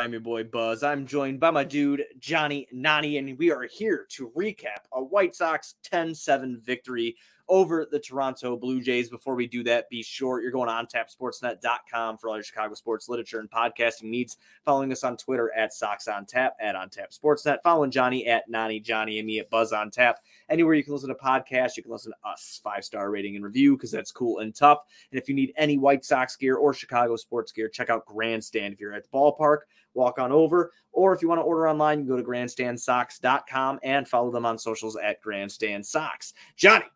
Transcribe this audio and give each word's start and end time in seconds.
I'm 0.00 0.12
your 0.12 0.22
boy 0.22 0.44
Buzz. 0.44 0.82
I'm 0.82 1.06
joined 1.06 1.40
by 1.40 1.50
my 1.50 1.62
dude 1.62 2.02
Johnny 2.18 2.66
Nani, 2.72 3.18
and 3.18 3.36
we 3.38 3.52
are 3.52 3.68
here 3.70 4.06
to 4.12 4.30
recap 4.30 4.86
a 4.94 5.04
White 5.04 5.36
Sox 5.36 5.74
10 5.82 6.14
7 6.14 6.58
victory 6.64 7.16
over 7.50 7.86
the 7.90 7.98
Toronto 7.98 8.56
Blue 8.56 8.80
Jays. 8.80 9.10
Before 9.10 9.34
we 9.34 9.46
do 9.46 9.62
that, 9.64 9.90
be 9.90 10.02
sure 10.02 10.40
you're 10.40 10.52
going 10.52 10.70
on 10.70 10.86
tapsportsnet.com 10.86 12.16
for 12.16 12.28
all 12.28 12.36
your 12.36 12.44
Chicago 12.44 12.74
sports 12.74 13.08
literature 13.08 13.40
and 13.40 13.50
podcasting 13.50 14.04
needs. 14.04 14.38
Following 14.64 14.92
us 14.92 15.04
on 15.04 15.16
Twitter 15.16 15.52
at 15.54 15.74
Sox 15.74 16.08
on 16.08 16.24
Tap, 16.24 16.54
at 16.60 16.76
On 16.76 16.88
Tap 16.88 17.10
Sportsnet. 17.10 17.58
Following 17.62 17.90
Johnny 17.90 18.26
at 18.26 18.48
Nani 18.48 18.80
Johnny 18.80 19.18
and 19.18 19.26
me 19.26 19.40
at 19.40 19.50
Buzz 19.50 19.72
on 19.72 19.90
Tap. 19.90 20.20
Anywhere 20.48 20.74
you 20.74 20.84
can 20.84 20.94
listen 20.94 21.08
to 21.08 21.14
podcasts, 21.16 21.76
you 21.76 21.82
can 21.82 21.92
listen 21.92 22.12
to 22.12 22.30
us. 22.30 22.60
Five 22.62 22.84
star 22.84 23.10
rating 23.10 23.34
and 23.34 23.44
review 23.44 23.76
because 23.76 23.90
that's 23.90 24.12
cool 24.12 24.38
and 24.38 24.54
tough. 24.54 24.78
And 25.10 25.20
if 25.20 25.28
you 25.28 25.34
need 25.34 25.52
any 25.56 25.76
White 25.76 26.04
Sox 26.04 26.36
gear 26.36 26.56
or 26.56 26.72
Chicago 26.72 27.16
sports 27.16 27.50
gear, 27.50 27.68
check 27.68 27.90
out 27.90 28.06
Grandstand. 28.06 28.72
If 28.72 28.80
you're 28.80 28.94
at 28.94 29.02
the 29.02 29.10
ballpark, 29.10 29.58
walk 29.94 30.20
on 30.20 30.30
over. 30.30 30.72
Or 30.92 31.12
if 31.12 31.22
you 31.22 31.28
want 31.28 31.40
to 31.40 31.44
order 31.44 31.68
online, 31.68 31.98
you 31.98 32.06
can 32.06 32.16
go 32.16 32.22
to 32.22 32.28
grandstandsocks.com 32.28 33.80
and 33.82 34.06
follow 34.06 34.30
them 34.30 34.46
on 34.46 34.58
socials 34.58 34.96
at 34.96 35.20
Grandstand 35.20 35.84
Sox. 35.84 36.32
Johnny, 36.56 36.86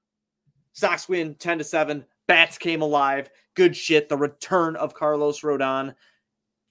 Sox 0.75 1.09
win 1.09 1.35
10 1.37 1.59
to 1.59 1.65
7. 1.65 2.05
Bats 2.27 2.59
came 2.59 2.83
alive. 2.83 3.31
Good 3.55 3.75
shit. 3.75 4.09
The 4.09 4.17
return 4.17 4.77
of 4.77 4.95
Carlos 4.95 5.41
Rodon. 5.41 5.95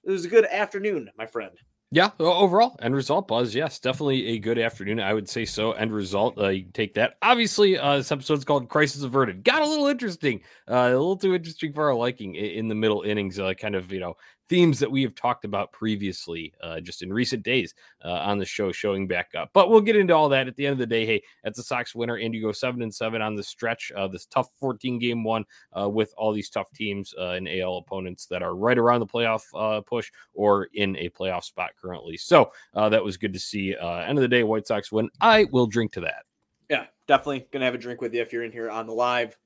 It 0.04 0.10
was 0.10 0.24
a 0.24 0.28
good 0.28 0.44
afternoon, 0.46 1.10
my 1.18 1.26
friend. 1.26 1.56
Yeah, 1.90 2.10
overall 2.18 2.76
end 2.82 2.96
result, 2.96 3.28
Buzz. 3.28 3.54
Yes, 3.54 3.78
definitely 3.78 4.26
a 4.30 4.38
good 4.40 4.58
afternoon. 4.58 4.98
I 4.98 5.14
would 5.14 5.28
say 5.28 5.44
so. 5.44 5.72
End 5.72 5.92
result, 5.92 6.36
uh, 6.38 6.48
you 6.48 6.64
take 6.72 6.94
that. 6.94 7.14
Obviously, 7.22 7.78
uh, 7.78 7.98
this 7.98 8.10
episode's 8.10 8.44
called 8.44 8.68
"Crisis 8.68 9.04
Averted." 9.04 9.44
Got 9.44 9.62
a 9.62 9.68
little 9.68 9.86
interesting, 9.86 10.40
uh, 10.68 10.74
a 10.74 10.90
little 10.90 11.16
too 11.16 11.36
interesting 11.36 11.72
for 11.72 11.84
our 11.84 11.94
liking 11.94 12.34
in, 12.34 12.66
the 12.66 12.74
middle 12.74 13.02
innings. 13.02 13.38
Uh, 13.38 13.54
kind 13.54 13.76
of, 13.76 13.92
you 13.92 14.00
know, 14.00 14.14
themes 14.48 14.78
that 14.78 14.90
we 14.90 15.02
have 15.02 15.14
talked 15.14 15.44
about 15.44 15.72
previously, 15.72 16.52
uh, 16.62 16.80
just 16.80 17.02
in 17.02 17.12
recent 17.12 17.42
days 17.42 17.74
uh, 18.04 18.10
on 18.10 18.38
the 18.38 18.44
show, 18.44 18.72
showing 18.72 19.06
back 19.06 19.30
up. 19.36 19.50
But 19.52 19.70
we'll 19.70 19.80
get 19.80 19.96
into 19.96 20.14
all 20.14 20.28
that 20.30 20.48
at 20.48 20.56
the 20.56 20.66
end 20.66 20.74
of 20.74 20.78
the 20.78 20.86
day. 20.86 21.06
Hey, 21.06 21.22
that's 21.42 21.58
a 21.58 21.62
Sox 21.62 21.94
winner, 21.94 22.16
and 22.16 22.34
you 22.34 22.42
go 22.42 22.52
seven 22.52 22.82
and 22.82 22.94
seven 22.94 23.22
on 23.22 23.34
the 23.34 23.42
stretch. 23.42 23.92
Uh, 23.96 24.08
this 24.08 24.26
tough 24.26 24.48
14 24.60 24.98
game 24.98 25.24
one 25.24 25.44
uh, 25.78 25.88
with 25.88 26.12
all 26.16 26.32
these 26.32 26.50
tough 26.50 26.70
teams 26.72 27.14
uh, 27.18 27.30
and 27.30 27.48
AL 27.48 27.78
opponents 27.78 28.26
that 28.26 28.42
are 28.42 28.54
right 28.54 28.78
around 28.78 29.00
the 29.00 29.06
playoff 29.06 29.44
uh, 29.54 29.80
push 29.80 30.10
or 30.34 30.68
in 30.74 30.96
a 30.96 31.08
playoff 31.10 31.44
spot 31.44 31.70
currently. 31.80 32.16
So 32.16 32.52
that 32.74 33.02
was 33.02 33.16
good 33.16 33.32
to 33.32 33.40
see. 33.40 33.74
end 33.74 34.18
of 34.18 34.22
the 34.22 34.28
day, 34.28 34.42
White 34.42 34.66
Sox 34.66 34.92
win. 34.92 35.10
I 35.20 35.44
will 35.50 35.66
drink 35.66 35.92
to 35.92 36.00
that. 36.02 36.24
Yeah, 36.68 36.86
definitely 37.06 37.46
gonna 37.50 37.64
have 37.66 37.74
a 37.74 37.78
drink 37.78 38.00
with 38.00 38.14
you 38.14 38.22
if 38.22 38.32
you're 38.32 38.44
in 38.44 38.52
here 38.52 38.70
on 38.70 38.86
the 38.86 38.92
live. 38.92 39.36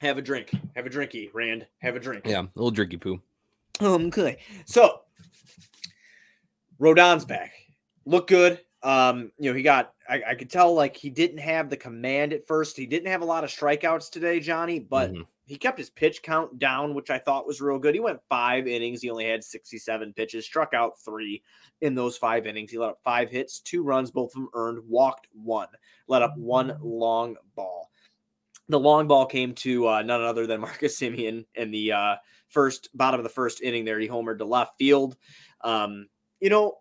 Have 0.00 0.18
a 0.18 0.22
drink. 0.22 0.50
Have 0.74 0.86
a 0.86 0.90
drinky, 0.90 1.30
Rand. 1.32 1.66
Have 1.78 1.96
a 1.96 2.00
drink. 2.00 2.26
Yeah, 2.26 2.42
a 2.42 2.48
little 2.54 2.72
drinky 2.72 3.00
poo. 3.00 3.20
Um, 3.80 4.10
good. 4.10 4.38
So 4.64 5.00
Rodon's 6.78 7.24
back. 7.24 7.52
Look 8.04 8.28
good. 8.28 8.60
Um, 8.82 9.32
you 9.38 9.50
know, 9.50 9.56
he 9.56 9.62
got 9.62 9.92
I, 10.08 10.22
I, 10.28 10.34
could 10.34 10.50
tell 10.50 10.74
like 10.74 10.96
he 10.96 11.10
didn't 11.10 11.38
have 11.38 11.68
the 11.68 11.76
command 11.76 12.32
at 12.32 12.46
first. 12.46 12.76
He 12.76 12.86
didn't 12.86 13.10
have 13.10 13.22
a 13.22 13.26
lot 13.26 13.44
of 13.44 13.50
strikeouts 13.50 14.10
today, 14.10 14.38
Johnny, 14.40 14.78
but 14.78 15.12
mm-hmm. 15.12 15.22
he 15.46 15.56
kept 15.56 15.78
his 15.78 15.90
pitch 15.90 16.22
count 16.22 16.58
down, 16.58 16.94
which 16.94 17.10
I 17.10 17.18
thought 17.18 17.46
was 17.46 17.60
real 17.60 17.78
good. 17.78 17.94
He 17.94 18.00
went 18.00 18.20
five 18.28 18.66
innings. 18.66 19.02
He 19.02 19.10
only 19.10 19.26
had 19.26 19.42
67 19.42 20.12
pitches, 20.12 20.44
struck 20.44 20.74
out 20.74 21.00
three 21.04 21.42
in 21.80 21.94
those 21.94 22.16
five 22.16 22.46
innings. 22.46 22.70
He 22.70 22.78
let 22.78 22.90
up 22.90 22.98
five 23.02 23.30
hits, 23.30 23.60
two 23.60 23.82
runs, 23.82 24.10
both 24.10 24.30
of 24.30 24.42
them 24.42 24.50
earned, 24.54 24.82
walked 24.86 25.26
one, 25.32 25.68
let 26.06 26.22
up 26.22 26.36
one 26.36 26.78
long 26.80 27.36
ball. 27.54 27.90
The 28.68 28.80
long 28.80 29.06
ball 29.06 29.26
came 29.26 29.54
to 29.54 29.88
uh, 29.88 30.02
none 30.02 30.22
other 30.22 30.46
than 30.46 30.60
Marcus 30.62 30.98
Semien 30.98 31.46
and 31.54 31.72
the 31.72 31.92
uh, 31.92 32.16
first 32.48 32.88
bottom 32.94 33.20
of 33.20 33.24
the 33.24 33.30
first 33.30 33.62
inning 33.62 33.84
there. 33.84 33.98
He 33.98 34.08
homered 34.08 34.38
to 34.38 34.44
left 34.44 34.78
field. 34.78 35.16
Um, 35.62 36.08
you 36.40 36.50
know, 36.50 36.78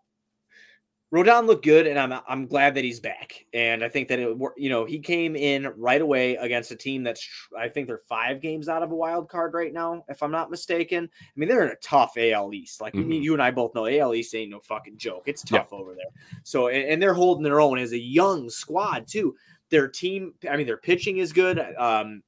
Rodon 1.14 1.46
looked 1.46 1.64
good, 1.64 1.88
and 1.88 1.98
I'm 1.98 2.20
I'm 2.28 2.48
glad 2.48 2.76
that 2.76 2.84
he's 2.84 3.00
back. 3.00 3.46
And 3.54 3.84
I 3.84 3.90
think 3.90 4.10
that 4.10 4.20
it, 4.20 4.38
you 4.58 4.70
know, 4.70 4.84
he 4.84 5.00
came 5.00 5.36
in 5.36 5.72
right 5.78 6.02
away 6.02 6.36
against 6.36 6.72
a 6.72 6.76
team 6.76 7.04
that's 7.04 7.26
I 7.58 7.70
think 7.70 7.88
they're 7.88 8.02
five 8.10 8.42
games 8.42 8.68
out 8.68 8.84
of 8.84 8.92
a 8.92 8.96
wild 8.96 9.30
card 9.30 9.54
right 9.54 9.72
now, 9.72 10.04
if 10.10 10.22
I'm 10.22 10.32
not 10.32 10.52
mistaken. 10.52 11.10
I 11.14 11.32
mean, 11.36 11.48
they're 11.48 11.64
in 11.64 11.72
a 11.72 11.76
tough 11.76 12.18
AL 12.18 12.54
East. 12.54 12.82
Like 12.82 12.94
mm-hmm. 12.94 13.12
you 13.12 13.34
and 13.34 13.42
I 13.42 13.52
both 13.52 13.76
know, 13.76 13.86
AL 13.86 14.14
East 14.14 14.36
ain't 14.36 14.52
no 14.52 14.60
fucking 14.60 14.98
joke. 14.98 15.24
It's 15.28 15.44
tough 15.44 15.70
yeah. 15.72 15.78
over 15.78 15.96
there. 15.96 16.12
So 16.44 16.68
and, 16.68 16.84
and, 16.84 17.02
they're 17.02 17.14
holding 17.14 17.44
their 17.44 17.62
own 17.62 17.78
as 17.78 17.94
a 17.94 18.00
young 18.00 18.50
squad 18.50 19.08
too. 19.08 19.36
Their 19.70 19.88
team, 19.88 20.34
I 20.50 20.58
mean, 20.58 20.68
their 20.68 20.78
pitching 20.78 21.20
is 21.20 21.32
good. 21.32 21.60
Um, 21.78 22.24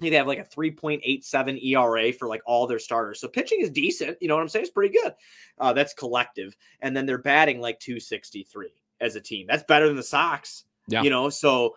they 0.00 0.10
have 0.10 0.26
like 0.26 0.38
a 0.38 0.44
3.87 0.44 1.64
ERA 1.64 2.12
for 2.12 2.28
like 2.28 2.42
all 2.46 2.66
their 2.66 2.78
starters. 2.78 3.20
So 3.20 3.28
pitching 3.28 3.60
is 3.60 3.70
decent. 3.70 4.16
You 4.20 4.28
know 4.28 4.36
what 4.36 4.42
I'm 4.42 4.48
saying? 4.48 4.64
It's 4.64 4.72
pretty 4.72 4.96
good. 4.96 5.12
Uh, 5.58 5.72
that's 5.72 5.94
collective. 5.94 6.56
And 6.80 6.96
then 6.96 7.06
they're 7.06 7.18
batting 7.18 7.60
like 7.60 7.80
263 7.80 8.68
as 9.00 9.16
a 9.16 9.20
team. 9.20 9.46
That's 9.48 9.64
better 9.64 9.86
than 9.86 9.96
the 9.96 10.02
Sox. 10.02 10.64
Yeah. 10.86 11.02
You 11.02 11.10
know, 11.10 11.28
so 11.28 11.74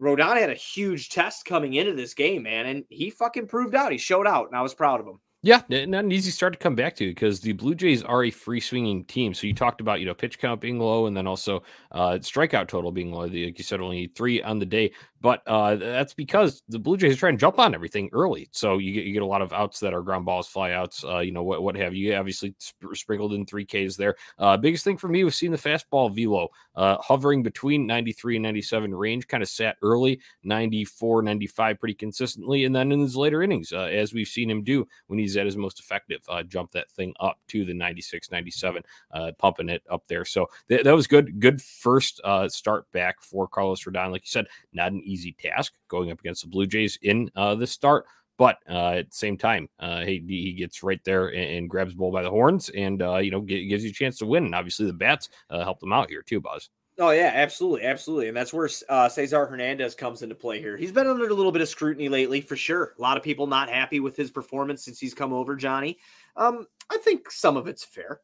Rodon 0.00 0.38
had 0.38 0.50
a 0.50 0.54
huge 0.54 1.10
test 1.10 1.44
coming 1.44 1.74
into 1.74 1.94
this 1.94 2.14
game, 2.14 2.44
man. 2.44 2.66
And 2.66 2.84
he 2.88 3.10
fucking 3.10 3.46
proved 3.46 3.74
out. 3.74 3.92
He 3.92 3.98
showed 3.98 4.26
out, 4.26 4.46
and 4.48 4.56
I 4.56 4.62
was 4.62 4.74
proud 4.74 5.00
of 5.00 5.06
him. 5.06 5.20
Yeah, 5.42 5.62
not 5.70 6.04
an 6.04 6.12
easy 6.12 6.30
start 6.30 6.52
to 6.52 6.58
come 6.58 6.74
back 6.74 6.94
to 6.96 7.06
because 7.08 7.40
the 7.40 7.52
Blue 7.54 7.74
Jays 7.74 8.02
are 8.02 8.24
a 8.24 8.30
free 8.30 8.60
swinging 8.60 9.04
team. 9.06 9.32
So 9.32 9.46
you 9.46 9.54
talked 9.54 9.80
about 9.80 9.98
you 9.98 10.04
know 10.04 10.12
pitch 10.12 10.38
count 10.38 10.60
being 10.60 10.78
low 10.78 11.06
and 11.06 11.16
then 11.16 11.26
also 11.26 11.62
uh, 11.92 12.18
strikeout 12.20 12.68
total 12.68 12.92
being 12.92 13.10
low. 13.10 13.20
Like 13.22 13.56
you 13.56 13.64
said, 13.64 13.80
only 13.80 14.08
three 14.14 14.42
on 14.42 14.58
the 14.58 14.66
day. 14.66 14.92
But 15.22 15.42
uh, 15.46 15.76
that's 15.76 16.14
because 16.14 16.62
the 16.68 16.78
Blue 16.78 16.96
Jays 16.96 17.14
are 17.14 17.18
trying 17.18 17.34
to 17.34 17.40
jump 17.40 17.58
on 17.58 17.74
everything 17.74 18.08
early. 18.12 18.48
So 18.52 18.78
you 18.78 18.92
get 18.92 19.04
you 19.04 19.14
get 19.14 19.22
a 19.22 19.26
lot 19.26 19.40
of 19.40 19.52
outs 19.54 19.80
that 19.80 19.94
are 19.94 20.02
ground 20.02 20.26
balls, 20.26 20.46
fly 20.46 20.72
outs, 20.72 21.04
uh, 21.04 21.18
you 21.20 21.32
know 21.32 21.42
what 21.42 21.62
what 21.62 21.76
have 21.76 21.94
you. 21.94 22.14
Obviously 22.14 22.54
sp- 22.60 22.92
sprinkled 22.92 23.32
in 23.32 23.46
three 23.46 23.64
Ks 23.64 23.96
there. 23.96 24.16
Uh, 24.38 24.58
biggest 24.58 24.84
thing 24.84 24.98
for 24.98 25.08
me 25.08 25.24
was 25.24 25.36
seeing 25.36 25.52
the 25.52 25.58
fastball 25.58 26.14
velo 26.14 26.48
uh, 26.76 26.96
hovering 26.98 27.42
between 27.42 27.86
93 27.86 28.36
and 28.36 28.42
97 28.42 28.94
range. 28.94 29.26
Kind 29.26 29.42
of 29.42 29.48
sat 29.48 29.76
early, 29.82 30.20
94, 30.44 31.22
95 31.22 31.78
pretty 31.78 31.94
consistently, 31.94 32.64
and 32.66 32.74
then 32.76 32.92
in 32.92 33.00
his 33.00 33.16
later 33.16 33.42
innings, 33.42 33.72
uh, 33.72 33.84
as 33.84 34.12
we've 34.12 34.28
seen 34.28 34.50
him 34.50 34.62
do 34.62 34.86
when 35.06 35.18
he's 35.18 35.29
at 35.36 35.46
his 35.46 35.56
most 35.56 35.80
effective, 35.80 36.22
uh, 36.28 36.42
jump 36.42 36.72
that 36.72 36.90
thing 36.90 37.12
up 37.20 37.38
to 37.48 37.64
the 37.64 37.74
96, 37.74 38.30
97, 38.30 38.82
uh, 39.12 39.32
pumping 39.38 39.68
it 39.68 39.82
up 39.90 40.02
there. 40.08 40.24
So 40.24 40.46
th- 40.68 40.84
that 40.84 40.94
was 40.94 41.06
good. 41.06 41.40
Good 41.40 41.60
first 41.60 42.20
start 42.48 42.90
back 42.92 43.22
for 43.22 43.46
Carlos 43.48 43.84
Rodon. 43.84 44.12
Like 44.12 44.24
you 44.24 44.30
said, 44.30 44.46
not 44.72 44.92
an 44.92 45.02
easy 45.04 45.32
task 45.32 45.74
going 45.88 46.10
up 46.10 46.20
against 46.20 46.42
the 46.42 46.48
Blue 46.48 46.66
Jays 46.66 46.98
in 47.02 47.30
uh, 47.36 47.54
this 47.54 47.70
start. 47.70 48.06
But 48.38 48.56
uh, 48.70 48.92
at 48.92 49.10
the 49.10 49.16
same 49.16 49.36
time, 49.36 49.68
uh, 49.78 50.00
he, 50.00 50.24
he 50.26 50.54
gets 50.54 50.82
right 50.82 51.00
there 51.04 51.28
and, 51.28 51.58
and 51.58 51.70
grabs 51.70 51.92
the 51.92 51.98
bull 51.98 52.10
by 52.10 52.22
the 52.22 52.30
horns, 52.30 52.70
and 52.70 53.02
uh, 53.02 53.18
you 53.18 53.30
know 53.30 53.42
g- 53.42 53.68
gives 53.68 53.84
you 53.84 53.90
a 53.90 53.92
chance 53.92 54.16
to 54.18 54.26
win. 54.26 54.46
And 54.46 54.54
obviously, 54.54 54.86
the 54.86 54.94
bats 54.94 55.28
uh, 55.50 55.62
help 55.62 55.78
them 55.78 55.92
out 55.92 56.08
here 56.08 56.22
too, 56.22 56.40
Buzz. 56.40 56.70
Oh 56.98 57.10
yeah, 57.10 57.30
absolutely, 57.34 57.84
absolutely, 57.86 58.28
and 58.28 58.36
that's 58.36 58.52
where 58.52 58.68
uh, 58.88 59.08
Cesar 59.08 59.46
Hernandez 59.46 59.94
comes 59.94 60.22
into 60.22 60.34
play 60.34 60.60
here. 60.60 60.76
He's 60.76 60.92
been 60.92 61.06
under 61.06 61.28
a 61.28 61.32
little 61.34 61.52
bit 61.52 61.62
of 61.62 61.68
scrutiny 61.68 62.08
lately, 62.10 62.42
for 62.42 62.56
sure. 62.56 62.94
A 62.98 63.00
lot 63.00 63.16
of 63.16 63.22
people 63.22 63.46
not 63.46 63.70
happy 63.70 64.00
with 64.00 64.16
his 64.16 64.30
performance 64.30 64.84
since 64.84 64.98
he's 64.98 65.14
come 65.14 65.32
over, 65.32 65.56
Johnny. 65.56 65.98
Um, 66.36 66.66
I 66.90 66.98
think 66.98 67.30
some 67.30 67.56
of 67.56 67.68
it's 67.68 67.84
fair. 67.84 68.20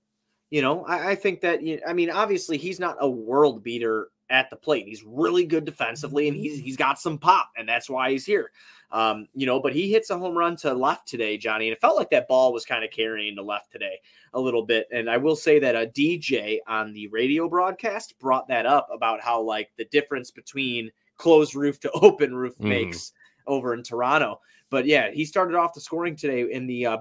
You 0.51 0.61
know, 0.63 0.85
I, 0.85 1.13
I 1.13 1.15
think 1.15 1.41
that. 1.41 1.61
I 1.87 1.93
mean, 1.95 2.11
obviously, 2.11 2.59
he's 2.59 2.79
not 2.79 2.97
a 3.01 3.09
world 3.09 3.63
beater 3.63 4.09
at 4.31 4.51
the 4.51 4.57
plate. 4.57 4.87
He's 4.87 5.05
really 5.05 5.45
good 5.45 5.65
defensively, 5.65 6.29
and 6.29 6.37
he's 6.37 6.59
he's 6.59 6.77
got 6.77 6.99
some 6.99 7.19
pop, 7.19 7.51
and 7.57 7.69
that's 7.69 7.89
why 7.89 8.11
he's 8.11 8.27
here. 8.27 8.51
Um, 8.93 9.27
you 9.35 9.47
know, 9.47 9.61
but 9.61 9.73
he 9.75 9.91
hits 9.91 10.11
a 10.11 10.19
home 10.19 10.37
run 10.39 10.57
to 10.59 10.73
left 10.73 11.09
today, 11.09 11.37
Johnny, 11.37 11.67
and 11.67 11.73
it 11.73 11.81
felt 11.81 11.97
like 11.97 12.11
that 12.11 12.29
ball 12.29 12.53
was 12.53 12.65
kind 12.65 12.85
of 12.85 12.91
carrying 12.91 13.35
to 13.37 13.43
left 13.43 13.73
today 13.73 13.99
a 14.35 14.41
little 14.41 14.65
bit. 14.65 14.87
And 14.93 15.11
I 15.11 15.17
will 15.17 15.35
say 15.35 15.59
that 15.59 15.75
a 15.75 15.87
DJ 15.89 16.59
on 16.69 16.93
the 16.93 17.09
radio 17.09 17.49
broadcast 17.49 18.17
brought 18.21 18.47
that 18.49 18.65
up 18.65 18.89
about 18.93 19.21
how 19.21 19.41
like 19.41 19.71
the 19.77 19.87
difference 19.87 20.31
between 20.31 20.91
closed 21.17 21.55
roof 21.57 21.81
to 21.81 21.91
open 21.95 22.35
roof 22.35 22.57
Mhm. 22.59 22.69
makes 22.69 23.13
over 23.49 23.75
in 23.75 23.83
Toronto. 23.83 24.41
But 24.71 24.87
yeah, 24.87 25.11
he 25.11 25.25
started 25.25 25.57
off 25.57 25.75
the 25.75 25.81
scoring 25.81 26.15
today 26.17 26.51
in 26.51 26.67
the 26.69 26.87
uh, 26.87 26.99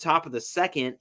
top 0.00 0.26
of 0.26 0.32
the 0.32 0.40
second, 0.40 0.96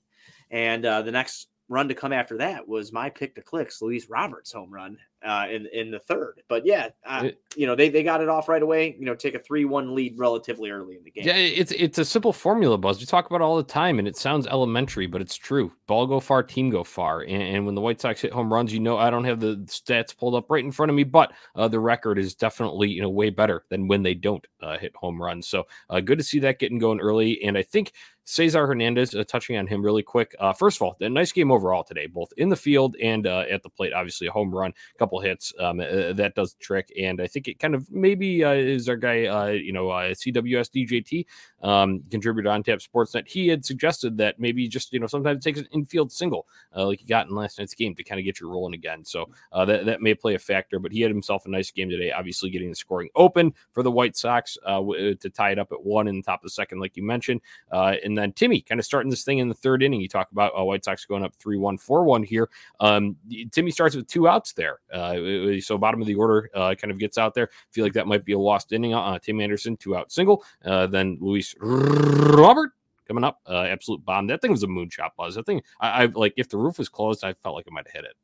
and 0.52 0.86
uh, 0.86 1.02
the 1.02 1.12
next 1.12 1.48
run 1.70 1.88
to 1.88 1.96
come 1.96 2.14
after 2.14 2.38
that 2.38 2.68
was 2.68 2.92
my 2.92 3.10
pick 3.10 3.34
to 3.36 3.42
clicks, 3.42 3.82
Luis 3.82 4.08
Robert's 4.10 4.52
home 4.52 4.72
run 4.72 4.98
uh, 5.24 5.48
in 5.50 5.68
in 5.68 5.92
the 5.92 6.00
third. 6.00 6.42
But 6.48 6.66
yeah, 6.66 6.90
uh, 7.06 7.24
It- 7.26 7.38
you 7.56 7.68
know 7.68 7.76
they 7.76 7.90
they 7.90 8.02
got 8.02 8.22
it 8.22 8.30
off 8.30 8.48
right 8.48 8.62
away. 8.62 8.96
You 8.98 9.06
know, 9.06 9.14
take 9.16 9.36
a 9.36 9.40
three 9.40 9.66
one 9.66 9.94
lead 9.94 10.18
relatively 10.18 10.70
early 10.72 10.96
in 10.96 11.04
the 11.04 11.12
game. 11.12 11.26
Yeah, 11.26 11.36
it's 11.36 11.72
it's 11.74 11.98
a 11.98 12.06
simple 12.06 12.32
formula, 12.34 12.78
Buzz. 12.78 13.00
We 13.00 13.06
talk 13.06 13.26
about 13.28 13.42
it 13.42 13.44
all 13.44 13.58
the 13.58 13.64
time, 13.64 14.00
and 14.00 14.08
it 14.08 14.16
sounds 14.18 14.48
elementary, 14.48 15.06
but 15.08 15.22
it's 15.22 15.36
true. 15.36 15.72
Ball 15.88 16.08
go 16.08 16.20
far, 16.20 16.44
team 16.44 16.70
go 16.70 16.84
far. 16.84 17.22
And, 17.22 17.42
and 17.44 17.66
when 17.66 17.76
the 17.76 17.82
White 17.82 18.00
Sox 18.00 18.22
hit 18.22 18.32
home 18.32 18.54
runs, 18.54 18.74
you 18.74 18.80
know 18.80 18.98
I 18.98 19.10
don't 19.10 19.26
have 19.26 19.40
the 19.40 19.58
stats 19.68 20.16
pulled 20.16 20.36
up 20.36 20.50
right 20.50 20.64
in 20.64 20.72
front 20.72 20.90
of 20.90 20.96
me, 20.96 21.04
but 21.04 21.34
uh, 21.56 21.68
the 21.68 21.80
record 21.80 22.18
is 22.18 22.34
definitely 22.36 22.90
you 22.90 23.02
know 23.02 23.10
way 23.10 23.30
better 23.30 23.66
than 23.70 23.88
when 23.88 24.04
they 24.04 24.14
don't 24.14 24.46
uh, 24.62 24.78
hit 24.78 24.96
home 24.96 25.22
runs. 25.22 25.48
So 25.48 25.66
uh, 25.90 26.00
good 26.00 26.18
to 26.20 26.24
see 26.24 26.40
that 26.40 26.60
getting 26.60 26.80
going 26.80 27.02
early. 27.02 27.44
And 27.44 27.58
I 27.58 27.64
think 27.64 27.92
Cesar 28.26 28.68
Hernandez, 28.68 29.16
uh, 29.16 29.24
touching 29.24 29.58
on 29.58 29.68
him 29.68 29.84
really 29.84 30.04
quick. 30.04 30.36
Uh, 30.40 30.54
first 30.54 30.78
of 30.78 30.84
all, 30.84 30.96
a 31.00 31.10
nice 31.10 31.32
game 31.32 31.52
overall 31.52 31.84
today, 31.84 32.06
both 32.06 32.32
in 32.38 32.50
the 32.50 32.56
field 32.56 32.96
and 33.02 33.26
uh, 33.26 33.46
at 33.50 33.64
the 33.64 33.70
plate. 33.70 33.94
Obviously, 33.94 34.28
a 34.28 34.32
home 34.32 34.54
run, 34.54 34.74
a 34.94 34.98
couple 34.98 35.20
hits. 35.20 35.54
Um, 35.60 35.80
uh, 35.80 36.14
that 36.14 36.34
does 36.36 36.54
the 36.54 36.60
trick. 36.60 36.92
And 37.00 37.20
I 37.20 37.28
think 37.28 37.48
it 37.48 37.60
kind 37.60 37.74
of 37.74 37.90
maybe 37.92 38.44
uh, 38.44 38.52
is 38.52 38.88
our 38.88 38.96
guy, 38.96 39.26
uh, 39.26 39.48
you 39.48 39.74
know, 39.74 39.88
CWS 39.88 40.70
DJT, 40.88 41.26
um, 41.68 42.04
contributor 42.12 42.50
on 42.50 42.64
Tap 42.64 42.80
Sportsnet. 42.80 43.28
He 43.28 43.48
had 43.48 43.66
suggested 43.66 44.18
that 44.18 44.40
maybe 44.40 44.68
just, 44.68 44.94
you 44.94 45.00
know, 45.00 45.08
sometimes 45.08 45.38
it 45.38 45.44
takes 45.44 45.60
an 45.60 45.68
infield 45.72 46.12
single, 46.12 46.48
like 46.76 47.02
you 47.02 47.08
got 47.08 47.28
in 47.28 47.36
last 47.36 47.60
night's 47.60 47.74
game 47.74 47.96
to 47.96 48.04
kind 48.04 48.20
of 48.20 48.26
get 48.26 48.40
you 48.40 48.50
rolling 48.50 48.74
again. 48.74 49.04
So 49.04 49.30
that, 49.54 49.86
that 49.86 50.02
may 50.02 50.14
play 50.14 50.36
a 50.36 50.40
factor, 50.40 50.80
but 50.80 50.92
he 50.92 51.02
had 51.02 51.12
himself 51.12 51.46
a 51.46 51.50
nice 51.50 51.72
game 51.72 51.90
today, 51.90 52.12
obviously 52.12 52.50
getting 52.50 52.70
the 52.70 52.76
scoring 52.76 53.10
open 53.16 53.54
for 53.72 53.84
the 53.84 53.92
White 53.92 54.16
Sox 54.16 54.58
to 54.64 55.32
tie 55.34 55.52
it 55.52 55.60
up 55.60 55.72
at 55.72 55.84
one 55.84 56.08
in 56.08 56.18
the 56.18 56.24
top 56.24 56.42
of 56.42 56.44
the 56.44 56.50
second, 56.50 56.80
like 56.80 56.96
you 56.96 57.04
mentioned. 57.04 57.42
Uh, 57.72 57.96
and 58.12 58.18
then 58.18 58.34
Timmy 58.34 58.60
kind 58.60 58.78
of 58.78 58.84
starting 58.86 59.10
this 59.10 59.24
thing 59.24 59.38
in 59.38 59.48
the 59.48 59.56
third 59.56 59.82
inning. 59.82 60.02
You 60.02 60.10
talk 60.10 60.30
about 60.34 60.52
uh, 60.58 60.66
White 60.66 60.84
Sox 60.84 61.06
going 61.06 61.24
up 61.24 61.34
3 61.38 61.58
1, 61.58 61.78
4 61.78 62.04
1 62.04 62.24
here. 62.24 62.50
Um, 62.82 63.16
Timmy 63.52 63.72
starts 63.72 63.96
with 63.96 64.06
two 64.08 64.28
outs 64.28 64.52
there. 64.52 64.80
Uh, 64.94 65.62
so 65.62 65.78
bottom 65.78 66.02
of 66.02 66.08
the 66.08 66.16
order 66.16 66.50
uh, 66.54 66.76
kind 66.76 66.92
of 66.92 67.00
gets 67.00 67.18
out 67.18 67.34
there. 67.34 67.50
Feel 67.72 67.86
like 67.86 67.94
that 67.94 68.08
might 68.08 68.26
be 68.26 68.34
a 68.34 68.40
lost 68.40 68.74
inning. 68.74 68.94
Uh, 68.94 69.18
Tim 69.18 69.40
Anderson, 69.40 69.78
two 69.78 69.96
out 69.96 70.12
single. 70.12 70.44
Uh, 70.66 70.88
then 70.88 71.18
Luis 71.22 71.56
Robert 71.62 72.72
coming 73.08 73.24
up. 73.24 73.40
Uh, 73.48 73.64
absolute 73.64 74.04
bomb. 74.04 74.28
That 74.28 74.42
thing 74.42 74.52
was 74.52 74.64
a 74.64 74.68
moonshot 74.68 75.12
buzz. 75.18 75.36
That 75.36 75.46
thing, 75.46 75.62
I, 75.80 76.04
I 76.04 76.06
like 76.08 76.34
if 76.36 76.50
the 76.50 76.58
roof 76.58 76.80
was 76.80 76.90
closed, 76.90 77.24
I 77.24 77.34
felt 77.34 77.56
like 77.56 77.66
I 77.70 77.74
might 77.74 77.88
have 77.88 77.94
hit 77.94 78.04
it. 78.04 78.18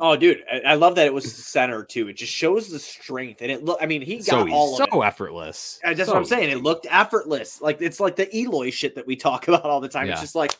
Oh, 0.00 0.16
dude, 0.16 0.42
I, 0.50 0.60
I 0.72 0.74
love 0.74 0.94
that 0.96 1.06
it 1.06 1.14
was 1.14 1.30
center 1.32 1.84
too. 1.84 2.08
It 2.08 2.14
just 2.14 2.32
shows 2.32 2.68
the 2.68 2.78
strength, 2.78 3.42
and 3.42 3.50
it 3.50 3.64
look. 3.64 3.78
I 3.80 3.86
mean, 3.86 4.02
he 4.02 4.16
got 4.16 4.24
So 4.26 4.48
all 4.50 4.80
of 4.80 4.88
so 4.90 5.02
it. 5.02 5.06
effortless. 5.06 5.78
And 5.84 5.96
that's 5.96 6.08
So 6.08 6.14
what 6.14 6.20
I'm 6.20 6.26
saying. 6.26 6.50
easy. 6.50 6.58
It 6.58 6.62
looked 6.62 6.86
effortless. 6.90 7.60
Like 7.60 7.80
it's 7.80 8.00
like 8.00 8.16
the 8.16 8.34
Eloy 8.36 8.70
shit 8.70 8.94
that 8.94 9.06
we 9.06 9.16
talk 9.16 9.48
about 9.48 9.64
all 9.64 9.80
the 9.80 9.88
time. 9.88 10.08
It's 10.08 10.20
just 10.20 10.34
like 10.34 10.56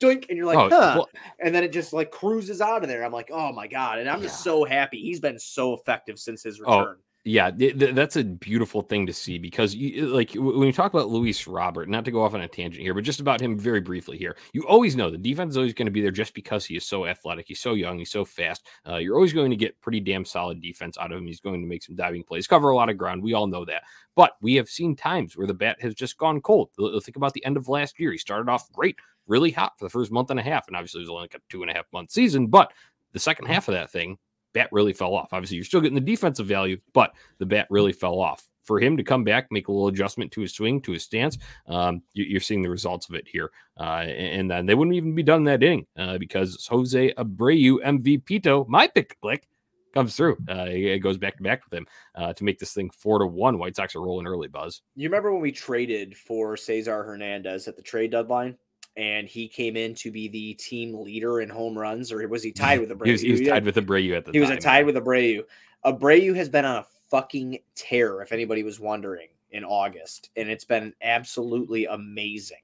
doink, 0.00 0.28
and 0.28 0.36
you're 0.36 0.46
like, 0.46 0.58
Oh, 0.58 0.68
huh. 0.70 0.92
well, 0.96 1.08
and 1.38 1.54
then 1.54 1.62
it 1.64 1.72
just 1.72 1.92
like 1.92 2.10
cruises 2.10 2.60
out 2.60 2.82
of 2.82 2.88
there. 2.88 3.04
I'm 3.04 3.12
like, 3.12 3.30
oh 3.32 3.52
my 3.52 3.66
god. 3.66 3.98
And 3.98 4.08
I'm 4.08 4.22
just 4.22 4.42
so 4.42 4.64
happy. 4.64 4.98
He's 5.00 5.20
been 5.20 5.38
so 5.38 5.74
effective 5.74 6.18
since 6.18 6.42
his 6.42 6.60
Oh, 6.60 6.78
return. 6.78 6.96
Yeah, 7.24 7.50
th- 7.50 7.78
th- 7.78 7.94
that's 7.94 8.16
a 8.16 8.24
beautiful 8.24 8.80
thing 8.80 9.06
to 9.06 9.12
see 9.12 9.36
because, 9.36 9.74
you, 9.74 10.06
like, 10.06 10.32
when 10.32 10.66
you 10.66 10.72
talk 10.72 10.94
about 10.94 11.10
Luis 11.10 11.46
Robert, 11.46 11.86
not 11.86 12.06
to 12.06 12.10
go 12.10 12.22
off 12.22 12.32
on 12.32 12.40
a 12.40 12.48
tangent 12.48 12.82
here, 12.82 12.94
but 12.94 13.04
just 13.04 13.20
about 13.20 13.42
him 13.42 13.58
very 13.58 13.82
briefly 13.82 14.16
here, 14.16 14.38
you 14.54 14.62
always 14.66 14.96
know 14.96 15.10
the 15.10 15.18
defense 15.18 15.50
is 15.50 15.56
always 15.58 15.74
going 15.74 15.84
to 15.84 15.92
be 15.92 16.00
there 16.00 16.10
just 16.10 16.32
because 16.32 16.64
he 16.64 16.76
is 16.76 16.86
so 16.86 17.04
athletic, 17.04 17.46
he's 17.46 17.60
so 17.60 17.74
young, 17.74 17.98
he's 17.98 18.10
so 18.10 18.24
fast. 18.24 18.66
Uh, 18.88 18.96
you're 18.96 19.16
always 19.16 19.34
going 19.34 19.50
to 19.50 19.56
get 19.56 19.78
pretty 19.82 20.00
damn 20.00 20.24
solid 20.24 20.62
defense 20.62 20.96
out 20.96 21.12
of 21.12 21.18
him. 21.18 21.26
He's 21.26 21.40
going 21.40 21.60
to 21.60 21.66
make 21.66 21.82
some 21.82 21.94
diving 21.94 22.24
plays, 22.24 22.46
cover 22.46 22.70
a 22.70 22.76
lot 22.76 22.88
of 22.88 22.96
ground. 22.96 23.22
We 23.22 23.34
all 23.34 23.46
know 23.46 23.66
that. 23.66 23.82
But 24.16 24.32
we 24.40 24.54
have 24.54 24.70
seen 24.70 24.96
times 24.96 25.36
where 25.36 25.46
the 25.46 25.52
bat 25.52 25.76
has 25.82 25.94
just 25.94 26.16
gone 26.16 26.40
cold. 26.40 26.70
Think 27.02 27.16
about 27.16 27.34
the 27.34 27.44
end 27.44 27.58
of 27.58 27.68
last 27.68 28.00
year. 28.00 28.12
He 28.12 28.18
started 28.18 28.50
off 28.50 28.72
great, 28.72 28.96
really 29.26 29.50
hot 29.50 29.78
for 29.78 29.84
the 29.84 29.90
first 29.90 30.10
month 30.10 30.30
and 30.30 30.40
a 30.40 30.42
half, 30.42 30.68
and 30.68 30.76
obviously 30.76 31.00
it 31.00 31.02
was 31.02 31.10
only 31.10 31.24
like 31.24 31.34
a 31.34 31.40
two 31.50 31.60
and 31.60 31.70
a 31.70 31.74
half 31.74 31.86
month 31.92 32.12
season. 32.12 32.46
But 32.46 32.72
the 33.12 33.20
second 33.20 33.44
half 33.44 33.68
of 33.68 33.74
that 33.74 33.90
thing, 33.90 34.16
bat 34.52 34.68
really 34.72 34.92
fell 34.92 35.14
off. 35.14 35.32
Obviously, 35.32 35.56
you're 35.56 35.64
still 35.64 35.80
getting 35.80 35.94
the 35.94 36.00
defensive 36.00 36.46
value, 36.46 36.78
but 36.92 37.12
the 37.38 37.46
bat 37.46 37.66
really 37.70 37.92
fell 37.92 38.20
off. 38.20 38.44
For 38.64 38.78
him 38.78 38.96
to 38.98 39.02
come 39.02 39.24
back, 39.24 39.48
make 39.50 39.68
a 39.68 39.72
little 39.72 39.88
adjustment 39.88 40.30
to 40.32 40.42
his 40.42 40.52
swing, 40.52 40.80
to 40.82 40.92
his 40.92 41.02
stance, 41.02 41.38
um, 41.66 42.02
you, 42.12 42.24
you're 42.24 42.40
seeing 42.40 42.62
the 42.62 42.70
results 42.70 43.08
of 43.08 43.16
it 43.16 43.26
here. 43.26 43.50
Uh, 43.78 44.04
and, 44.04 44.50
then 44.50 44.66
they 44.66 44.74
wouldn't 44.74 44.94
even 44.94 45.14
be 45.14 45.22
done 45.22 45.44
that 45.44 45.62
inning 45.62 45.86
uh, 45.98 46.18
because 46.18 46.66
Jose 46.70 47.12
Abreu, 47.14 47.78
MVP, 47.84 48.42
to 48.44 48.64
my 48.68 48.86
pick 48.86 49.18
click, 49.20 49.48
comes 49.92 50.14
through. 50.14 50.36
Uh, 50.48 50.66
it 50.68 50.98
goes 50.98 51.18
back 51.18 51.36
to 51.36 51.42
back 51.42 51.64
with 51.64 51.76
him 51.76 51.86
uh, 52.14 52.32
to 52.34 52.44
make 52.44 52.58
this 52.58 52.72
thing 52.72 52.90
four 52.90 53.18
to 53.18 53.26
one. 53.26 53.58
White 53.58 53.76
Sox 53.76 53.96
are 53.96 54.02
rolling 54.02 54.26
early, 54.26 54.48
Buzz. 54.48 54.82
You 54.94 55.08
remember 55.08 55.32
when 55.32 55.42
we 55.42 55.52
traded 55.52 56.16
for 56.16 56.56
Cesar 56.56 57.02
Hernandez 57.02 57.66
at 57.66 57.76
the 57.76 57.82
trade 57.82 58.12
deadline? 58.12 58.56
And 58.96 59.28
he 59.28 59.48
came 59.48 59.76
in 59.76 59.94
to 59.96 60.10
be 60.10 60.28
the 60.28 60.54
team 60.54 60.94
leader 60.94 61.40
in 61.40 61.48
home 61.48 61.78
runs, 61.78 62.12
or 62.12 62.26
was 62.28 62.42
he 62.42 62.52
tied 62.52 62.80
with 62.80 62.90
Abreu? 62.90 63.06
He 63.06 63.12
was, 63.12 63.20
he 63.20 63.32
was 63.32 63.40
tied 63.42 63.64
with 63.64 63.76
Abreu 63.76 64.16
at 64.16 64.24
the 64.24 64.32
time. 64.32 64.42
He 64.42 64.54
was 64.54 64.62
tied 64.62 64.86
with 64.86 64.96
Abreu. 64.96 65.44
Abreu 65.84 66.34
has 66.36 66.48
been 66.48 66.64
on 66.64 66.76
a 66.76 66.86
fucking 67.10 67.58
tear, 67.74 68.22
if 68.22 68.32
anybody 68.32 68.62
was 68.62 68.78
wondering, 68.78 69.28
in 69.52 69.64
August, 69.64 70.30
and 70.36 70.48
it's 70.48 70.64
been 70.64 70.92
absolutely 71.02 71.86
amazing. 71.86 72.58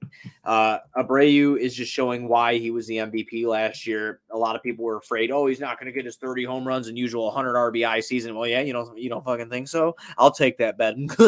Uh, 0.45 0.79
Abreu 0.97 1.59
is 1.59 1.75
just 1.75 1.93
showing 1.93 2.29
why 2.29 2.59
he 2.59 2.71
was 2.71 2.87
the 2.87 2.99
MVP 2.99 3.45
last 3.47 3.87
year. 3.87 4.21
A 4.31 4.37
lot 4.39 4.55
of 4.57 4.63
people 4.63 4.85
were 4.85 4.97
afraid, 4.99 5.31
oh, 5.31 5.47
he's 5.47 5.61
not 5.61 5.79
going 5.81 5.87
to 5.87 5.93
get 5.93 6.05
his 6.05 6.17
30 6.17 6.45
home 6.45 6.67
runs 6.67 6.89
and 6.89 6.97
usual 6.97 7.25
100 7.27 7.55
RBI 7.55 8.03
season. 8.03 8.35
Well, 8.35 8.47
yeah, 8.47 8.61
you 8.61 8.73
don't, 8.73 8.97
you 8.99 9.09
don't 9.09 9.25
fucking 9.25 9.51
think 9.51 9.69
so? 9.69 9.97
I'll 10.19 10.31
take 10.31 10.59
that 10.59 10.79
bet. 10.79 10.95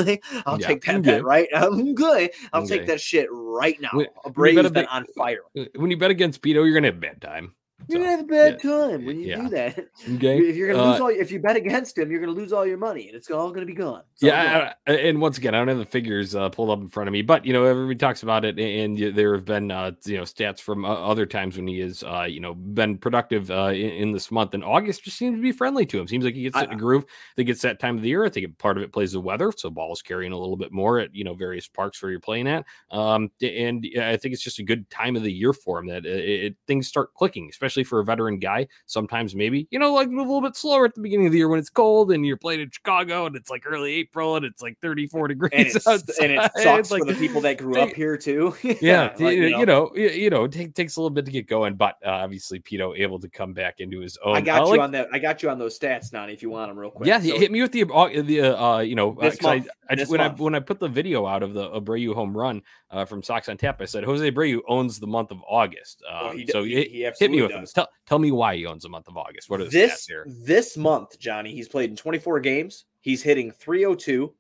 I'll 0.47 0.61
Yeah, 0.61 0.67
take 0.69 0.85
that 0.85 1.03
bet 1.03 1.25
right. 1.25 1.49
I'm 1.55 1.95
good. 1.95 2.31
I'll 2.53 2.63
Okay. 2.63 2.79
take 2.79 2.87
that 2.87 3.01
shit 3.01 3.27
right 3.31 3.81
now. 3.81 3.91
When- 3.93 4.07
when 4.25 4.55
Abreu's 4.55 4.63
bet 4.65 4.73
been 4.75 4.87
on 4.87 5.07
fire. 5.17 5.41
When 5.77 5.91
you 5.91 5.97
bet 5.97 6.11
against 6.11 6.43
Pito, 6.43 6.55
you're 6.65 6.75
gonna 6.75 6.89
have 6.89 6.97
a 6.97 7.01
bad 7.01 7.21
time. 7.21 7.55
You're 7.89 8.01
So, 8.01 8.05
gonna 8.05 8.11
have 8.17 8.21
a 8.21 8.25
bad 8.25 8.61
time 8.63 9.05
when 9.07 9.19
you 9.21 9.29
yeah. 9.29 9.37
do 9.43 9.49
that. 9.51 9.87
Okay. 10.17 10.39
If 10.39 10.57
you're 10.57 10.73
gonna 10.73 10.91
lose 10.91 11.01
Uh, 11.01 11.05
all, 11.05 11.11
if 11.11 11.31
you 11.33 11.39
bet 11.41 11.57
against 11.57 11.97
him, 11.99 12.11
you're 12.11 12.21
gonna 12.21 12.33
lose 12.33 12.53
all 12.53 12.67
your 12.67 12.77
money, 12.79 13.07
and 13.09 13.17
it's 13.17 13.31
all 13.31 13.51
gonna 13.51 13.67
be 13.67 13.75
gone. 13.75 14.03
It's 14.15 14.23
all 14.25 14.31
gone. 14.31 14.39
Yeah, 14.45 14.73
I- 14.87 14.93
I- 14.93 14.97
and 14.97 15.21
once 15.21 15.39
again, 15.39 15.55
I 15.55 15.59
don't 15.59 15.69
have 15.69 15.79
the 15.79 15.85
figures 15.87 16.35
uh, 16.35 16.49
pulled 16.51 16.71
up 16.71 16.81
in 16.81 16.89
front 16.89 17.09
of 17.09 17.13
me, 17.13 17.23
but 17.23 17.47
you 17.47 17.53
know, 17.53 17.65
everybody 17.65 17.97
talks 17.97 18.23
about 18.23 18.45
it, 18.45 18.59
and 18.59 18.99
there 19.17 19.35
have 19.35 19.45
been 19.45 19.71
uh, 19.71 19.93
you 20.05 20.17
know 20.19 20.23
stats 20.25 20.61
from 20.61 20.85
uh, 20.85 20.89
other 20.89 21.25
times 21.27 21.57
when 21.57 21.67
he 21.67 21.79
has 21.81 22.03
uh, 22.05 22.27
you 22.29 22.41
know 22.41 22.55
been 22.55 22.99
productive 22.99 23.51
uh, 23.51 23.71
in, 23.73 23.91
in 23.91 24.13
this 24.13 24.31
month, 24.31 24.55
and 24.55 24.63
August 24.65 25.05
just 25.05 25.17
seems 25.17 25.37
to 25.37 25.43
be 25.43 25.53
friendly 25.53 25.87
to 25.87 25.99
him. 25.99 26.07
Seems 26.09 26.25
like 26.25 26.35
he 26.35 26.43
gets 26.43 26.57
I- 26.57 26.65
in 26.65 26.73
a 26.73 26.77
groove. 26.77 27.05
I 27.07 27.33
think 27.37 27.49
it's 27.49 27.63
that 27.63 27.81
time 27.81 27.97
of 27.97 28.03
the 28.03 28.09
year. 28.09 28.25
I 28.25 28.29
think 28.29 28.57
part 28.59 28.77
of 28.77 28.83
it 28.83 28.93
plays 28.93 29.13
the 29.13 29.21
weather, 29.21 29.51
so 29.57 29.71
balls 29.71 30.03
carrying 30.03 30.33
a 30.33 30.39
little 30.39 30.57
bit 30.57 30.73
more 30.73 30.99
at 31.01 31.15
you 31.15 31.25
know 31.25 31.35
various 31.35 31.69
parks 31.69 32.03
where 32.03 32.11
you're 32.11 32.21
playing 32.21 32.49
at, 32.49 32.65
um, 32.91 33.31
and 33.43 33.87
I 33.99 34.17
think 34.17 34.35
it's 34.35 34.43
just 34.43 34.59
a 34.59 34.63
good 34.65 34.89
time 34.91 35.17
of 35.17 35.23
the 35.23 35.33
year 35.33 35.53
for 35.53 35.79
him 35.79 35.87
that 35.87 36.05
it, 36.07 36.45
it, 36.45 36.57
things 36.67 36.87
start 36.87 37.15
clicking, 37.15 37.49
especially 37.51 37.78
for 37.85 38.01
a 38.01 38.05
veteran 38.05 38.39
guy. 38.39 38.67
Sometimes 38.87 39.35
maybe 39.35 39.67
you 39.71 39.79
know 39.79 39.93
like 39.95 40.09
move 40.09 40.27
a 40.27 40.33
little 40.33 40.49
bit 40.49 40.57
slower 40.57 40.85
at 40.85 40.95
the 40.95 41.01
beginning 41.01 41.27
of 41.27 41.33
the 41.33 41.39
year 41.39 41.49
when 41.49 41.59
it's 41.59 41.71
cold 41.71 42.13
and 42.13 42.27
you're 42.27 42.37
playing 42.37 42.61
in 42.61 42.71
Chicago 42.71 43.27
and 43.27 43.37
it's 43.37 43.51
like 43.51 43.65
early 43.67 43.95
April 43.95 44.37
and 44.37 44.45
it's 44.45 44.63
like 44.63 44.79
34 44.81 45.29
degrees 45.29 45.53
and, 45.87 46.01
it's, 46.01 46.19
and 46.19 46.33
it 46.33 46.51
sucks 46.57 46.91
like, 46.91 47.01
for 47.01 47.13
the 47.13 47.15
people 47.15 47.41
that 47.43 47.59
grew 47.59 47.81
up 47.81 47.91
here 47.91 48.17
too. 48.17 48.55
yeah, 48.81 49.15
like, 49.19 49.37
you, 49.37 49.59
you 49.59 49.67
know, 49.67 49.91
you, 49.95 50.31
know, 50.31 50.45
it 50.45 50.53
take, 50.53 50.75
takes 50.75 50.97
a 50.97 51.01
little 51.01 51.11
bit 51.11 51.25
to 51.27 51.31
get 51.33 51.47
going, 51.47 51.75
but 51.75 51.97
uh, 52.05 52.11
obviously 52.11 52.61
Pito 52.61 52.97
able 52.99 53.19
to 53.21 53.29
come 53.29 53.53
back 53.53 53.81
into 53.81 54.01
his 54.01 54.19
own. 54.25 54.37
I 54.37 54.41
got 54.41 54.63
uh, 54.63 54.65
you 54.67 54.71
like- 54.73 54.81
on 54.81 54.93
that. 54.93 55.09
I 55.13 55.19
got 55.19 55.43
you 55.43 55.51
on 55.51 55.59
those 55.59 55.79
stats, 55.79 56.13
Nani. 56.13 56.33
If 56.33 56.43
you 56.43 56.51
want 56.51 56.71
them 56.71 56.79
real 56.79 56.91
quick. 56.91 57.07
yeah, 57.07 57.21
So 57.21 57.39
hit 57.39 57.51
me 57.51 57.63
with 57.63 57.73
the 57.73 57.85
uh, 57.85 58.09
the 58.23 58.43
uh, 58.43 58.79
you 58.81 58.95
know, 58.95 59.17
uh, 59.19 59.31
'cause 59.31 59.45
I, 59.45 59.65
I, 59.91 60.05
when 60.07 60.21
month. 60.21 60.41
I 60.41 60.43
when 60.43 60.55
I 60.55 60.61
put 60.61 60.81
the 60.81 60.89
video 60.89 61.27
out 61.27 61.43
of 61.43 61.55
the 61.55 61.69
Abreu 61.71 62.15
home 62.15 62.37
run 62.37 62.63
uh, 62.91 63.05
from 63.05 63.23
Sox 63.23 63.49
on 63.49 63.57
Tap, 63.57 63.81
I 63.81 63.85
said 63.85 64.05
Jose 64.05 64.31
Abreu 64.31 64.61
owns 64.69 64.99
the 64.99 65.07
month 65.07 65.31
of 65.31 65.39
August. 65.49 66.03
Um, 66.11 66.37
he 66.39 66.47
so 66.47 66.65
he- 66.65 66.75
hit, 66.75 66.91
he 66.91 67.03
hit 67.19 67.31
me 67.31 67.43
with 67.43 67.51
them. 67.53 67.67
Tell, 67.73 67.89
tell 68.07 68.19
me 68.19 68.31
why 68.31 68.57
he 68.57 68.67
owns 68.67 68.83
the 68.83 68.89
month 68.89 69.09
of 69.09 69.17
August. 69.17 69.51
What 69.51 69.61
are 69.61 69.65
the 69.65 69.71
this 69.71 70.05
stats 70.05 70.09
here? 70.09 70.27
this 70.27 70.77
month, 70.77 71.19
Johnny, 71.19 71.53
he's 71.53 71.69
played 71.69 71.91
in 71.91 71.97
24 71.97 72.41
games. 72.41 72.85
He's 73.01 73.23
hitting 73.23 73.51
302. 73.53 74.35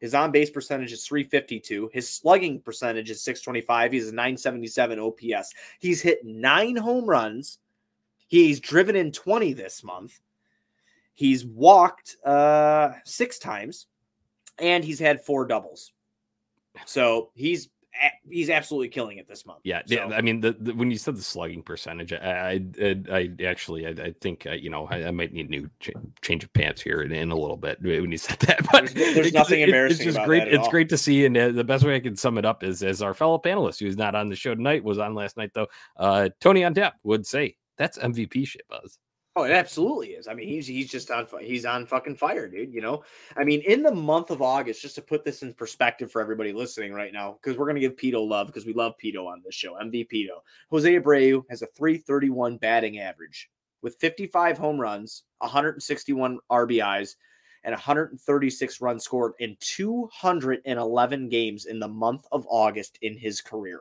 His 0.00 0.14
on 0.14 0.32
base 0.32 0.50
percentage 0.50 0.92
is 0.92 1.06
352. 1.06 1.90
His 1.92 2.10
slugging 2.10 2.60
percentage 2.60 3.10
is 3.10 3.22
625. 3.22 3.92
He's 3.92 4.08
a 4.08 4.14
977 4.14 4.98
OPS. 4.98 5.54
He's 5.78 6.02
hit 6.02 6.24
nine 6.24 6.76
home 6.76 7.06
runs. 7.06 7.58
He's 8.26 8.60
driven 8.60 8.96
in 8.96 9.12
20 9.12 9.52
this 9.52 9.82
month. 9.82 10.20
He's 11.14 11.46
walked 11.46 12.16
uh, 12.24 12.90
six 13.04 13.38
times, 13.38 13.86
and 14.58 14.84
he's 14.84 14.98
had 14.98 15.24
four 15.24 15.46
doubles. 15.46 15.92
So 16.86 17.30
he's 17.34 17.68
he's 18.28 18.50
absolutely 18.50 18.88
killing 18.88 19.18
it 19.18 19.28
this 19.28 19.46
month. 19.46 19.60
Yeah, 19.64 19.82
So- 19.86 19.94
yeah. 19.94 20.06
I 20.08 20.20
mean, 20.20 20.40
the, 20.40 20.52
the 20.58 20.72
when 20.74 20.90
you 20.90 20.98
said 20.98 21.16
the 21.16 21.22
slugging 21.22 21.62
percentage, 21.62 22.12
I, 22.12 22.60
I, 22.80 22.96
I, 23.12 23.30
actually, 23.44 23.86
I, 23.86 23.90
I 23.90 24.14
think, 24.20 24.46
uh, 24.46 24.52
you 24.52 24.70
know, 24.70 24.86
I, 24.86 25.04
I 25.06 25.10
might 25.10 25.32
need 25.32 25.46
a 25.46 25.50
new 25.50 25.70
ch- 25.80 25.90
change 26.22 26.44
of 26.44 26.52
pants 26.52 26.80
here 26.82 27.02
in, 27.02 27.12
in 27.12 27.30
a 27.30 27.36
little 27.36 27.56
bit 27.56 27.80
when 27.82 28.10
you 28.10 28.18
said 28.18 28.38
that. 28.40 28.60
But 28.72 28.90
There's- 28.94 29.14
there's 29.14 29.32
nothing 29.34 29.60
it- 29.60 29.68
embarrassing 29.68 29.96
It's 29.98 30.04
just 30.04 30.16
about 30.16 30.26
great. 30.26 30.48
It's 30.48 30.64
all. 30.64 30.70
great 30.70 30.88
to 30.90 30.98
see, 30.98 31.24
and 31.24 31.36
uh, 31.36 31.50
the 31.52 31.64
best 31.64 31.84
way 31.84 31.94
I 31.96 32.00
can 32.00 32.16
sum 32.16 32.38
it 32.38 32.44
up 32.44 32.64
is, 32.64 32.82
as 32.82 33.02
our 33.02 33.14
fellow 33.14 33.38
panelist 33.38 33.78
who's 33.80 33.96
not 33.96 34.14
on 34.14 34.28
the 34.28 34.36
show 34.36 34.54
tonight 34.54 34.82
was 34.84 34.98
on 34.98 35.14
last 35.14 35.36
night, 35.36 35.50
though. 35.54 35.68
Uh, 35.96 36.28
Tony 36.40 36.64
on 36.64 36.74
tap 36.74 36.94
would 37.04 37.26
say 37.26 37.56
that's 37.76 37.98
MVP 37.98 38.46
shit, 38.46 38.62
Buzz. 38.68 38.98
Oh, 39.36 39.42
it 39.42 39.50
absolutely 39.50 40.10
is. 40.10 40.28
I 40.28 40.34
mean, 40.34 40.46
he's 40.46 40.66
he's 40.66 40.88
just 40.88 41.10
on 41.10 41.26
he's 41.40 41.64
on 41.64 41.86
fucking 41.86 42.14
fire, 42.14 42.46
dude. 42.46 42.72
You 42.72 42.80
know, 42.80 43.02
I 43.36 43.42
mean, 43.42 43.62
in 43.62 43.82
the 43.82 43.92
month 43.92 44.30
of 44.30 44.40
August, 44.40 44.80
just 44.80 44.94
to 44.94 45.02
put 45.02 45.24
this 45.24 45.42
in 45.42 45.52
perspective 45.54 46.12
for 46.12 46.20
everybody 46.20 46.52
listening 46.52 46.92
right 46.92 47.12
now, 47.12 47.38
because 47.42 47.58
we're 47.58 47.66
gonna 47.66 47.80
give 47.80 47.96
Pito 47.96 48.26
love 48.26 48.46
because 48.46 48.64
we 48.64 48.72
love 48.74 48.94
Pito 49.02 49.26
on 49.26 49.42
this 49.44 49.54
show. 49.54 49.74
MVP 49.74 50.08
Pito. 50.08 50.38
Jose 50.70 51.00
Abreu 51.00 51.42
has 51.50 51.62
a 51.62 51.66
331 51.66 52.58
batting 52.58 53.00
average 53.00 53.50
with 53.82 53.96
55 53.96 54.56
home 54.56 54.80
runs, 54.80 55.24
161 55.38 56.38
RBIs, 56.50 57.16
and 57.64 57.72
136 57.72 58.80
runs 58.80 59.02
scored 59.02 59.32
in 59.40 59.56
211 59.58 61.28
games 61.28 61.66
in 61.66 61.80
the 61.80 61.88
month 61.88 62.24
of 62.30 62.46
August 62.48 62.98
in 63.02 63.18
his 63.18 63.40
career. 63.40 63.80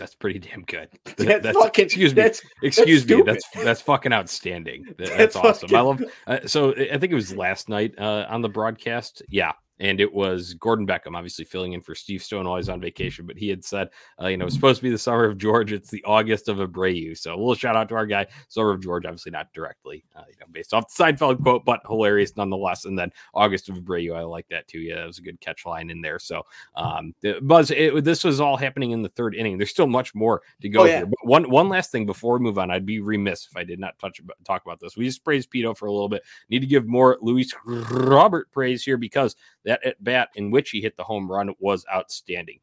That's 0.00 0.14
pretty 0.14 0.38
damn 0.38 0.62
good. 0.62 0.88
That's, 1.18 1.42
that's 1.42 1.58
fucking, 1.58 1.84
excuse 1.84 2.14
me. 2.14 2.22
That's, 2.22 2.40
excuse 2.62 3.04
that's 3.04 3.18
me. 3.18 3.22
That's 3.22 3.44
that's 3.62 3.80
fucking 3.82 4.14
outstanding. 4.14 4.86
That's, 4.98 5.10
that's 5.10 5.36
awesome. 5.36 5.68
Fucking... 5.68 5.76
I 5.76 5.80
love. 5.82 6.04
Uh, 6.26 6.38
so 6.46 6.72
I 6.72 6.96
think 6.96 7.12
it 7.12 7.14
was 7.14 7.36
last 7.36 7.68
night 7.68 7.92
uh, 7.98 8.24
on 8.30 8.40
the 8.40 8.48
broadcast. 8.48 9.22
Yeah, 9.28 9.52
and 9.80 9.98
it 9.98 10.12
was 10.12 10.54
Gordon 10.54 10.86
Beckham, 10.86 11.16
obviously 11.16 11.44
filling 11.44 11.72
in 11.72 11.80
for 11.80 11.94
Steve 11.94 12.22
Stone 12.22 12.46
while 12.46 12.58
he's 12.58 12.68
on 12.68 12.80
vacation. 12.80 13.26
But 13.26 13.38
he 13.38 13.48
had 13.48 13.64
said, 13.64 13.88
uh, 14.20 14.28
you 14.28 14.36
know, 14.36 14.44
it's 14.44 14.54
supposed 14.54 14.78
to 14.78 14.82
be 14.82 14.90
the 14.90 14.98
summer 14.98 15.24
of 15.24 15.38
George. 15.38 15.72
It's 15.72 15.90
the 15.90 16.04
August 16.04 16.48
of 16.48 16.58
Abreu. 16.58 17.16
So 17.16 17.34
a 17.34 17.36
little 17.36 17.54
shout 17.54 17.76
out 17.76 17.88
to 17.88 17.94
our 17.94 18.06
guy, 18.06 18.26
Summer 18.48 18.70
of 18.72 18.82
George. 18.82 19.06
Obviously 19.06 19.32
not 19.32 19.52
directly, 19.54 20.04
uh, 20.14 20.22
you 20.28 20.34
know, 20.38 20.46
based 20.52 20.74
off 20.74 20.94
the 20.94 21.02
Seinfeld 21.02 21.42
quote, 21.42 21.64
but 21.64 21.80
hilarious 21.86 22.36
nonetheless. 22.36 22.84
And 22.84 22.98
then 22.98 23.10
August 23.34 23.70
of 23.70 23.76
Abreu, 23.76 24.14
I 24.14 24.22
like 24.22 24.48
that 24.50 24.68
too. 24.68 24.80
Yeah, 24.80 25.02
it 25.02 25.06
was 25.06 25.18
a 25.18 25.22
good 25.22 25.40
catch 25.40 25.64
line 25.64 25.88
in 25.88 26.02
there. 26.02 26.18
So, 26.18 26.42
um, 26.76 27.14
Buzz, 27.42 27.70
it, 27.70 28.04
this 28.04 28.22
was 28.22 28.40
all 28.40 28.58
happening 28.58 28.90
in 28.90 29.00
the 29.02 29.08
third 29.08 29.34
inning. 29.34 29.56
There's 29.56 29.70
still 29.70 29.86
much 29.86 30.14
more 30.14 30.42
to 30.60 30.68
go 30.68 30.82
oh, 30.82 30.84
yeah. 30.84 30.96
here. 30.98 31.06
But 31.06 31.18
one 31.22 31.50
one 31.50 31.70
last 31.70 31.90
thing 31.90 32.04
before 32.04 32.34
we 32.34 32.40
move 32.40 32.58
on, 32.58 32.70
I'd 32.70 32.84
be 32.84 33.00
remiss 33.00 33.48
if 33.50 33.56
I 33.56 33.64
did 33.64 33.80
not 33.80 33.98
touch 33.98 34.20
talk 34.44 34.62
about 34.64 34.78
this. 34.78 34.96
We 34.96 35.06
just 35.06 35.24
praised 35.24 35.50
Pito 35.50 35.74
for 35.74 35.86
a 35.86 35.92
little 35.92 36.08
bit. 36.08 36.22
Need 36.50 36.60
to 36.60 36.66
give 36.66 36.86
more 36.86 37.16
Luis 37.22 37.54
Robert 37.64 38.50
praise 38.52 38.84
here 38.84 38.98
because 38.98 39.36
that 39.64 39.84
at 39.84 40.02
bat 40.02 40.30
in 40.34 40.50
which 40.50 40.70
he 40.70 40.80
hit 40.80 40.96
the 40.96 41.04
home 41.04 41.30
run 41.30 41.54
was 41.58 41.84
outstanding. 41.92 42.60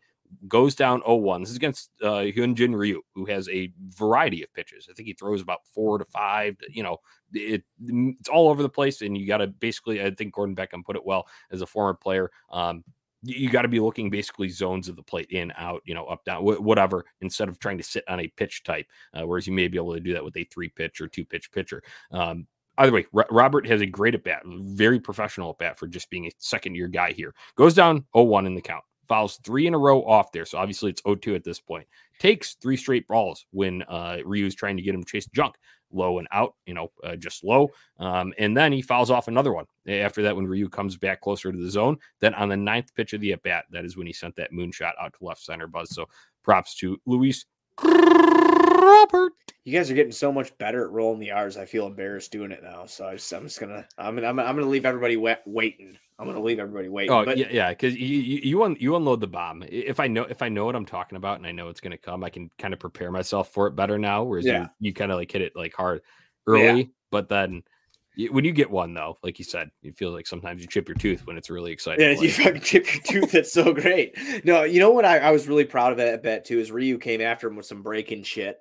Goes 0.48 0.75
down 0.75 1.01
0-1. 1.01 1.39
This 1.39 1.51
is 1.51 1.56
against 1.56 1.89
uh, 2.04 2.25
Hyunjin 2.36 2.75
Ryu, 2.77 3.01
who 3.16 3.25
has 3.25 3.48
a 3.48 3.72
variety 3.89 4.44
of 4.44 4.54
pitches. 4.54 4.88
I 4.89 4.94
think 4.94 5.08
he 5.08 5.13
throws 5.13 5.42
about 5.42 5.66
four 5.74 5.98
to 5.98 6.06
five. 6.06 6.58
You 6.70 6.84
know, 6.84 6.98
it, 7.32 7.63
it's 7.86 8.27
all 8.27 8.50
over 8.50 8.62
the 8.62 8.68
place, 8.68 9.01
and 9.01 9.18
you 9.18 9.25
got 9.25 9.38
to 9.38 9.48
basically. 9.48 10.04
I 10.04 10.12
think 10.12 10.34
Gordon 10.34 10.56
Beckham 10.56 10.84
put 10.84 10.98
it 10.98 11.06
well 11.06 11.27
as 11.50 11.62
a 11.62 11.66
former 11.66 11.94
player. 11.94 12.30
Um, 12.51 12.84
you 13.24 13.50
got 13.50 13.63
to 13.63 13.68
be 13.68 13.80
looking 13.80 14.10
basically 14.10 14.50
zones 14.50 14.88
of 14.88 14.96
the 14.96 15.04
plate 15.04 15.30
in 15.32 15.51
out 15.58 15.82
you 15.86 15.94
know 15.94 16.06
up 16.06 16.24
down 16.24 16.44
wh- 16.44 16.62
whatever 16.62 17.06
instead 17.22 17.50
of 17.50 17.60
trying 17.60 17.77
to 17.77 17.84
sit 17.84 18.04
on 18.08 18.20
a 18.20 18.27
pitch 18.27 18.63
type 18.63 18.86
uh, 19.13 19.25
whereas 19.25 19.48
you 19.48 19.54
may 19.54 19.68
be 19.68 19.77
able 19.77 19.94
to 19.94 20.00
do 20.00 20.13
that 20.13 20.24
with 20.24 20.38
a 20.38 20.44
three 20.46 20.70
pitch 20.70 21.01
or 21.01 21.08
two 21.08 21.25
pitch 21.25 21.51
pitcher 21.51 21.82
um, 22.12 22.46
either 22.77 22.91
way, 22.91 23.05
R- 23.15 23.27
Robert 23.31 23.65
has 23.67 23.81
a 23.81 23.86
great 23.86 24.15
at 24.15 24.24
bat, 24.24 24.43
very 24.46 25.00
professional 25.00 25.51
at 25.51 25.57
bat 25.57 25.77
for 25.77 25.88
just 25.88 26.10
being 26.10 26.25
a 26.25 26.31
second 26.38 26.75
year 26.75 26.88
guy 26.88 27.12
here. 27.12 27.34
Goes 27.55 27.74
down 27.74 28.05
0 28.15 28.25
1 28.25 28.46
in 28.46 28.55
the 28.55 28.62
count, 28.62 28.84
fouls 29.07 29.39
three 29.43 29.67
in 29.67 29.74
a 29.74 29.79
row 29.79 30.03
off 30.03 30.31
there. 30.31 30.46
So 30.46 30.57
obviously 30.57 30.91
it's 30.91 31.01
0 31.03 31.15
2 31.15 31.36
at 31.36 31.43
this 31.43 31.60
point. 31.60 31.88
Takes 32.19 32.55
three 32.55 32.77
straight 32.77 33.07
balls 33.07 33.46
when 33.51 33.84
uh, 33.84 34.17
Ryu's 34.25 34.55
trying 34.55 34.77
to 34.77 34.84
get 34.84 34.96
him 34.96 35.03
chase 35.03 35.27
junk 35.27 35.55
low 35.91 36.19
and 36.19 36.27
out, 36.31 36.55
you 36.65 36.74
know, 36.74 36.91
uh, 37.03 37.15
just 37.15 37.43
low. 37.43 37.72
Um, 38.00 38.34
and 38.38 38.55
then 38.55 38.72
he 38.72 38.81
fouls 38.81 39.12
off 39.12 39.27
another 39.27 39.53
one 39.53 39.65
after 39.88 40.22
that 40.24 40.36
when 40.36 40.48
Ryu 40.48 40.69
comes 40.69 40.98
back 40.98 41.22
closer 41.22 41.51
to 41.51 41.57
the 41.57 41.69
zone. 41.69 41.98
Then 42.19 42.34
on 42.34 42.50
the 42.50 42.57
ninth 42.57 42.93
pitch 42.96 43.13
of 43.13 43.22
the 43.22 43.34
at 43.34 43.43
bat, 43.43 43.65
that 43.72 43.86
is 43.86 43.98
when 43.98 44.07
he 44.07 44.13
sent 44.13 44.36
that 44.36 44.51
moonshot 44.51 44.93
out 45.01 45.13
to 45.17 45.25
left 45.25 45.43
center 45.43 45.67
buzz. 45.67 45.93
So 45.93 46.07
props 46.43 46.75
to 46.75 47.00
Luis 47.05 47.46
Robert. 47.84 49.34
You 49.63 49.77
guys 49.77 49.91
are 49.91 49.96
getting 49.96 50.13
so 50.13 50.31
much 50.31 50.57
better 50.57 50.86
at 50.86 50.91
rolling 50.91 51.19
the 51.19 51.31
R's. 51.31 51.57
I 51.57 51.65
feel 51.65 51.88
embarrassed 51.88 52.31
doing 52.31 52.51
it 52.51 52.63
now. 52.63 52.86
So 52.86 53.05
I 53.05 53.12
am 53.12 53.17
just 53.17 53.60
gonna 53.60 53.86
I'm, 53.98 54.17
I'm 54.19 54.39
I'm 54.39 54.55
gonna 54.55 54.65
leave 54.65 54.86
everybody 54.86 55.17
wet, 55.17 55.43
waiting. 55.46 55.98
I'm 56.17 56.25
gonna 56.25 56.41
leave 56.41 56.60
everybody 56.60 56.88
waiting. 56.88 57.12
Oh 57.12 57.25
but, 57.25 57.38
yeah, 57.38 57.48
yeah, 57.51 57.69
because 57.69 57.96
you 57.96 58.07
you 58.07 58.39
you, 58.43 58.63
un, 58.63 58.77
you 58.79 58.96
unload 58.96 59.19
the 59.19 59.27
bomb. 59.27 59.63
If 59.67 60.00
I 60.00 60.07
know 60.07 60.24
if 60.24 60.41
I 60.41 60.50
know 60.50 60.65
what 60.65 60.75
I'm 60.75 60.86
talking 60.86 61.17
about 61.17 61.38
and 61.38 61.46
I 61.46 61.51
know 61.51 61.67
it's 61.67 61.81
gonna 61.81 61.98
come, 61.98 62.24
I 62.24 62.29
can 62.29 62.50
kind 62.57 62.74
of 62.74 62.79
prepare 62.79 63.12
myself 63.12 63.51
for 63.51 63.67
it 63.67 63.75
better 63.75 64.00
now. 64.00 64.24
Whereas 64.24 64.46
yeah. 64.46 64.62
you, 64.79 64.88
you 64.88 64.93
kind 64.93 65.12
of 65.12 65.17
like 65.17 65.31
hit 65.31 65.41
it 65.41 65.53
like 65.55 65.75
hard 65.75 66.01
early, 66.48 66.81
yeah. 66.81 66.88
but 67.12 67.27
then 67.27 67.63
when 68.31 68.45
you 68.45 68.51
get 68.51 68.69
one 68.69 68.93
though, 68.93 69.17
like 69.24 69.38
you 69.39 69.45
said, 69.45 69.69
it 69.83 69.95
feels 69.97 70.13
like 70.13 70.27
sometimes 70.27 70.62
you 70.62 70.67
chip 70.67 70.88
your 70.88 70.95
tooth 70.95 71.25
when 71.25 71.38
it's 71.38 71.50
really 71.50 71.71
exciting. 71.71 72.03
Yeah, 72.03 72.12
you 72.21 72.31
fucking 72.31 72.62
chip 72.62 72.93
your 72.93 73.03
tooth. 73.03 73.36
It's 73.36 73.53
so 73.53 73.74
great. 73.74 74.17
No, 74.43 74.63
you 74.63 74.79
know 74.79 74.91
what 74.91 75.05
I, 75.05 75.19
I 75.19 75.31
was 75.31 75.47
really 75.47 75.65
proud 75.65 75.93
of 75.93 76.00
at 76.00 76.24
bet 76.24 76.45
too 76.45 76.59
is 76.59 76.71
Ryu 76.71 76.97
came 76.97 77.21
after 77.21 77.47
him 77.47 77.55
with 77.55 77.65
some 77.65 77.83
breaking 77.83 78.24
shit, 78.24 78.57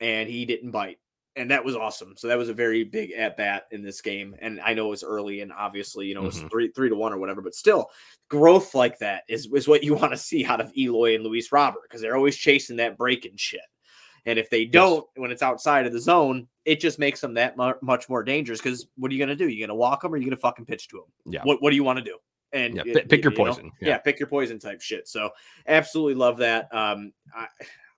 and 0.00 0.28
he 0.28 0.44
didn't 0.44 0.72
bite, 0.72 0.98
and 1.36 1.50
that 1.50 1.64
was 1.64 1.76
awesome. 1.76 2.14
So 2.16 2.28
that 2.28 2.38
was 2.38 2.48
a 2.48 2.54
very 2.54 2.82
big 2.82 3.12
at 3.12 3.36
bat 3.36 3.64
in 3.70 3.82
this 3.82 4.00
game. 4.00 4.34
And 4.40 4.60
I 4.60 4.74
know 4.74 4.86
it 4.86 4.90
was 4.90 5.04
early, 5.04 5.40
and 5.40 5.52
obviously 5.52 6.06
you 6.06 6.14
know 6.14 6.22
it 6.22 6.26
was 6.26 6.38
mm-hmm. 6.38 6.48
three 6.48 6.72
three 6.72 6.88
to 6.88 6.96
one 6.96 7.12
or 7.12 7.18
whatever, 7.18 7.42
but 7.42 7.54
still 7.54 7.90
growth 8.28 8.74
like 8.74 8.98
that 8.98 9.22
is 9.28 9.48
is 9.54 9.68
what 9.68 9.84
you 9.84 9.94
want 9.94 10.12
to 10.12 10.18
see 10.18 10.44
out 10.44 10.60
of 10.60 10.72
Eloy 10.76 11.14
and 11.14 11.24
Luis 11.24 11.52
Robert 11.52 11.82
because 11.82 12.00
they're 12.00 12.16
always 12.16 12.36
chasing 12.36 12.76
that 12.76 12.98
breaking 12.98 13.36
shit. 13.36 13.60
And 14.26 14.38
if 14.38 14.50
they 14.50 14.64
don't, 14.64 15.06
yes. 15.14 15.22
when 15.22 15.30
it's 15.30 15.42
outside 15.42 15.86
of 15.86 15.92
the 15.92 16.00
zone, 16.00 16.48
it 16.64 16.80
just 16.80 16.98
makes 16.98 17.20
them 17.20 17.34
that 17.34 17.56
much 17.80 18.08
more 18.08 18.22
dangerous. 18.22 18.60
Because 18.60 18.88
what 18.96 19.10
are 19.10 19.14
you 19.14 19.24
going 19.24 19.36
to 19.36 19.36
do? 19.36 19.48
You're 19.48 19.66
going 19.66 19.74
to 19.74 19.80
walk 19.80 20.02
them 20.02 20.12
or 20.12 20.16
are 20.16 20.18
you 20.18 20.24
going 20.24 20.36
to 20.36 20.40
fucking 20.40 20.66
pitch 20.66 20.88
to 20.88 20.96
them? 20.96 21.32
Yeah. 21.32 21.42
What 21.44 21.62
What 21.62 21.70
do 21.70 21.76
you 21.76 21.84
want 21.84 21.98
to 21.98 22.04
do? 22.04 22.18
And 22.52 22.76
yeah, 22.76 22.82
pick, 22.84 23.08
pick 23.08 23.24
your 23.24 23.32
poison. 23.32 23.70
Yeah. 23.80 23.88
yeah. 23.88 23.98
pick 23.98 24.18
your 24.18 24.28
poison 24.28 24.58
type 24.58 24.80
shit. 24.80 25.08
So 25.08 25.30
absolutely 25.66 26.14
love 26.14 26.38
that. 26.38 26.68
Um, 26.74 27.12
I, 27.34 27.46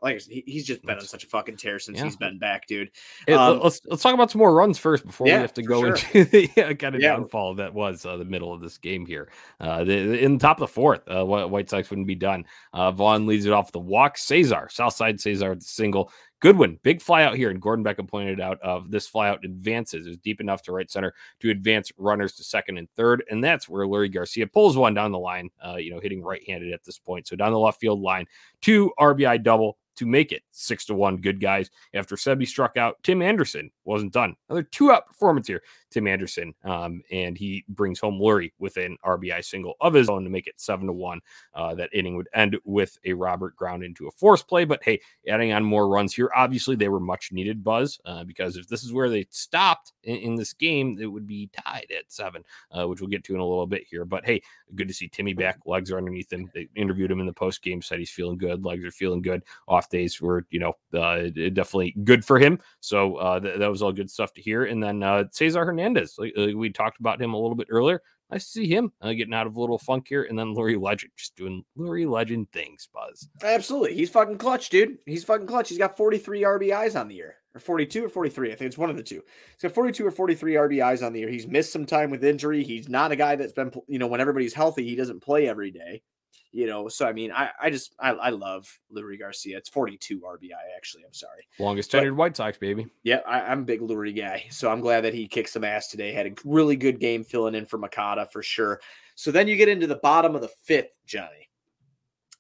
like 0.01 0.23
he's 0.23 0.65
just 0.65 0.83
been 0.83 0.97
on 0.97 1.05
such 1.05 1.25
a 1.25 1.27
fucking 1.27 1.57
tear 1.57 1.79
since 1.79 1.99
yeah. 1.99 2.05
he's 2.05 2.17
been 2.17 2.39
back, 2.39 2.67
dude. 2.67 2.91
Um, 3.29 3.61
let's 3.61 3.81
let's 3.87 4.03
talk 4.03 4.15
about 4.15 4.31
some 4.31 4.39
more 4.39 4.55
runs 4.55 4.79
first 4.79 5.05
before 5.05 5.27
yeah, 5.27 5.37
we 5.37 5.41
have 5.41 5.55
to 5.55 5.63
go 5.63 5.81
sure. 5.81 5.97
into 5.97 6.25
the 6.31 6.51
yeah, 6.57 6.73
kind 6.75 6.95
of 6.95 7.01
downfall 7.01 7.57
that 7.57 7.75
was 7.75 8.07
uh, 8.07 8.17
the 8.17 8.25
middle 8.25 8.53
of 8.53 8.61
this 8.61 8.79
game 8.79 9.07
here. 9.07 9.31
Uh, 9.61 9.85
the, 9.85 10.23
in 10.23 10.35
the 10.35 10.39
top 10.39 10.59
of 10.59 10.69
the 10.69 10.73
fourth, 10.73 11.01
uh, 11.09 11.25
White 11.25 11.69
Sox 11.69 11.91
wouldn't 11.91 12.07
be 12.07 12.15
done. 12.15 12.45
Uh, 12.73 12.93
Vaughn 12.93 13.27
leads 13.27 13.47
it 13.47 13.53
off 13.53 13.73
the 13.73 13.81
walk. 13.81 14.19
Cesar, 14.19 14.69
Southside 14.71 15.21
Cesar, 15.21 15.55
the 15.55 15.61
single. 15.61 16.13
Goodwin, 16.41 16.79
big 16.83 17.03
fly 17.03 17.25
out 17.25 17.35
here. 17.35 17.51
And 17.51 17.61
Gordon 17.61 17.85
Beckham 17.85 18.09
pointed 18.09 18.41
out 18.41 18.61
of 18.61 18.91
this 18.91 19.09
fly 19.09 19.29
out 19.29 19.45
advances 19.45 20.07
is 20.07 20.17
deep 20.19 20.41
enough 20.41 20.63
to 20.63 20.73
right 20.73 20.91
center 20.91 21.13
to 21.41 21.51
advance 21.51 21.91
runners 21.97 22.35
to 22.35 22.45
second 22.45 22.79
and 22.79 22.89
third. 22.91 23.25
And 23.29 23.43
that's 23.43 23.69
where 23.69 23.87
Leury 23.87 24.13
Garcia 24.13 24.47
pulls 24.47 24.77
one 24.77 24.95
down 24.95 25.11
the 25.11 25.19
line, 25.19 25.51
uh, 25.65 25.77
you 25.77 25.91
know, 25.91 26.01
hitting 26.01 26.23
right 26.23 26.43
handed 26.47 26.73
at 26.73 26.85
this 26.85 26.99
point. 26.99 27.27
So 27.27 27.35
down 27.35 27.53
the 27.53 27.59
left 27.59 27.81
field 27.81 28.01
line, 28.01 28.27
two 28.61 28.93
RBI 29.01 29.43
double 29.43 29.79
to 29.99 30.07
make 30.07 30.31
it 30.31 30.43
six 30.53 30.85
to 30.87 30.95
one. 30.95 31.17
Good 31.17 31.41
guys. 31.41 31.71
After 31.93 32.15
Seby 32.15 32.47
struck 32.47 32.77
out, 32.77 33.03
Tim 33.03 33.21
Anderson 33.21 33.71
wasn't 33.85 34.13
done. 34.13 34.37
Another 34.49 34.63
two 34.63 34.93
out 34.93 35.07
performance 35.07 35.49
here, 35.49 35.63
Tim 35.91 36.07
Anderson. 36.07 36.55
Um, 36.65 37.03
and 37.11 37.37
he 37.37 37.65
brings 37.69 37.99
home 37.99 38.21
Leury 38.21 38.53
with 38.59 38.77
an 38.77 38.97
RBI 39.05 39.45
single 39.45 39.75
of 39.81 39.95
his 39.95 40.09
own 40.09 40.23
to 40.23 40.31
make 40.31 40.47
it 40.47 40.61
seven 40.61 40.87
to 40.87 40.93
one. 40.93 41.21
Uh, 41.53 41.75
that 41.75 41.91
inning 41.93 42.17
would 42.17 42.29
end 42.33 42.57
with 42.65 42.97
a 43.05 43.13
Robert 43.13 43.57
ground 43.57 43.83
into 43.83 44.07
a 44.07 44.11
force 44.13 44.43
play. 44.43 44.65
But 44.65 44.85
hey, 44.85 45.01
adding 45.27 45.53
on 45.53 45.65
more 45.65 45.89
runs 45.89 46.15
here, 46.15 46.31
obviously 46.35 46.77
they 46.77 46.89
were 46.89 47.01
much 47.01 47.33
needed 47.33 47.65
buzz 47.65 47.99
uh, 48.05 48.23
because 48.23 48.57
if 48.57 48.69
this 48.69 48.85
is 48.85 48.93
where 48.93 49.11
they 49.11 49.27
stopped 49.31 49.93
in, 50.05 50.17
in, 50.17 50.37
this 50.37 50.53
game, 50.53 50.97
it 51.01 51.07
would 51.07 51.27
be 51.27 51.51
tied 51.65 51.87
at 51.91 52.05
seven, 52.13 52.45
uh, 52.71 52.87
which 52.87 53.01
we'll 53.01 53.11
get 53.11 53.25
to 53.25 53.35
in 53.35 53.41
a 53.41 53.45
little 53.45 53.67
bit 53.67 53.85
here. 53.91 54.05
But 54.05 54.25
hey, 54.25 54.43
good 54.77 54.87
to 54.87 54.95
see 54.95 55.09
Timmy 55.09 55.35
back. 55.35 55.59
Legs 55.67 55.91
are 55.91 55.99
underneath 55.99 56.33
him. 56.33 56.49
They 56.55 56.69
interviewed 56.77 57.11
him 57.11 57.21
in 57.21 57.27
the 57.27 57.33
post 57.33 57.63
game, 57.63 57.83
said 57.83 57.99
he's 57.99 58.11
feeling 58.11 58.39
good. 58.39 58.65
Legs 58.65 58.85
are 58.85 58.91
feeling 58.91 59.23
good. 59.23 59.43
Off 59.67 59.88
days 59.89 60.21
were, 60.21 60.47
you 60.51 60.61
know, 60.61 60.73
uh, 60.99 61.29
definitely 61.53 61.95
good 62.05 62.25
for 62.25 62.39
him. 62.39 62.59
So 62.81 63.17
uh, 63.17 63.41
th- 63.41 63.59
that 63.59 63.71
was 63.71 63.83
all 63.83 63.93
good 63.93 64.11
stuff 64.11 64.33
to 64.35 64.43
hear. 64.43 64.65
And 64.65 64.83
then 64.83 65.03
uh, 65.03 65.25
Cesar 65.33 65.65
Hernandez, 65.65 66.15
like, 66.19 66.33
uh, 66.37 66.57
we 66.57 66.71
talked 66.71 67.01
about 67.01 67.21
him 67.21 67.35
a 67.35 67.39
little 67.39 67.57
bit 67.57 67.69
earlier. 67.71 68.03
Nice 68.31 68.45
to 68.45 68.51
see 68.51 68.69
him 68.69 68.93
uh, 69.01 69.13
getting 69.13 69.33
out 69.33 69.47
of 69.47 69.57
a 69.57 69.61
little 69.61 69.79
funk 69.79 70.07
here. 70.09 70.25
And 70.25 70.39
then 70.39 70.55
Leury 70.55 70.81
Legend 70.81 71.13
just 71.17 71.35
doing 71.37 71.65
Leury 71.79 72.09
Legend 72.09 72.53
things, 72.53 72.89
Buzz. 72.93 73.29
Absolutely. 73.43 73.95
He's 73.95 74.11
fucking 74.11 74.39
clutch, 74.39 74.69
dude. 74.69 74.99
He's 75.07 75.25
fucking 75.25 75.47
clutch. 75.47 75.71
He's 75.71 75.79
got 75.79 75.97
43 75.97 76.43
RBIs 76.43 76.99
on 76.99 77.09
the 77.09 77.15
year, 77.15 77.37
or 77.55 77.61
42 77.61 78.05
or 78.05 78.09
43. 78.11 78.53
I 78.53 78.55
think 78.55 78.69
it's 78.69 78.77
one 78.77 78.91
of 78.91 78.97
the 78.97 79.03
two. 79.03 79.23
He's 79.55 79.63
got 79.63 79.73
42 79.73 80.07
or 80.07 80.11
43 80.11 80.55
RBIs 80.55 81.05
on 81.05 81.15
the 81.15 81.21
year. 81.21 81.31
He's 81.31 81.47
missed 81.47 81.73
some 81.73 81.87
time 81.87 82.11
with 82.11 82.23
injury. 82.23 82.63
He's 82.63 82.89
not 82.89 83.13
a 83.13 83.17
guy 83.17 83.37
that's 83.37 83.55
been, 83.55 83.73
you 83.87 83.99
know, 83.99 84.07
when 84.07 84.21
everybody's 84.21 84.55
healthy, 84.55 84.85
he 84.85 84.95
doesn't 84.95 85.21
play 85.23 85.49
every 85.49 85.71
day 85.71 86.03
you 86.53 86.67
know 86.67 86.89
so 86.89 87.07
i 87.07 87.13
mean 87.13 87.31
i 87.33 87.51
i 87.61 87.71
just 87.71 87.95
i, 88.01 88.11
I 88.11 88.31
love 88.31 88.69
Leury 88.95 89.19
garcia. 89.19 89.59
It's 89.59 89.69
42 89.69 90.21
rbi 90.21 90.51
actually. 90.77 91.05
I'm 91.05 91.13
sorry. 91.13 91.47
Longest 91.59 91.93
tenured 91.93 92.17
white 92.17 92.37
sox 92.37 92.59
baby. 92.59 92.87
Yeah 93.03 93.21
I, 93.27 93.53
am 93.53 93.61
a 93.61 93.65
big 93.65 93.81
Leury 93.81 94.17
guy 94.17 94.47
so 94.51 94.71
i'm 94.71 94.81
glad 94.81 95.03
that 95.03 95.15
he 95.15 95.27
kicked 95.27 95.51
some 95.51 95.65
ass 95.65 95.89
today. 95.89 96.13
Had 96.13 96.27
a 96.27 96.35
really 96.45 96.77
good 96.77 97.01
game 97.01 97.25
filling 97.25 97.55
in 97.55 97.67
for 97.67 97.79
Moncada 97.79 98.27
for 98.33 98.43
sure. 98.43 98.81
So 99.15 99.31
then 99.31 99.49
you 99.49 99.57
get 99.57 99.69
into 99.69 99.87
the 99.87 99.97
bottom 99.97 100.35
of 100.35 100.43
the 100.43 100.51
fifth 100.65 100.91
johnny 101.07 101.48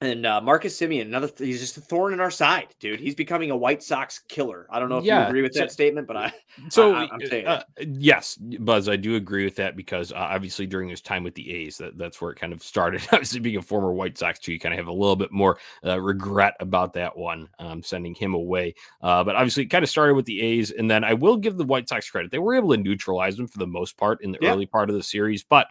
And 0.01 0.27
uh, 0.27 0.41
Marcus 0.41 0.79
Semien, 0.79 1.03
another 1.07 1.27
th- 1.27 1.45
he's 1.45 1.59
just 1.59 1.77
a 1.77 1.81
thorn 1.81 2.13
in 2.13 2.21
our 2.21 2.31
side, 2.31 2.69
dude. 2.79 3.01
He's 3.01 3.17
becoming 3.17 3.51
a 3.51 3.57
White 3.57 3.83
Sox 3.83 4.21
killer. 4.29 4.69
I 4.71 4.79
don't 4.79 4.89
know 4.89 4.99
if 4.99 5.05
Yeah, 5.05 5.23
you 5.23 5.27
agree 5.27 5.43
with 5.43 5.55
so- 5.55 5.61
that 5.61 5.73
statement, 5.73 6.07
but 6.07 6.17
I 6.17 6.33
So 6.71 6.95
I- 6.95 7.09
I'm 7.11 7.21
saying 7.27 7.49
uh, 7.49 7.65
yes, 7.81 8.37
Buzz, 8.37 8.89
I 8.89 8.95
do 8.95 9.17
agree 9.17 9.45
with 9.45 9.57
that 9.57 9.75
because 9.75 10.13
uh, 10.13 10.17
obviously 10.19 10.69
during 10.69 10.89
his 10.89 11.01
time 11.01 11.25
with 11.25 11.35
the 11.35 11.53
A's, 11.53 11.79
that, 11.79 11.99
that's 11.99 12.21
where 12.21 12.31
it 12.31 12.39
kind 12.39 12.53
of 12.53 12.63
started. 12.63 13.01
obviously, 13.13 13.41
being 13.41 13.57
a 13.57 13.63
former 13.63 13.93
White 13.93 14.17
Sox 14.17 14.39
too, 14.39 14.53
you 14.53 14.61
kind 14.61 14.73
of 14.73 14.79
have 14.79 14.87
a 14.87 14.93
little 14.93 15.17
bit 15.17 15.33
more 15.33 15.59
uh, 15.85 16.01
regret 16.01 16.55
about 16.61 16.93
that 16.93 17.17
one, 17.17 17.49
um, 17.59 17.83
sending 17.83 18.15
him 18.15 18.35
away. 18.35 18.77
Uh, 19.03 19.25
but 19.25 19.35
obviously, 19.35 19.65
it 19.65 19.67
kind 19.67 19.83
of 19.83 19.91
started 19.91 20.15
with 20.15 20.27
the 20.27 20.41
A's, 20.41 20.71
and 20.71 20.89
then 20.89 21.03
I 21.03 21.15
will 21.15 21.37
give 21.37 21.57
the 21.57 21.65
White 21.65 21.89
Sox 21.89 22.09
credit; 22.09 22.31
they 22.31 22.39
were 22.39 22.55
able 22.55 22.71
to 22.71 22.77
neutralize 22.81 23.37
them 23.37 23.49
for 23.49 23.59
the 23.59 23.67
most 23.67 23.97
part 23.97 24.23
in 24.23 24.31
the 24.31 24.39
Yeah. 24.41 24.53
early 24.53 24.67
part 24.67 24.91
of 24.91 24.95
the 24.95 25.03
series, 25.03 25.43
but. 25.43 25.67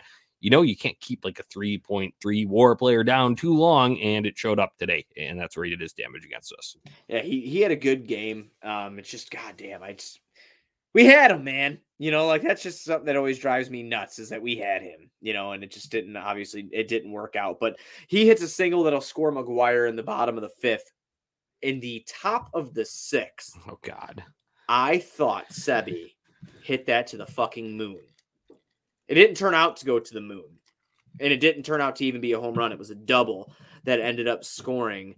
You 0.48 0.52
know, 0.52 0.62
you 0.62 0.78
can't 0.78 0.98
keep 1.02 1.26
like 1.26 1.40
a 1.40 1.44
3.3 1.44 2.48
war 2.48 2.74
player 2.78 3.04
down 3.04 3.36
too 3.36 3.54
long, 3.54 4.00
and 4.00 4.26
it 4.26 4.38
showed 4.38 4.60
up 4.60 4.78
today, 4.78 5.06
and 5.18 5.38
that's 5.38 5.58
where 5.58 5.66
he 5.66 5.72
did 5.72 5.82
his 5.82 5.92
damage 5.92 6.24
against 6.24 6.54
us. 6.54 6.78
Yeah, 7.10 7.20
he 7.20 7.42
he 7.42 7.60
had 7.60 7.72
a 7.74 7.76
good 7.76 8.08
game. 8.08 8.52
Um, 8.64 8.98
it's 8.98 9.12
just 9.12 9.30
goddamn, 9.30 9.84
I 9.84 9.92
just 9.92 10.22
we 10.94 11.04
had 11.04 11.32
him, 11.32 11.44
man. 11.44 11.80
You 12.00 12.12
know, 12.12 12.28
like 12.28 12.44
that's 12.44 12.64
just 12.64 12.86
something 12.86 13.08
that 13.08 13.18
always 13.18 13.40
drives 13.40 13.70
me 13.70 13.84
nuts 13.84 14.20
is 14.20 14.30
that 14.30 14.42
we 14.42 14.56
had 14.56 14.82
him, 14.82 15.12
you 15.20 15.34
know, 15.34 15.52
and 15.52 15.66
it 15.66 15.72
just 15.72 15.92
didn't 15.92 16.16
obviously 16.16 16.70
it 16.72 16.88
didn't 16.88 17.12
work 17.12 17.36
out. 17.36 17.60
But 17.60 17.76
he 18.08 18.26
hits 18.26 18.42
a 18.42 18.48
single 18.48 18.84
that'll 18.84 19.02
score 19.02 19.34
McGuire 19.34 19.90
in 19.90 19.98
the 19.98 20.02
bottom 20.02 20.38
of 20.38 20.44
the 20.44 20.54
fifth. 20.62 20.94
In 21.62 21.82
the 21.82 22.06
top 22.08 22.50
of 22.54 22.74
the 22.74 22.86
sixth, 22.86 23.60
Oh, 23.68 23.80
God. 23.82 24.24
I 24.70 25.00
thought 25.00 25.50
Seby 25.50 26.14
hit 26.64 26.86
that 26.86 27.08
to 27.08 27.18
the 27.18 27.26
fucking 27.26 27.76
moon. 27.76 28.00
It 29.08 29.16
didn't 29.16 29.36
turn 29.36 29.54
out 29.54 29.78
to 29.78 29.86
go 29.86 30.00
to 30.00 30.14
the 30.14 30.22
moon. 30.22 30.46
And 31.20 31.34
it 31.34 31.40
didn't 31.40 31.64
turn 31.64 31.82
out 31.82 31.96
to 31.98 32.06
even 32.06 32.22
be 32.22 32.34
a 32.34 32.40
home 32.40 32.54
run. 32.56 32.72
It 32.72 32.78
was 32.78 32.92
a 32.92 32.96
double 32.96 33.52
that 33.86 34.00
ended 34.00 34.28
up 34.28 34.44
scoring 34.44 35.16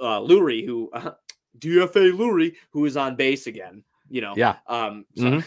uh 0.00 0.20
Leury, 0.20 0.64
who 0.64 0.90
uh, 0.92 1.12
DFA 1.58 2.12
Leury, 2.12 2.54
who 2.70 2.84
is 2.84 2.96
on 2.96 3.16
base 3.16 3.46
again. 3.46 3.82
You 4.08 4.20
know, 4.20 4.34
Yeah. 4.36 4.56
Um, 4.66 5.06
so, 5.16 5.42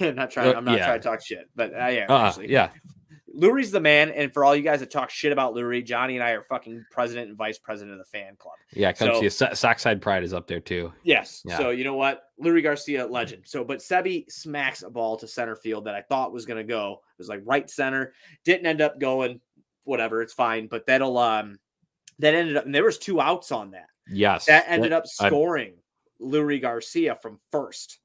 not 0.12 0.30
trying. 0.30 0.54
Uh, 0.54 0.56
I'm 0.56 0.64
not 0.64 0.78
yeah. 0.78 0.86
trying 0.86 1.00
to 1.00 1.08
talk 1.08 1.20
shit, 1.20 1.50
but 1.56 1.74
uh, 1.74 1.88
yeah, 1.88 2.06
Uh, 2.08 2.18
actually, 2.26 2.50
yeah. 2.50 2.70
Leury's 3.36 3.70
the 3.70 3.80
man. 3.80 4.10
And 4.10 4.32
for 4.32 4.44
all 4.44 4.54
you 4.54 4.62
guys 4.62 4.80
that 4.80 4.90
talk 4.90 5.10
shit 5.10 5.32
about 5.32 5.54
Leury, 5.54 5.84
Johnny 5.84 6.14
and 6.14 6.22
I 6.22 6.30
are 6.30 6.42
fucking 6.44 6.84
president 6.90 7.28
and 7.28 7.36
vice 7.36 7.58
president 7.58 7.92
of 7.92 7.98
the 7.98 8.18
fan 8.18 8.36
club. 8.36 8.54
Yeah. 8.72 8.92
Come 8.92 9.08
So- 9.14 9.20
see. 9.20 9.28
So- 9.28 9.52
Sockside 9.54 10.00
Pride 10.00 10.22
is 10.22 10.32
up 10.32 10.46
there 10.46 10.60
too. 10.60 10.92
Yes. 11.02 11.42
Yeah. 11.44 11.56
So 11.58 11.70
you 11.70 11.84
know 11.84 11.94
what? 11.96 12.24
Leury 12.42 12.62
Garcia, 12.62 13.06
legend. 13.06 13.42
So, 13.46 13.64
but 13.64 13.78
Seby 13.78 14.30
smacks 14.30 14.82
a 14.82 14.90
ball 14.90 15.16
to 15.18 15.26
center 15.28 15.56
field 15.56 15.84
that 15.86 15.94
I 15.94 16.02
thought 16.02 16.32
was 16.32 16.46
going 16.46 16.58
to 16.58 16.68
go. 16.68 17.00
It 17.16 17.18
was 17.18 17.28
like 17.28 17.40
right 17.44 17.68
center. 17.68 18.12
Didn't 18.44 18.66
end 18.66 18.80
up 18.80 18.98
going. 19.00 19.40
Whatever, 19.84 20.22
it's 20.22 20.32
fine. 20.32 20.66
But 20.66 20.86
that'll 20.86 21.18
um, 21.18 21.58
that 22.20 22.34
ended 22.34 22.56
up. 22.56 22.64
And 22.66 22.74
there 22.74 22.84
was 22.84 22.98
two 22.98 23.20
outs 23.20 23.52
on 23.52 23.72
that. 23.72 23.86
Yes. 24.10 24.46
That 24.46 24.64
ended 24.68 24.92
up 24.92 25.04
I- 25.20 25.26
scoring 25.28 25.74
Leury 26.20 26.60
Garcia 26.62 27.16
from 27.16 27.40
first. 27.50 27.98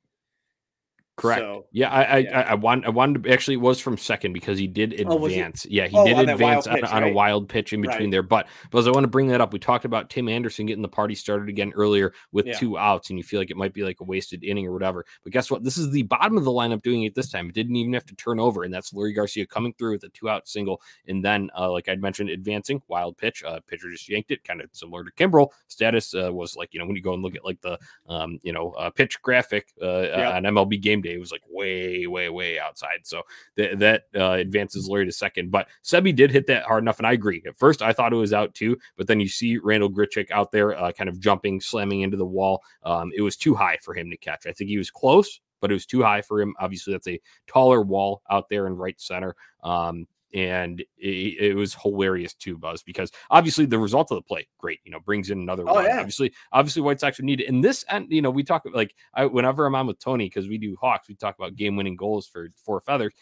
Correct. 1.19 1.41
So, 1.41 1.65
yeah, 1.71 1.89
I 1.89 2.03
I, 2.03 2.17
yeah. 2.17 2.39
I, 2.39 2.51
I 2.51 2.53
want 2.55 2.85
I 2.85 2.89
wanted 2.89 3.23
to, 3.23 3.31
actually 3.31 3.55
it 3.55 3.61
was 3.61 3.79
from 3.79 3.97
second 3.97 4.33
because 4.33 4.57
he 4.57 4.67
did 4.67 4.93
Oh, 5.05 5.15
was 5.17 5.31
it? 5.31 5.35
advance. 5.37 5.65
yeah, 5.69 5.87
he 5.87 5.97
Oh, 5.97 6.05
did 6.05 6.17
on 6.17 6.29
advance 6.29 6.65
on, 6.67 6.75
pitch, 6.75 6.85
on 6.85 7.03
a 7.03 7.11
wild 7.11 7.49
pitch 7.49 7.73
in 7.73 7.81
between 7.81 7.99
Right. 8.05 8.11
there. 8.11 8.23
But 8.23 8.47
because 8.63 8.87
I 8.87 8.91
want 8.91 9.03
to 9.03 9.09
bring 9.09 9.27
that 9.27 9.41
up, 9.41 9.51
we 9.53 9.59
talked 9.59 9.85
about 9.85 10.09
Tim 10.09 10.29
Anderson 10.29 10.65
getting 10.65 10.81
the 10.81 10.87
party 10.87 11.15
started 11.15 11.49
again 11.49 11.71
earlier 11.75 12.13
with 12.31 12.45
Yeah. 12.47 12.57
two 12.57 12.77
outs, 12.77 13.09
and 13.09 13.19
you 13.19 13.23
feel 13.23 13.39
like 13.39 13.51
it 13.51 13.57
might 13.57 13.73
be 13.73 13.83
like 13.83 13.99
a 13.99 14.03
wasted 14.03 14.43
inning 14.43 14.65
or 14.65 14.71
whatever. 14.73 15.05
But 15.23 15.33
guess 15.33 15.51
what? 15.51 15.63
This 15.63 15.77
is 15.77 15.91
the 15.91 16.03
bottom 16.03 16.37
of 16.37 16.45
the 16.45 16.51
lineup 16.51 16.81
doing 16.81 17.03
it 17.03 17.15
this 17.15 17.29
time. 17.31 17.49
It 17.49 17.53
didn't 17.55 17.75
even 17.75 17.93
have 17.93 18.05
to 18.05 18.15
turn 18.15 18.39
over, 18.39 18.63
and 18.63 18.73
that's 18.73 18.91
Leury 18.91 19.15
Garcia 19.15 19.45
coming 19.45 19.73
through 19.77 19.93
with 19.93 20.03
a 20.03 20.09
two 20.09 20.29
out 20.29 20.47
single, 20.47 20.81
and 21.07 21.23
then 21.23 21.49
uh, 21.57 21.71
like 21.71 21.89
I'd 21.89 22.01
mentioned, 22.01 22.29
advancing 22.29 22.81
wild 22.87 23.17
pitch. 23.17 23.43
Uh, 23.43 23.59
pitcher 23.67 23.89
just 23.91 24.07
yanked 24.09 24.31
it, 24.31 24.43
kind 24.43 24.61
of 24.61 24.69
similar 24.73 25.03
to 25.03 25.11
Kimbrel. 25.11 25.49
Status 25.67 26.13
uh, 26.15 26.31
was 26.33 26.55
like 26.55 26.73
you 26.73 26.79
know 26.79 26.85
when 26.85 26.95
you 26.95 27.01
go 27.01 27.13
and 27.13 27.21
look 27.21 27.35
at 27.35 27.43
like 27.45 27.59
the 27.61 27.77
um, 28.07 28.39
you 28.43 28.53
know 28.53 28.71
uh, 28.71 28.89
pitch 28.89 29.21
graphic 29.21 29.73
uh, 29.81 30.01
Yeah. 30.01 30.31
on 30.37 30.43
MLB 30.43 30.79
Game 30.81 31.01
Day, 31.01 31.08
it 31.13 31.19
was 31.19 31.31
like 31.31 31.43
way 31.49 32.07
way 32.07 32.29
way 32.29 32.59
outside. 32.59 32.99
So 33.03 33.23
th- 33.57 33.77
that 33.79 34.03
uh, 34.15 34.31
advances 34.31 34.89
Leury 34.89 35.05
to 35.05 35.11
second. 35.11 35.51
But 35.51 35.67
Seby 35.83 36.15
did 36.15 36.31
hit 36.31 36.47
that 36.47 36.63
hard 36.63 36.83
enough, 36.83 36.97
and 36.97 37.07
I 37.07 37.13
agree. 37.13 37.43
At 37.47 37.57
first, 37.57 37.81
I 37.81 37.93
thought 37.93 38.13
it 38.13 38.17
was 38.17 38.33
out 38.33 38.53
too, 38.53 38.77
but 38.97 39.07
then 39.07 39.19
you 39.19 39.27
see 39.27 39.57
Randal 39.57 39.91
Grichuk 39.91 40.31
out 40.31 40.51
there, 40.51 40.77
uh, 40.77 40.91
kind 40.91 41.09
of 41.09 41.19
jumping, 41.19 41.61
slamming 41.61 42.01
into 42.01 42.17
the 42.17 42.25
wall. 42.25 42.61
Um, 42.83 43.11
it 43.15 43.21
was 43.21 43.35
too 43.35 43.55
high 43.55 43.77
for 43.81 43.93
him 43.93 44.09
to 44.09 44.17
catch. 44.17 44.45
I 44.45 44.53
think 44.53 44.69
he 44.69 44.77
was 44.77 44.91
close, 44.91 45.41
but 45.61 45.71
it 45.71 45.73
was 45.73 45.85
too 45.85 46.01
high 46.01 46.21
for 46.21 46.41
him. 46.41 46.55
Obviously, 46.59 46.93
that's 46.93 47.07
a 47.07 47.21
taller 47.47 47.81
wall 47.81 48.21
out 48.29 48.49
there 48.49 48.67
in 48.67 48.75
right 48.75 48.99
center. 48.99 49.35
Um, 49.63 50.07
and 50.33 50.81
it, 50.97 51.37
it 51.39 51.55
was 51.55 51.73
hilarious 51.73 52.33
too, 52.33 52.57
Buzz, 52.57 52.83
because 52.83 53.11
obviously 53.31 53.65
the 53.65 53.79
result 53.79 54.11
of 54.11 54.15
the 54.17 54.21
play, 54.21 54.47
great, 54.57 54.79
you 54.83 54.91
know, 54.91 54.99
brings 54.99 55.29
in 55.29 55.39
another 55.39 55.63
Oh, 55.67 55.75
run. 55.77 55.85
yeah. 55.85 55.99
Obviously, 55.99 56.33
obviously 56.51 56.81
White 56.81 56.99
Sox 56.99 57.17
would 57.17 57.25
need 57.25 57.41
it. 57.41 57.47
And 57.47 57.63
this, 57.63 57.83
and 57.89 58.05
you 58.09 58.21
know, 58.21 58.29
we 58.29 58.43
talk 58.43 58.63
like 58.73 58.93
I, 59.13 59.25
whenever 59.25 59.65
I'm 59.65 59.75
on 59.75 59.87
with 59.87 59.99
Tony 59.99 60.25
because 60.25 60.47
we 60.47 60.57
do 60.57 60.75
Hawks, 60.79 61.09
we 61.09 61.15
talk 61.15 61.35
about 61.37 61.55
game 61.55 61.75
winning 61.75 61.95
goals 61.95 62.27
for 62.27 62.49
four 62.63 62.79
feathers, 62.81 63.13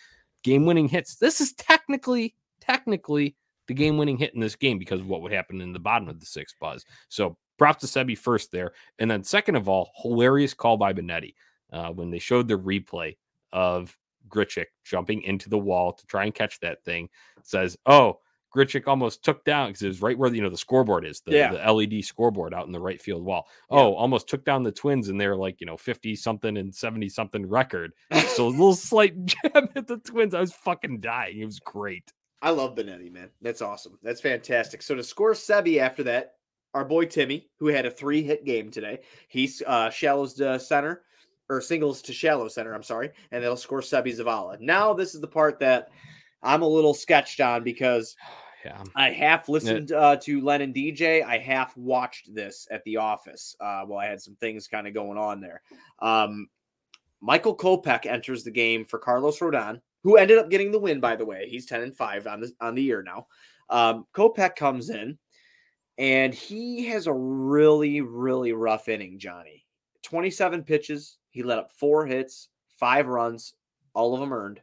game 0.43 0.65
winning 0.65 0.88
hits. 0.88 1.15
This 1.15 1.39
is 1.41 1.54
technically, 1.54 2.36
technically 2.60 3.36
the 3.67 3.74
game 3.74 3.98
winning 3.98 4.17
hit 4.17 4.34
in 4.34 4.39
this 4.39 4.56
game 4.56 4.78
because 4.80 5.02
of 5.02 5.08
what 5.08 5.22
would 5.22 5.32
happen 5.34 5.62
in 5.62 5.74
the 5.74 5.80
bottom 5.80 6.08
of 6.08 6.20
the 6.20 6.26
sixth 6.26 6.56
buzz. 6.60 6.86
So 7.10 7.38
props 7.58 7.82
to 7.82 7.88
Seby 7.88 8.17
first 8.17 8.52
there. 8.52 8.72
And 9.00 9.10
then 9.10 9.24
second 9.24 9.56
of 9.56 9.67
all, 9.67 9.91
hilarious 10.02 10.54
call 10.54 10.78
by 10.78 10.93
Benetti 10.93 11.34
uh, 11.72 11.89
when 11.91 12.12
they 12.12 12.20
showed 12.20 12.48
the 12.48 12.58
replay 12.58 13.17
of 13.52 13.98
Grichuk 14.28 14.66
jumping 14.84 15.22
into 15.24 15.50
the 15.50 15.58
wall 15.58 15.94
to 15.94 16.06
try 16.08 16.26
and 16.26 16.34
catch 16.34 16.60
that 16.62 16.84
thing. 16.84 17.10
Says, 17.44 17.78
oh, 17.86 18.20
Grichuk 18.56 18.88
almost 18.88 19.24
took 19.24 19.44
down 19.44 19.70
because 19.70 19.82
it 19.84 19.88
was 19.90 20.02
right 20.02 20.18
where 20.18 20.34
you 20.34 20.42
know 20.42 20.50
the 20.50 20.58
scoreboard 20.58 21.06
is, 21.06 21.22
the, 21.22 21.32
Yeah. 21.34 21.52
the 21.52 21.72
LED 21.74 22.04
scoreboard 22.04 22.54
out 22.54 22.66
in 22.66 22.72
the 22.72 22.80
right 22.80 23.00
field 23.02 23.24
wall. 23.24 23.48
Yeah. 23.70 23.80
Oh, 23.80 23.94
almost 23.96 24.28
took 24.30 24.46
down 24.46 24.63
the 24.63 24.72
twins 24.72 25.10
and 25.10 25.20
they're 25.20 25.36
like, 25.36 25.60
you 25.60 25.68
know, 25.68 25.78
50 25.78 26.16
something 26.16 26.58
and 26.58 26.74
70 26.74 27.10
something 27.10 27.48
record. 27.48 27.92
So 28.36 28.48
a 28.48 28.50
little 28.50 28.74
slight 28.76 29.26
jab 29.26 29.70
at 29.76 29.88
the 29.88 29.98
twins. 29.98 30.34
I 30.34 30.40
was 30.40 30.54
fucking 30.54 31.02
dying. 31.02 31.40
It 31.42 31.46
was 31.46 31.60
great. 31.60 32.12
I 32.42 32.52
love 32.52 32.76
Benetti, 32.76 33.12
man. 33.12 33.30
That's 33.42 33.62
awesome. 33.62 34.00
That's 34.02 34.22
fantastic. 34.22 34.82
So 34.82 34.96
to 34.96 35.04
score 35.04 35.34
Seby 35.34 35.80
after 35.80 36.04
that, 36.04 36.34
our 36.74 36.86
boy 36.86 37.06
Timmy, 37.06 37.50
who 37.60 37.68
had 37.68 37.86
a 37.86 37.92
three 37.92 38.22
hit 38.24 38.46
game 38.46 38.70
today, 38.72 39.00
he's 39.28 39.62
uh, 39.66 39.90
shallows 39.90 40.36
to 40.36 40.60
center 40.60 41.02
or 41.50 41.62
singles 41.62 42.02
to 42.04 42.14
shallow 42.14 42.48
center. 42.48 42.74
I'm 42.74 42.84
sorry, 42.84 43.12
and 43.32 43.44
they'll 43.44 43.58
score 43.58 43.82
Seby 43.82 44.18
Zavala. 44.18 44.60
Now 44.60 44.94
this 44.94 45.16
is 45.16 45.22
the 45.22 45.28
part 45.28 45.60
that 45.60 45.90
I'm 46.44 46.62
a 46.62 46.68
little 46.68 46.94
sketched 46.94 47.42
on 47.42 47.64
because 47.64 48.16
Yeah. 48.66 48.84
I 48.96 49.12
half 49.12 49.48
listened 49.48 49.94
uh, 49.94 50.18
to 50.18 50.42
Len 50.42 50.62
and 50.62 50.76
DJ. 50.76 51.24
I 51.24 51.38
half 51.38 51.78
watched 51.78 52.34
this 52.34 52.68
at 52.70 52.84
the 52.84 52.98
office 52.98 53.56
uh, 53.62 53.84
while 53.84 54.00
I 54.00 54.08
had 54.08 54.22
some 54.22 54.36
things 54.36 54.68
kind 54.68 54.88
of 54.88 54.94
going 54.94 55.18
on 55.18 55.40
there. 55.40 55.62
Um, 56.00 56.50
Michael 57.22 57.56
Kopech 57.56 58.06
enters 58.06 58.44
the 58.44 58.52
game 58.52 58.84
for 58.84 59.00
Carlos 59.00 59.40
Rodon, 59.40 59.80
who 60.04 60.18
ended 60.18 60.38
up 60.38 60.50
getting 60.50 60.72
the 60.72 60.80
win. 60.80 61.00
By 61.00 61.16
the 61.16 61.26
way, 61.26 61.48
he's 61.48 61.66
ten 61.66 61.82
and 61.82 61.96
five 61.96 62.28
on 62.28 62.42
the 62.42 62.52
on 62.60 62.76
the 62.76 62.84
year 62.84 63.02
now. 63.02 63.28
Um, 63.70 64.06
Kopech 64.14 64.56
comes 64.56 64.90
in, 64.90 65.18
and 65.98 66.34
he 66.34 66.86
has 66.88 67.08
a 67.08 67.14
really 67.14 68.02
really 68.02 68.54
rough 68.54 68.90
inning. 68.90 69.18
Johnny, 69.18 69.66
twenty 70.04 70.30
seven 70.30 70.64
pitches. 70.64 71.18
He 71.38 71.43
let 71.43 71.60
up 71.60 71.69
four 71.69 72.08
hits, 72.08 72.50
five 72.80 73.06
runs, 73.06 73.54
all 73.93 74.15
of 74.15 74.19
them 74.19 74.34
earned. 74.34 74.60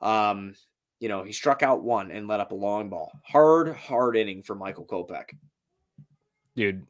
Um, 0.00 0.54
you 1.00 1.08
know, 1.08 1.24
he 1.24 1.32
struck 1.32 1.62
out 1.62 1.82
one 1.82 2.10
and 2.10 2.28
let 2.28 2.40
up 2.40 2.52
a 2.52 2.54
long 2.54 2.90
ball. 2.90 3.10
Hard, 3.24 3.74
hard 3.74 4.14
inning 4.14 4.42
for 4.42 4.54
Michael 4.54 4.84
Kopech. 4.84 5.30
dude. 6.54 6.86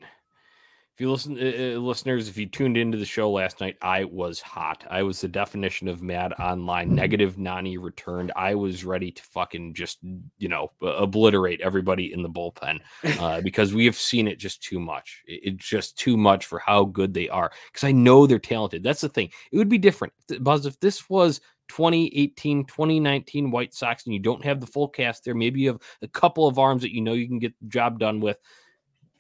If 0.99 1.03
you 1.03 1.13
listen, 1.13 1.39
uh, 1.39 1.77
uh, 1.77 1.79
listeners, 1.79 2.29
if 2.29 2.37
you 2.37 2.47
tuned 2.47 2.77
into 2.77 2.99
the 2.99 3.05
show 3.05 3.31
last 3.31 3.61
night, 3.61 3.77
I 3.81 4.03
was 4.03 4.41
hot. 4.41 4.85
I 4.91 5.05
was 5.05 5.21
the 5.21 5.29
definition 5.29 5.87
of 5.87 6.03
mad 6.03 6.33
online. 6.41 6.93
Negative 6.93 7.39
Nani 7.39 7.79
returned. 7.79 8.33
I 8.35 8.57
was 8.57 8.85
ready 8.85 9.13
to 9.13 9.23
fucking 9.23 9.75
just, 9.75 9.99
you 10.39 10.49
know, 10.49 10.73
uh, 10.83 10.89
obliterate 10.97 11.61
everybody 11.61 12.13
in 12.13 12.21
the 12.25 12.29
bullpen 12.29 12.81
uh, 13.21 13.41
because 13.43 13.73
we 13.73 13.85
have 13.85 13.95
seen 13.95 14.27
it 14.27 14.41
just 14.41 14.61
too 14.61 14.81
much. 14.81 15.23
It- 15.29 15.55
It's 15.55 15.69
just 15.69 15.97
too 15.97 16.17
much 16.17 16.47
for 16.47 16.59
how 16.59 16.87
good 16.87 17.15
they 17.15 17.29
are. 17.29 17.53
Because 17.73 17.87
I 17.87 17.93
know 17.93 18.27
they're 18.27 18.41
talented. 18.41 18.83
That's 18.83 19.03
the 19.03 19.09
thing. 19.09 19.31
It 19.53 19.59
would 19.59 19.69
be 19.69 19.79
different, 19.79 20.15
Buzz, 20.41 20.67
if 20.67 20.81
this 20.81 21.09
was 21.09 21.41
2018, 21.69 22.65
2019 22.65 23.53
White 23.53 23.73
Sox 23.73 24.05
and 24.05 24.15
you 24.15 24.19
don't 24.19 24.45
have 24.45 24.61
the 24.61 24.67
full 24.67 24.89
cast 24.89 25.25
there. 25.25 25.37
Maybe 25.37 25.61
you 25.61 25.69
have 25.69 25.81
a 26.03 26.09
couple 26.09 26.49
of 26.49 26.59
arms 26.59 26.83
that 26.83 26.93
you 26.93 27.03
know 27.03 27.13
you 27.13 27.29
can 27.29 27.39
get 27.39 27.55
the 27.61 27.69
job 27.69 28.01
done 28.01 28.19
with 28.19 28.39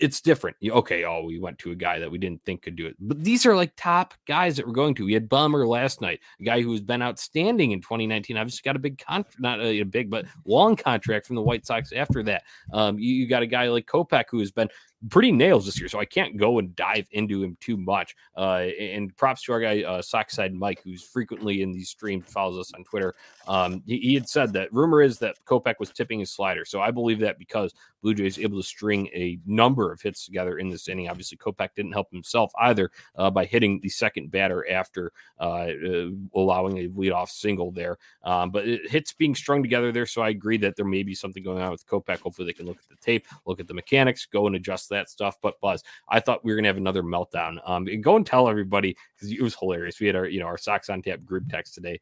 it's 0.01 0.21
different. 0.21 0.57
Okay, 0.65 1.05
oh, 1.05 1.23
we 1.25 1.39
went 1.39 1.59
to 1.59 1.73
a 1.73 1.75
guy 1.75 1.99
that 1.99 2.11
we 2.11 2.19
didn't 2.19 2.45
think 2.45 2.63
could 2.63 2.77
do 2.77 2.87
it. 2.87 2.97
But 3.01 3.23
these 3.23 3.45
are 3.47 3.57
like 3.57 3.73
top 3.77 4.15
guys 4.27 4.57
that 4.57 4.67
we're 4.67 4.73
going 4.73 4.95
to. 4.97 5.05
We 5.05 5.13
had 5.13 5.29
Bummer 5.29 5.67
last 5.67 6.01
night, 6.01 6.21
a 6.41 6.45
guy 6.45 6.63
who 6.63 6.71
has 6.73 6.81
been 6.81 7.03
outstanding 7.03 7.73
in 7.73 7.81
2019. 7.81 8.37
Obviously, 8.37 8.63
got 8.65 8.77
a 8.77 8.81
big 8.81 8.99
contract, 8.99 9.41
not 9.41 9.61
a, 9.61 9.83
big, 9.83 10.11
but 10.11 10.27
long 10.45 10.77
contract 10.77 11.27
from 11.27 11.37
the 11.37 11.43
White 11.43 11.67
Sox 11.67 11.93
after 11.93 12.23
that. 12.25 12.45
Um, 12.73 12.99
you, 12.99 13.15
you 13.15 13.29
got 13.29 13.43
a 13.43 13.47
guy 13.47 13.69
like 13.69 13.87
Kopech 13.87 14.25
who 14.31 14.39
has 14.39 14.53
been 14.53 14.69
pretty 15.11 15.31
nails 15.31 15.67
this 15.67 15.79
year. 15.79 15.89
So 15.89 16.01
I 16.01 16.05
can't 16.05 16.37
go 16.37 16.59
and 16.59 16.75
dive 16.75 17.07
into 17.13 17.43
him 17.43 17.57
too 17.61 17.77
much. 17.77 18.15
Uh, 18.37 18.67
and 18.79 19.17
props 19.17 19.43
to 19.45 19.53
our 19.53 19.61
guy, 19.61 19.83
uh, 19.83 20.03
Sockside 20.03 20.53
Mike, 20.53 20.81
who's 20.83 21.03
frequently 21.03 21.63
in 21.63 21.73
these 21.73 21.91
streams, 21.91 22.31
follows 22.31 22.59
us 22.59 22.75
on 22.75 22.85
Twitter. 22.85 23.15
Um, 23.47 23.83
he, 23.87 23.99
he, 23.99 24.15
had 24.15 24.29
said 24.29 24.53
that 24.55 24.73
rumor 24.73 25.01
is 25.01 25.19
that 25.21 25.37
Kopech 25.47 25.77
was 25.79 25.91
tipping 25.91 26.21
his 26.21 26.31
slider. 26.31 26.65
So 26.65 26.81
I 26.81 26.91
believe 26.91 27.21
that 27.21 27.39
because 27.39 27.73
Blue 28.03 28.15
Jays 28.15 28.39
able 28.39 28.59
to 28.59 28.67
string 28.67 29.09
a 29.09 29.39
number 29.47 29.93
of 29.93 30.01
hits 30.01 30.25
together 30.25 30.59
in 30.59 30.69
this 30.69 30.89
inning. 30.89 31.09
Obviously, 31.09 31.39
Kopech 31.39 31.71
didn't 31.75 31.93
help 31.93 32.11
himself 32.11 32.53
either 32.59 32.91
uh, 33.17 33.31
by 33.31 33.45
hitting 33.45 33.81
the 33.81 33.89
second 33.89 34.31
batter 34.31 34.69
after 34.71 35.13
uh, 35.41 35.69
uh 35.69 36.09
allowing 36.35 36.79
a 36.79 36.89
leadoff 36.89 37.29
single 37.29 37.73
there. 37.73 37.99
Um, 38.23 38.51
but 38.51 38.67
it, 38.67 38.91
hits 38.91 39.13
being 39.13 39.35
strung 39.35 39.63
together 39.63 39.93
there. 39.93 40.07
So 40.07 40.23
I 40.23 40.29
agree 40.29 40.59
that 40.59 40.77
there 40.77 40.85
may 40.85 41.03
be 41.03 41.15
something 41.15 41.43
going 41.43 41.63
on 41.63 41.71
with 41.71 41.87
Kopech. 41.87 42.21
Hopefully, 42.21 42.47
they 42.47 42.53
can 42.53 42.67
look 42.67 42.79
at 42.79 42.89
the 42.89 42.97
tape, 42.97 43.27
look 43.47 43.61
at 43.61 43.67
the 43.67 43.75
mechanics, 43.75 44.27
go 44.27 44.47
and 44.47 44.57
adjust 44.57 44.88
that 44.89 45.09
stuff. 45.09 45.37
But 45.43 45.61
Buzz, 45.61 45.83
I 46.09 46.21
thought 46.21 46.45
we 46.45 46.53
were 46.53 46.57
gonna 46.57 46.69
have 46.69 46.77
another 46.77 47.03
meltdown. 47.03 47.59
Um, 47.69 47.87
and 47.89 48.03
go 48.03 48.17
and 48.17 48.27
tell 48.27 48.49
everybody 48.49 48.97
because 49.15 49.33
it 49.33 49.43
was 49.43 49.55
hilarious. 49.55 50.01
We 50.01 50.07
had 50.07 50.17
our 50.17 50.27
you 50.27 50.41
know 50.41 50.47
our 50.47 50.59
socks 50.59 50.91
on 50.91 51.03
tap 51.03 51.25
group 51.25 51.45
text 51.49 51.75
today 51.75 52.01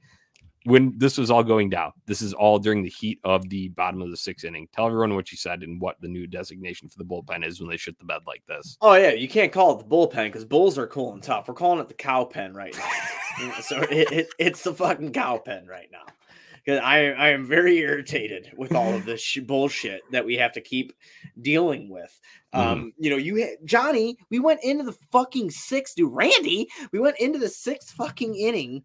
when 0.67 0.93
this 0.99 1.17
was 1.17 1.31
all 1.31 1.45
going 1.45 1.71
down. 1.71 1.93
This 2.07 2.21
is 2.21 2.35
all 2.35 2.59
during 2.59 2.83
the 2.83 2.91
heat 2.91 3.21
of 3.23 3.49
the 3.49 3.69
bottom 3.69 4.03
of 4.03 4.11
the 4.11 4.17
sixth 4.17 4.45
inning. 4.45 4.69
Tell 4.73 4.87
everyone 4.87 5.15
what 5.15 5.31
you 5.31 5.39
said 5.39 5.63
and 5.63 5.81
what 5.81 6.01
the 6.01 6.09
new 6.09 6.27
designation 6.27 6.89
for 6.89 6.99
the 6.99 7.05
bullpen 7.05 7.47
is 7.47 7.61
when 7.61 7.71
they 7.71 7.77
shit 7.77 7.99
the 7.99 8.05
bed 8.05 8.23
like 8.27 8.43
this. 8.49 8.77
Oh 8.81 8.95
yeah, 8.95 9.13
you 9.13 9.29
can't 9.29 9.53
call 9.53 9.79
it 9.79 9.79
the 9.79 9.85
bullpen 9.85 10.27
because 10.27 10.45
bulls 10.45 10.77
are 10.77 10.89
cool 10.89 11.13
and 11.13 11.23
tough. 11.23 11.47
We're 11.47 11.55
calling 11.55 11.79
it 11.79 11.89
the 11.89 11.95
cow 11.95 12.25
pen 12.25 12.53
right 12.53 12.77
now. 12.77 13.53
so 13.61 13.81
it, 13.83 14.13
it, 14.13 14.29
it's 14.39 14.63
the 14.63 14.75
fucking 14.75 15.13
cow 15.13 15.39
pen 15.39 15.67
right 15.67 15.89
now. 15.93 16.05
Because 16.67 16.81
I 16.83 17.13
I 17.13 17.29
am 17.29 17.47
very 17.47 17.79
irritated 17.79 18.51
with 18.57 18.75
all 18.75 18.93
of 18.93 19.07
this 19.07 19.23
sh- 19.23 19.39
bullshit 19.39 20.03
that 20.11 20.27
we 20.27 20.37
have 20.37 20.53
to 20.55 20.61
keep 20.61 20.93
dealing 21.41 21.89
with. 21.89 22.21
Mm-hmm. 22.53 22.69
Um, 22.69 22.93
you 22.99 23.09
know, 23.09 23.17
you 23.17 23.57
Johnny, 23.65 24.19
we 24.31 24.41
went 24.41 24.61
into 24.63 24.85
the 24.85 24.97
fucking 25.13 25.51
sixth, 25.53 25.95
dude. 25.95 26.13
Randy, 26.13 26.69
we 26.93 26.99
went 26.99 27.19
into 27.21 27.39
the 27.39 27.49
sixth 27.49 27.91
fucking 27.93 28.35
inning 28.35 28.83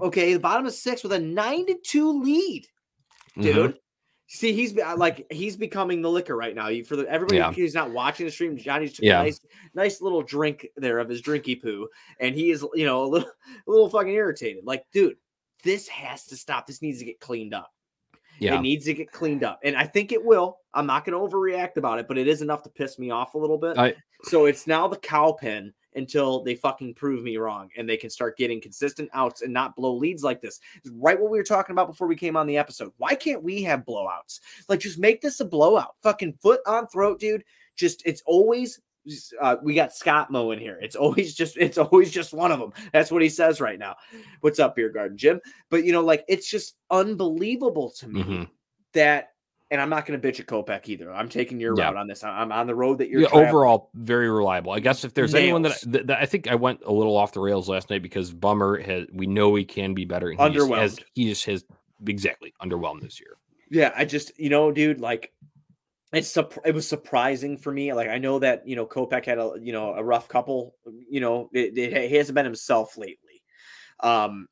Okay, 0.00 0.34
the 0.34 0.40
bottom 0.40 0.66
of 0.66 0.74
six 0.74 1.02
with 1.02 1.12
a 1.12 1.18
nine 1.18 1.66
to 1.66 1.76
two 1.82 2.22
lead, 2.22 2.66
dude. 3.40 3.56
Mm-hmm. 3.56 3.76
See, 4.28 4.52
he's 4.52 4.74
like 4.74 5.26
he's 5.30 5.56
becoming 5.56 6.02
the 6.02 6.10
liquor 6.10 6.36
right 6.36 6.54
now. 6.54 6.68
You, 6.68 6.84
For 6.84 6.96
the 6.96 7.08
everybody 7.08 7.38
yeah. 7.38 7.52
who's 7.52 7.74
not 7.74 7.92
watching 7.92 8.26
the 8.26 8.32
stream, 8.32 8.58
Johnny's 8.58 8.94
took 8.94 9.04
yeah. 9.04 9.20
a 9.20 9.24
nice, 9.24 9.40
nice 9.74 10.00
little 10.02 10.22
drink 10.22 10.66
there 10.76 10.98
of 10.98 11.08
his 11.08 11.22
drinky 11.22 11.60
poo, 11.60 11.88
and 12.20 12.34
he 12.34 12.50
is, 12.50 12.66
you 12.74 12.84
know, 12.84 13.04
a 13.04 13.06
little, 13.06 13.28
a 13.66 13.70
little 13.70 13.88
fucking 13.88 14.12
irritated. 14.12 14.64
Like, 14.66 14.84
dude, 14.92 15.16
this 15.64 15.88
has 15.88 16.24
to 16.26 16.36
stop. 16.36 16.66
This 16.66 16.82
needs 16.82 16.98
to 16.98 17.04
get 17.04 17.20
cleaned 17.20 17.54
up. 17.54 17.72
Yeah. 18.38 18.56
It 18.56 18.62
needs 18.62 18.84
to 18.84 18.94
get 18.94 19.10
cleaned 19.10 19.44
up. 19.44 19.60
And 19.64 19.76
I 19.76 19.84
think 19.84 20.12
it 20.12 20.22
will. 20.24 20.58
I'm 20.74 20.86
not 20.86 21.04
going 21.04 21.18
to 21.18 21.36
overreact 21.36 21.76
about 21.78 21.98
it, 21.98 22.06
but 22.06 22.18
it 22.18 22.28
is 22.28 22.42
enough 22.42 22.62
to 22.64 22.68
piss 22.68 22.98
me 22.98 23.10
off 23.10 23.34
a 23.34 23.38
little 23.38 23.56
bit. 23.56 23.78
I, 23.78 23.94
so 24.24 24.44
it's 24.46 24.66
now 24.66 24.86
the 24.88 24.98
cow 24.98 25.32
pen 25.32 25.72
until 25.94 26.42
they 26.42 26.54
fucking 26.54 26.94
prove 26.94 27.22
me 27.22 27.38
wrong 27.38 27.70
and 27.76 27.88
they 27.88 27.96
can 27.96 28.10
start 28.10 28.36
getting 28.36 28.60
consistent 28.60 29.08
outs 29.14 29.40
and 29.40 29.52
not 29.52 29.74
blow 29.74 29.94
leads 29.96 30.22
like 30.22 30.42
this. 30.42 30.60
Right 30.92 31.18
what 31.18 31.30
we 31.30 31.38
were 31.38 31.44
talking 31.44 31.72
about 31.72 31.88
before 31.88 32.06
we 32.06 32.16
came 32.16 32.36
on 32.36 32.46
the 32.46 32.58
episode. 32.58 32.92
Why 32.98 33.14
can't 33.14 33.42
we 33.42 33.62
have 33.62 33.86
blowouts? 33.86 34.40
Like 34.68 34.80
just 34.80 34.98
make 34.98 35.22
this 35.22 35.40
a 35.40 35.44
blowout. 35.44 35.96
Fucking 36.02 36.34
foot 36.42 36.60
on 36.66 36.86
throat, 36.88 37.18
dude. 37.18 37.44
Just 37.76 38.02
it's 38.04 38.22
always 38.26 38.80
uh, 39.40 39.56
we 39.62 39.74
got 39.74 39.94
Scott 39.94 40.30
Mo 40.30 40.50
in 40.50 40.58
here. 40.58 40.78
It's 40.80 40.96
always 40.96 41.34
just 41.34 41.56
it's 41.56 41.78
always 41.78 42.10
just 42.10 42.32
one 42.32 42.52
of 42.52 42.58
them. 42.58 42.72
That's 42.92 43.10
what 43.10 43.22
he 43.22 43.28
says 43.28 43.60
right 43.60 43.78
now. 43.78 43.96
What's 44.40 44.58
up, 44.58 44.76
Beer 44.76 44.90
Garden 44.90 45.16
Jim? 45.16 45.40
But 45.70 45.84
you 45.84 45.92
know, 45.92 46.02
like 46.02 46.24
it's 46.28 46.48
just 46.48 46.76
unbelievable 46.90 47.90
to 47.98 48.08
me 48.08 48.22
mm-hmm. 48.22 48.42
that 48.92 49.30
and 49.70 49.80
I'm 49.80 49.90
not 49.90 50.06
going 50.06 50.20
to 50.20 50.32
bitch 50.32 50.38
at 50.38 50.46
Kopech 50.46 50.88
either. 50.88 51.12
I'm 51.12 51.28
taking 51.28 51.58
your 51.58 51.76
yeah. 51.76 51.86
route 51.86 51.96
on 51.96 52.06
this. 52.06 52.22
I'm 52.22 52.52
on 52.52 52.66
the 52.66 52.74
road 52.74 52.98
that 52.98 53.08
you're 53.08 53.22
yeah, 53.22 53.28
overall 53.32 53.90
very 53.94 54.30
reliable. 54.30 54.72
I 54.72 54.80
guess 54.80 55.04
if 55.04 55.14
there's 55.14 55.32
Nails. 55.32 55.42
anyone 55.42 55.62
that, 55.62 55.80
that, 55.86 56.06
that, 56.06 56.22
I 56.22 56.26
think 56.26 56.48
I 56.48 56.54
went 56.54 56.82
a 56.86 56.92
little 56.92 57.16
off 57.16 57.32
the 57.32 57.40
rails 57.40 57.68
last 57.68 57.90
night 57.90 58.02
because 58.02 58.32
Bummer 58.32 58.80
has 58.80 59.06
we 59.12 59.26
know 59.26 59.54
he 59.54 59.64
can 59.64 59.92
be 59.92 60.04
better. 60.04 60.30
He 60.30 60.36
underwhelmed. 60.36 60.82
Just 60.82 60.98
has, 60.98 61.06
he 61.14 61.28
just 61.28 61.44
has 61.46 61.64
exactly 62.06 62.54
underwhelmed 62.62 63.00
this 63.02 63.18
year. 63.18 63.38
Yeah, 63.68 63.92
I 63.96 64.04
just 64.04 64.38
you 64.38 64.50
know, 64.50 64.70
dude, 64.70 65.00
like 65.00 65.32
it's 66.12 66.36
it 66.36 66.74
was 66.74 66.88
surprising 66.88 67.56
for 67.56 67.72
me. 67.72 67.92
Like 67.92 68.08
I 68.08 68.18
know 68.18 68.38
that 68.38 68.66
you 68.66 68.76
know 68.76 68.86
Kopech 68.86 69.24
had 69.24 69.38
a 69.38 69.52
you 69.60 69.72
know 69.72 69.94
a 69.94 70.04
rough 70.04 70.28
couple. 70.28 70.74
You 71.08 71.20
know, 71.20 71.50
it, 71.52 71.76
it, 71.76 72.08
he 72.10 72.16
hasn't 72.16 72.34
been 72.34 72.44
himself 72.44 72.96
lately. 72.96 73.42
Um, 74.00 74.48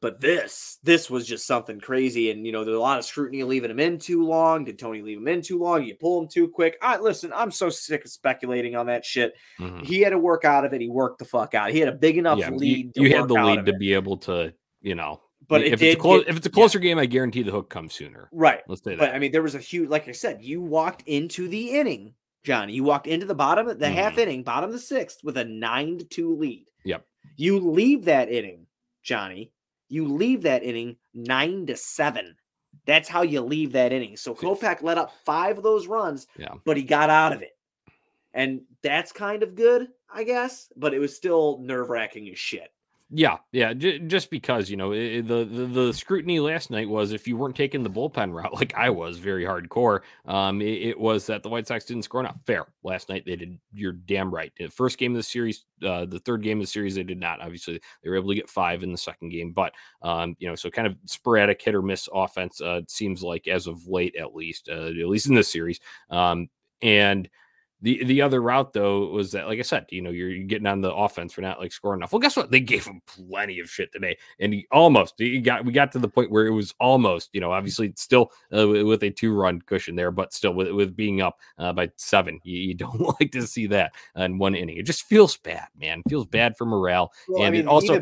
but 0.00 0.20
this, 0.20 0.78
this 0.82 1.10
was 1.10 1.26
just 1.26 1.46
something 1.46 1.80
crazy. 1.80 2.30
And, 2.30 2.46
you 2.46 2.52
know, 2.52 2.64
there's 2.64 2.76
a 2.76 2.80
lot 2.80 2.98
of 2.98 3.04
scrutiny 3.04 3.42
leaving 3.42 3.70
him 3.70 3.80
in 3.80 3.98
too 3.98 4.24
long. 4.24 4.64
Did 4.64 4.78
Tony 4.78 5.02
leave 5.02 5.18
him 5.18 5.28
in 5.28 5.42
too 5.42 5.58
long? 5.58 5.82
You 5.82 5.96
pull 5.96 6.22
him 6.22 6.28
too 6.28 6.48
quick. 6.48 6.78
I 6.80 6.98
listen, 6.98 7.32
I'm 7.34 7.50
so 7.50 7.68
sick 7.68 8.04
of 8.04 8.10
speculating 8.10 8.76
on 8.76 8.86
that 8.86 9.04
shit. 9.04 9.34
Mm-hmm. 9.58 9.84
He 9.84 10.00
had 10.00 10.10
to 10.10 10.18
work 10.18 10.44
out 10.44 10.64
of 10.64 10.72
it. 10.72 10.80
He 10.80 10.88
worked 10.88 11.18
the 11.18 11.24
fuck 11.24 11.54
out. 11.54 11.72
He 11.72 11.80
had 11.80 11.88
a 11.88 11.92
big 11.96 12.16
enough 12.16 12.38
yeah, 12.38 12.50
lead. 12.50 12.92
You, 12.94 13.04
you 13.04 13.16
had 13.16 13.28
the 13.28 13.34
lead 13.34 13.66
to 13.66 13.72
it. 13.72 13.78
be 13.78 13.94
able 13.94 14.18
to, 14.18 14.52
you 14.80 14.94
know, 14.94 15.20
but 15.48 15.62
if, 15.62 15.82
it's 15.82 16.00
close, 16.00 16.24
get, 16.24 16.30
if 16.30 16.36
it's 16.36 16.46
a 16.46 16.50
closer 16.50 16.78
yeah. 16.78 16.90
game, 16.90 16.98
I 16.98 17.06
guarantee 17.06 17.42
the 17.42 17.50
hook 17.50 17.70
comes 17.70 17.94
sooner. 17.94 18.28
Right. 18.32 18.60
Let's 18.68 18.82
say 18.82 18.90
that. 18.92 18.98
But 18.98 19.14
I 19.14 19.18
mean, 19.18 19.32
there 19.32 19.42
was 19.42 19.54
a 19.54 19.60
huge, 19.60 19.88
like 19.88 20.08
I 20.08 20.12
said, 20.12 20.42
you 20.42 20.60
walked 20.60 21.02
into 21.06 21.48
the 21.48 21.78
inning, 21.78 22.14
Johnny. 22.44 22.74
You 22.74 22.84
walked 22.84 23.06
into 23.06 23.26
the 23.26 23.34
bottom, 23.34 23.66
the 23.66 23.74
mm-hmm. 23.74 23.94
half 23.94 24.18
inning, 24.18 24.42
bottom 24.42 24.68
of 24.68 24.72
the 24.74 24.80
sixth 24.80 25.24
with 25.24 25.36
a 25.36 25.44
nine 25.44 25.98
to 25.98 26.04
two 26.04 26.36
lead. 26.36 26.66
Yep. 26.84 27.04
You 27.36 27.58
leave 27.58 28.04
that 28.04 28.30
inning, 28.30 28.66
Johnny, 29.02 29.52
you 29.88 30.06
leave 30.06 30.42
that 30.42 30.62
inning 30.62 30.96
nine 31.14 31.66
to 31.66 31.76
seven. 31.76 32.36
That's 32.86 33.08
how 33.08 33.22
you 33.22 33.40
leave 33.40 33.72
that 33.72 33.92
inning. 33.92 34.16
So 34.16 34.34
Kopech 34.34 34.82
let 34.82 34.98
up 34.98 35.12
five 35.24 35.56
of 35.56 35.64
those 35.64 35.86
runs, 35.86 36.26
yeah. 36.36 36.54
but 36.64 36.76
he 36.76 36.82
got 36.82 37.10
out 37.10 37.32
of 37.32 37.42
it. 37.42 37.56
And 38.34 38.62
that's 38.82 39.12
kind 39.12 39.42
of 39.42 39.54
good, 39.54 39.88
I 40.12 40.24
guess, 40.24 40.70
but 40.76 40.94
it 40.94 40.98
was 40.98 41.16
still 41.16 41.58
nerve 41.60 41.88
wracking 41.88 42.28
as 42.28 42.38
shit. 42.38 42.70
Yeah, 43.10 43.38
yeah. 43.52 43.72
J- 43.72 44.00
just 44.00 44.28
because 44.28 44.68
you 44.68 44.76
know 44.76 44.92
it, 44.92 45.22
the, 45.22 45.44
the, 45.44 45.66
the 45.66 45.92
scrutiny 45.94 46.40
last 46.40 46.70
night 46.70 46.90
was 46.90 47.12
if 47.12 47.26
you 47.26 47.38
weren't 47.38 47.56
taking 47.56 47.82
the 47.82 47.88
bullpen 47.88 48.34
route 48.34 48.52
like 48.54 48.74
I 48.74 48.90
was, 48.90 49.16
very 49.16 49.44
hardcore. 49.44 50.00
Um, 50.26 50.60
it, 50.60 50.82
it, 50.82 51.00
was 51.00 51.24
that 51.26 51.42
the 51.42 51.48
White 51.48 51.66
Sox 51.66 51.86
didn't 51.86 52.02
score 52.02 52.20
enough. 52.20 52.36
Fair. 52.46 52.66
Last 52.82 53.08
night 53.08 53.24
they 53.24 53.36
did. 53.36 53.58
You're 53.72 53.92
damn 53.92 54.32
right. 54.32 54.52
The 54.58 54.68
first 54.68 54.98
game 54.98 55.12
of 55.12 55.16
the 55.16 55.22
series, 55.22 55.64
uh, 55.82 56.04
the 56.04 56.18
third 56.18 56.42
game 56.42 56.58
of 56.58 56.64
the 56.64 56.70
series, 56.70 56.96
they 56.96 57.02
did 57.02 57.18
not. 57.18 57.40
Obviously, 57.40 57.80
they 58.02 58.10
were 58.10 58.16
able 58.16 58.28
to 58.28 58.34
get 58.34 58.50
five 58.50 58.82
in 58.82 58.92
the 58.92 58.98
second 58.98 59.30
game, 59.30 59.52
but 59.52 59.72
um, 60.02 60.36
you 60.38 60.46
know, 60.46 60.54
so 60.54 60.68
kind 60.68 60.86
of 60.86 60.94
sporadic 61.06 61.62
hit 61.62 61.74
or 61.74 61.82
miss 61.82 62.10
offense. 62.12 62.60
Uh, 62.60 62.82
seems 62.88 63.22
like 63.22 63.48
as 63.48 63.66
of 63.66 63.86
late, 63.86 64.16
at 64.16 64.34
least, 64.34 64.68
uh, 64.70 64.88
at 64.88 65.08
least 65.08 65.28
in 65.28 65.34
this 65.34 65.50
series. 65.50 65.80
Um, 66.10 66.50
and 66.82 67.28
the 67.80 68.04
the 68.04 68.22
other 68.22 68.42
route 68.42 68.72
though 68.72 69.06
was 69.06 69.32
that, 69.32 69.46
like 69.46 69.60
I 69.60 69.62
said, 69.62 69.86
you 69.90 70.02
know, 70.02 70.10
you're, 70.10 70.30
you're, 70.30 70.46
getting 70.46 70.66
on 70.66 70.80
the 70.80 70.92
offense 70.92 71.32
for 71.32 71.42
not 71.42 71.60
like 71.60 71.72
scoring 71.72 72.00
enough. 72.00 72.12
Well, 72.12 72.18
guess 72.18 72.36
what? 72.36 72.50
They 72.50 72.60
gave 72.60 72.84
him 72.84 73.00
plenty 73.06 73.60
of 73.60 73.70
shit 73.70 73.92
today, 73.92 74.18
and 74.40 74.52
he 74.52 74.66
almost 74.72 75.14
he 75.18 75.40
got 75.40 75.64
we 75.64 75.72
got 75.72 75.92
to 75.92 76.00
the 76.00 76.08
point 76.08 76.30
where 76.30 76.46
it 76.46 76.52
was 76.52 76.74
almost, 76.80 77.30
you 77.32 77.40
know, 77.40 77.52
obviously 77.52 77.92
still 77.96 78.32
uh, 78.56 78.66
with 78.66 79.02
a 79.04 79.10
two 79.10 79.32
run 79.32 79.60
cushion 79.62 79.94
there, 79.94 80.10
but 80.10 80.32
still 80.32 80.54
with 80.54 80.72
with 80.72 80.96
being 80.96 81.20
up 81.20 81.38
uh, 81.58 81.72
by 81.72 81.88
seven, 81.96 82.40
you, 82.42 82.58
you, 82.58 82.74
don't 82.78 83.20
like 83.20 83.30
to 83.32 83.46
see 83.46 83.66
that 83.68 83.92
in 84.16 84.38
one 84.38 84.54
inning. 84.54 84.76
It 84.76 84.84
just 84.84 85.04
feels 85.04 85.36
bad, 85.36 85.68
man. 85.78 86.02
It 86.04 86.08
feels 86.08 86.26
bad 86.26 86.56
for 86.56 86.64
morale, 86.64 87.12
well, 87.28 87.42
and 87.42 87.46
I 87.46 87.50
mean, 87.50 87.60
it 87.62 87.66
also. 87.68 88.00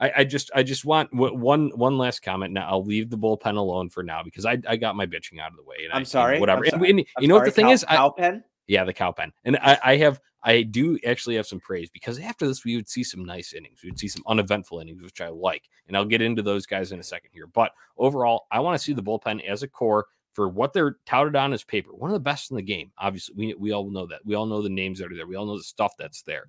I, 0.00 0.12
I, 0.18 0.24
just 0.24 0.52
I 0.54 0.62
just 0.62 0.84
want 0.84 1.12
one 1.12 1.70
one 1.70 1.98
last 1.98 2.22
comment. 2.22 2.52
Now 2.52 2.68
I'll 2.68 2.84
leave 2.84 3.10
the 3.10 3.18
bullpen 3.18 3.56
alone 3.56 3.90
for 3.90 4.04
now 4.04 4.22
because 4.22 4.46
I, 4.46 4.56
I 4.68 4.76
got 4.76 4.94
my 4.94 5.06
bitching 5.06 5.40
out 5.40 5.50
of 5.50 5.56
the 5.56 5.64
way. 5.64 5.78
And 5.82 5.92
I'm 5.92 6.02
I, 6.02 6.04
sorry. 6.04 6.38
Whatever. 6.38 6.64
I'm 6.64 6.70
sorry. 6.70 6.90
And, 6.90 6.98
and 7.00 7.08
you 7.18 7.26
know 7.26 7.34
what 7.34 7.44
the 7.44 7.50
thing 7.50 7.66
cow, 7.66 7.72
is? 7.72 7.84
Cow 7.84 8.10
pen. 8.10 8.44
Yeah, 8.68 8.84
the 8.84 8.92
cow 8.92 9.12
pen. 9.12 9.32
And 9.44 9.56
I, 9.56 9.78
I 9.82 9.96
have 9.96 10.20
I 10.42 10.62
do 10.62 10.98
actually 11.04 11.36
have 11.36 11.46
some 11.46 11.58
praise 11.58 11.90
because 11.90 12.18
after 12.20 12.46
this, 12.46 12.64
we 12.64 12.76
would 12.76 12.88
see 12.88 13.02
some 13.02 13.24
nice 13.24 13.52
innings. 13.52 13.80
We 13.82 13.90
would 13.90 13.98
see 13.98 14.08
some 14.08 14.22
uneventful 14.26 14.78
innings, 14.78 15.02
which 15.02 15.20
I 15.20 15.28
like. 15.28 15.68
And 15.88 15.96
I'll 15.96 16.04
get 16.04 16.22
into 16.22 16.42
those 16.42 16.66
guys 16.66 16.92
in 16.92 17.00
a 17.00 17.02
second 17.02 17.30
here. 17.32 17.46
But 17.46 17.72
overall, 17.96 18.46
I 18.52 18.60
want 18.60 18.78
to 18.78 18.82
see 18.82 18.92
the 18.92 19.02
bullpen 19.02 19.44
as 19.44 19.62
a 19.62 19.68
core 19.68 20.06
for 20.34 20.48
what 20.48 20.72
they're 20.72 20.98
touted 21.06 21.34
on 21.34 21.52
as 21.52 21.64
paper. 21.64 21.92
One 21.92 22.10
of 22.10 22.14
the 22.14 22.20
best 22.20 22.50
in 22.50 22.56
the 22.56 22.62
game. 22.62 22.92
Obviously, 22.98 23.34
we, 23.36 23.54
we 23.54 23.72
all 23.72 23.90
know 23.90 24.06
that. 24.06 24.20
We 24.24 24.36
all 24.36 24.46
know 24.46 24.62
the 24.62 24.68
names 24.68 25.00
that 25.00 25.10
are 25.10 25.16
there. 25.16 25.26
We 25.26 25.34
all 25.34 25.46
know 25.46 25.56
the 25.58 25.64
stuff 25.64 25.94
that's 25.98 26.22
there. 26.22 26.48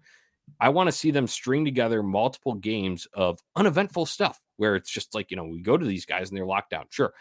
I 0.59 0.69
want 0.69 0.87
to 0.87 0.91
see 0.91 1.11
them 1.11 1.27
string 1.27 1.65
together 1.65 2.03
multiple 2.03 2.55
games 2.55 3.07
of 3.13 3.39
uneventful 3.55 4.05
stuff 4.05 4.39
where 4.57 4.75
it's 4.75 4.89
just 4.89 5.15
like, 5.15 5.31
you 5.31 5.37
know, 5.37 5.45
we 5.45 5.61
go 5.61 5.77
to 5.77 5.85
these 5.85 6.05
guys 6.05 6.29
and 6.29 6.37
they're 6.37 6.45
locked 6.45 6.71
down. 6.71 6.85
Sure 6.89 7.13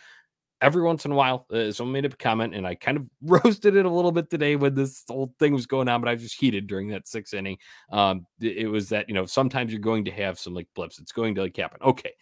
every 0.61 0.83
once 0.83 1.05
in 1.05 1.13
a 1.13 1.15
while, 1.15 1.47
uh, 1.53 1.71
someone 1.73 1.93
made 1.93 2.05
a 2.05 2.11
comment, 2.11 2.55
and 2.55 2.67
I 2.67 2.75
kind 2.75 2.97
of 2.97 3.09
roasted 3.23 3.77
it 3.77 3.87
a 3.87 3.91
little 3.91 4.13
bit 4.13 4.31
today 4.31 4.57
when 4.57 4.75
this 4.75 5.05
whole 5.09 5.35
thing 5.39 5.53
was 5.53 5.67
going 5.67 5.89
on, 5.89 6.01
but 6.01 6.09
I 6.09 6.15
was 6.15 6.23
just 6.23 6.41
heated 6.41 6.67
during 6.67 6.89
that 6.89 7.09
sixth 7.09 7.35
inning. 7.35 7.59
Um, 7.91 8.27
it 8.41 8.71
was 8.71 8.89
that 8.91 9.09
you 9.09 9.15
know 9.15 9.27
sometimes 9.27 9.73
you're 9.73 9.81
going 9.81 10.05
to 10.07 10.11
have 10.13 10.39
some 10.39 10.55
like 10.55 10.69
blips. 10.75 10.99
It's 10.99 11.13
going 11.13 11.35
to 11.37 11.43
like 11.43 11.57
happen. 11.57 11.81
Okay, 11.83 12.13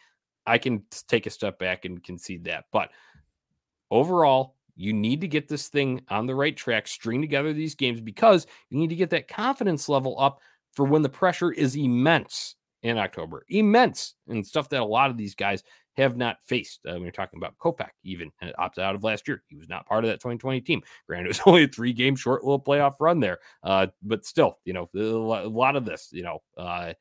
I 0.46 0.58
can 0.58 0.82
take 1.08 1.26
a 1.26 1.30
step 1.30 1.58
back 1.58 1.84
and 1.84 2.02
concede 2.02 2.44
that, 2.44 2.64
but 2.72 2.90
overall. 3.90 4.54
You 4.78 4.92
need 4.92 5.22
to 5.22 5.26
get 5.26 5.48
this 5.48 5.68
thing 5.68 6.02
on 6.10 6.26
the 6.26 6.34
right 6.34 6.54
track, 6.54 6.86
string 6.86 7.22
together 7.22 7.54
these 7.54 7.74
games 7.74 7.98
because 7.98 8.46
you 8.68 8.78
need 8.78 8.90
to 8.90 8.94
get 8.94 9.08
that 9.08 9.26
confidence 9.26 9.88
level 9.88 10.20
up 10.20 10.40
for 10.74 10.84
when 10.84 11.00
the 11.00 11.08
pressure 11.08 11.50
is 11.50 11.74
immense 11.76 12.56
in 12.82 12.98
October. 12.98 13.44
Immense 13.48 14.14
and 14.28 14.46
stuff 14.46 14.68
that 14.68 14.82
a 14.82 14.84
lot 14.84 15.10
of 15.10 15.16
these 15.16 15.34
guys 15.34 15.62
have 15.96 16.16
not 16.16 16.36
faced. 16.42 16.80
Uh, 16.88 16.98
we 17.00 17.08
are 17.08 17.12
talking 17.12 17.38
about 17.38 17.56
Kopech, 17.58 17.90
even 18.04 18.30
opted 18.58 18.84
out 18.84 18.94
of 18.94 19.04
last 19.04 19.26
year. 19.26 19.42
He 19.48 19.56
was 19.56 19.68
not 19.68 19.86
part 19.86 20.04
of 20.04 20.08
that 20.08 20.20
2020 20.20 20.60
team. 20.60 20.82
Granted, 21.06 21.26
it 21.26 21.28
was 21.28 21.40
only 21.46 21.64
a 21.64 21.68
three 21.68 21.92
game 21.92 22.16
short 22.16 22.44
little 22.44 22.60
playoff 22.60 22.94
run 23.00 23.20
there, 23.20 23.38
uh, 23.62 23.88
but 24.02 24.24
still, 24.24 24.58
you 24.64 24.72
know, 24.72 24.88
a 24.94 25.48
lot 25.48 25.76
of 25.76 25.84
this, 25.84 26.08
you 26.12 26.22
know, 26.22 26.42
uh, 26.56 26.92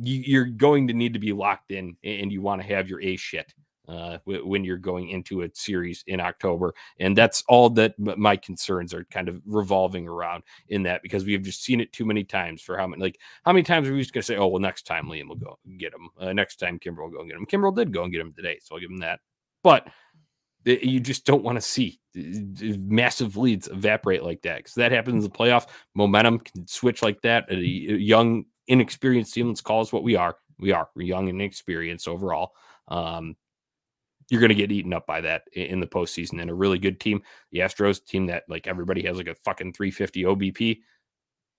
you, 0.00 0.40
are 0.40 0.46
going 0.46 0.88
to 0.88 0.94
need 0.94 1.12
to 1.12 1.20
be 1.20 1.32
locked 1.32 1.70
in, 1.70 1.96
and 2.02 2.32
you 2.32 2.42
want 2.42 2.60
to 2.60 2.66
have 2.66 2.88
your 2.88 3.00
A 3.00 3.16
shit 3.16 3.52
uh, 3.88 4.18
when 4.24 4.64
you're 4.64 4.76
going 4.76 5.08
into 5.10 5.42
a 5.42 5.50
series 5.52 6.04
in 6.06 6.20
October. 6.20 6.74
And 6.98 7.16
that's 7.16 7.42
all 7.48 7.70
that 7.70 7.98
my 7.98 8.36
concerns 8.36 8.94
are 8.94 9.04
kind 9.04 9.28
of 9.28 9.42
revolving 9.46 10.08
around 10.08 10.42
in 10.68 10.84
that 10.84 11.02
because 11.02 11.24
we 11.24 11.32
have 11.32 11.42
just 11.42 11.62
seen 11.62 11.80
it 11.80 11.92
too 11.92 12.04
many 12.04 12.24
times 12.24 12.62
for 12.62 12.76
how 12.76 12.86
many, 12.86 13.02
like, 13.02 13.18
how 13.44 13.52
many 13.52 13.62
times 13.62 13.88
are 13.88 13.92
we 13.92 14.00
just 14.00 14.12
going 14.12 14.22
to 14.22 14.26
say, 14.26 14.36
oh, 14.36 14.46
well, 14.46 14.60
next 14.60 14.86
time 14.86 15.06
Liam 15.06 15.28
will 15.28 15.36
go 15.36 15.58
get 15.78 15.92
him. 15.92 16.08
Uh, 16.18 16.32
next 16.32 16.56
time 16.56 16.78
Kimbrel 16.78 17.04
will 17.04 17.10
go 17.10 17.20
and 17.20 17.30
get 17.30 17.38
him. 17.38 17.46
Kimbrel 17.46 17.74
did 17.74 17.92
go 17.92 18.04
and 18.04 18.12
get 18.12 18.20
him 18.20 18.32
today. 18.32 18.58
So 18.62 18.74
I'll 18.74 18.80
give 18.80 18.90
him 18.90 18.98
that. 18.98 19.20
But 19.62 19.88
you 20.64 21.00
just 21.00 21.26
don't 21.26 21.44
want 21.44 21.56
to 21.56 21.60
see 21.60 22.00
massive 22.14 23.36
leads 23.36 23.68
evaporate 23.68 24.22
like 24.22 24.40
that 24.42 24.58
because 24.58 24.74
that 24.74 24.92
happens 24.92 25.24
in 25.24 25.30
the 25.30 25.36
playoff. 25.36 25.66
Momentum 25.94 26.38
can 26.38 26.66
switch 26.66 27.02
like 27.02 27.20
that. 27.22 27.50
A 27.50 27.56
young, 27.56 28.46
inexperienced 28.66 29.34
team, 29.34 29.48
let's 29.48 29.60
call 29.60 29.82
us 29.82 29.92
what 29.92 30.02
we 30.02 30.16
are. 30.16 30.36
We 30.58 30.72
are. 30.72 30.88
We're 30.94 31.06
young 31.06 31.28
and 31.28 31.40
inexperienced 31.40 32.08
overall. 32.08 32.52
Um, 32.88 33.36
you're 34.30 34.40
going 34.40 34.48
to 34.50 34.54
get 34.54 34.72
eaten 34.72 34.92
up 34.92 35.06
by 35.06 35.20
that 35.20 35.42
in 35.52 35.80
the 35.80 35.86
postseason. 35.86 36.40
And 36.40 36.50
a 36.50 36.54
really 36.54 36.78
good 36.78 37.00
team, 37.00 37.22
the 37.52 37.60
Astros 37.60 38.04
team 38.04 38.26
that 38.26 38.44
like 38.48 38.66
everybody 38.66 39.02
has 39.04 39.16
like 39.16 39.28
a 39.28 39.34
fucking 39.34 39.72
350 39.72 40.22
OBP, 40.24 40.80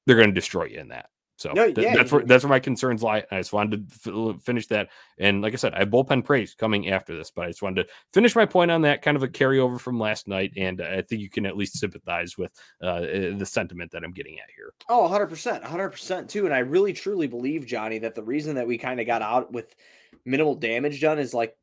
they're 0.05 0.15
going 0.15 0.29
to 0.29 0.35
destroy 0.35 0.65
you 0.65 0.79
in 0.79 0.89
that. 0.89 1.09
So 1.37 1.51
no, 1.51 1.65
th- 1.71 1.85
yeah, 1.85 1.95
that's 1.95 2.11
where 2.11 2.23
that's 2.23 2.45
where 2.45 2.49
my 2.49 2.59
concerns 2.59 3.03
lie. 3.03 3.25
I 3.29 3.39
just 3.39 3.51
wanted 3.51 3.91
to 4.03 4.35
f- 4.35 4.41
finish 4.41 4.67
that, 4.67 4.87
and 5.17 5.41
like 5.41 5.51
I 5.51 5.57
said, 5.57 5.73
I 5.73 5.79
have 5.79 5.89
bullpen 5.89 6.23
praise 6.23 6.55
coming 6.55 6.89
after 6.89 7.15
this, 7.15 7.29
but 7.29 7.43
I 7.45 7.47
just 7.49 7.61
wanted 7.61 7.83
to 7.83 7.93
finish 8.13 8.37
my 8.37 8.45
point 8.45 8.71
on 8.71 8.83
that, 8.83 9.01
kind 9.01 9.17
of 9.17 9.23
a 9.23 9.27
carryover 9.27 9.79
from 9.79 9.99
last 9.99 10.29
night, 10.29 10.53
and 10.55 10.81
I 10.81 11.01
think 11.01 11.21
you 11.21 11.29
can 11.29 11.45
at 11.45 11.57
least 11.57 11.77
sympathize 11.77 12.37
with 12.37 12.51
uh, 12.81 13.01
the 13.01 13.45
sentiment 13.45 13.91
that 13.91 14.05
I'm 14.05 14.13
getting 14.13 14.39
at 14.39 14.49
here. 14.55 14.73
Oh, 14.87 15.01
100 15.03 15.27
percent, 15.27 15.61
100 15.61 15.89
percent 15.89 16.29
too. 16.29 16.45
And 16.45 16.53
I 16.53 16.59
really 16.59 16.93
truly 16.93 17.27
believe, 17.27 17.65
Johnny, 17.65 17.99
that 17.99 18.15
the 18.15 18.23
reason 18.23 18.55
that 18.55 18.67
we 18.67 18.77
kind 18.77 19.01
of 19.01 19.05
got 19.05 19.21
out 19.21 19.51
with 19.51 19.75
minimal 20.23 20.55
damage 20.55 21.01
done 21.01 21.19
is 21.19 21.33
like 21.33 21.57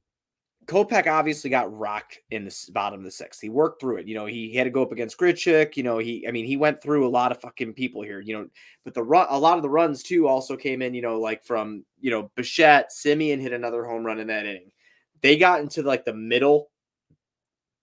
Kopech 0.66 1.06
obviously 1.06 1.50
got 1.50 1.76
rocked 1.76 2.20
in 2.30 2.44
the 2.44 2.68
bottom 2.72 3.00
of 3.00 3.04
the 3.04 3.10
sixth. 3.10 3.40
He 3.40 3.48
worked 3.48 3.80
through 3.80 3.98
it. 3.98 4.06
You 4.06 4.14
know, 4.14 4.26
he, 4.26 4.54
had 4.54 4.64
to 4.64 4.70
go 4.70 4.82
up 4.82 4.92
against 4.92 5.18
Grichuk. 5.18 5.76
You 5.76 5.82
know, 5.82 5.98
he, 5.98 6.26
I 6.26 6.30
mean, 6.30 6.44
he 6.44 6.56
went 6.56 6.80
through 6.80 7.06
a 7.06 7.10
lot 7.10 7.32
of 7.32 7.40
fucking 7.40 7.74
people 7.74 8.02
here, 8.02 8.20
you 8.20 8.36
know, 8.36 8.46
but 8.84 8.94
the 8.94 9.02
run, 9.02 9.26
a 9.30 9.38
lot 9.38 9.56
of 9.56 9.62
the 9.62 9.70
runs 9.70 10.02
too 10.02 10.28
also 10.28 10.56
came 10.56 10.80
in, 10.80 10.94
you 10.94 11.02
know, 11.02 11.18
like 11.18 11.44
from, 11.44 11.84
you 12.00 12.10
know, 12.10 12.30
Bichette, 12.36 12.90
Semien 12.90 13.40
hit 13.40 13.52
another 13.52 13.84
home 13.84 14.04
run 14.04 14.20
in 14.20 14.28
that 14.28 14.46
inning. 14.46 14.70
They 15.20 15.36
got 15.36 15.60
into 15.60 15.82
like 15.82 16.04
the 16.04 16.14
middle, 16.14 16.70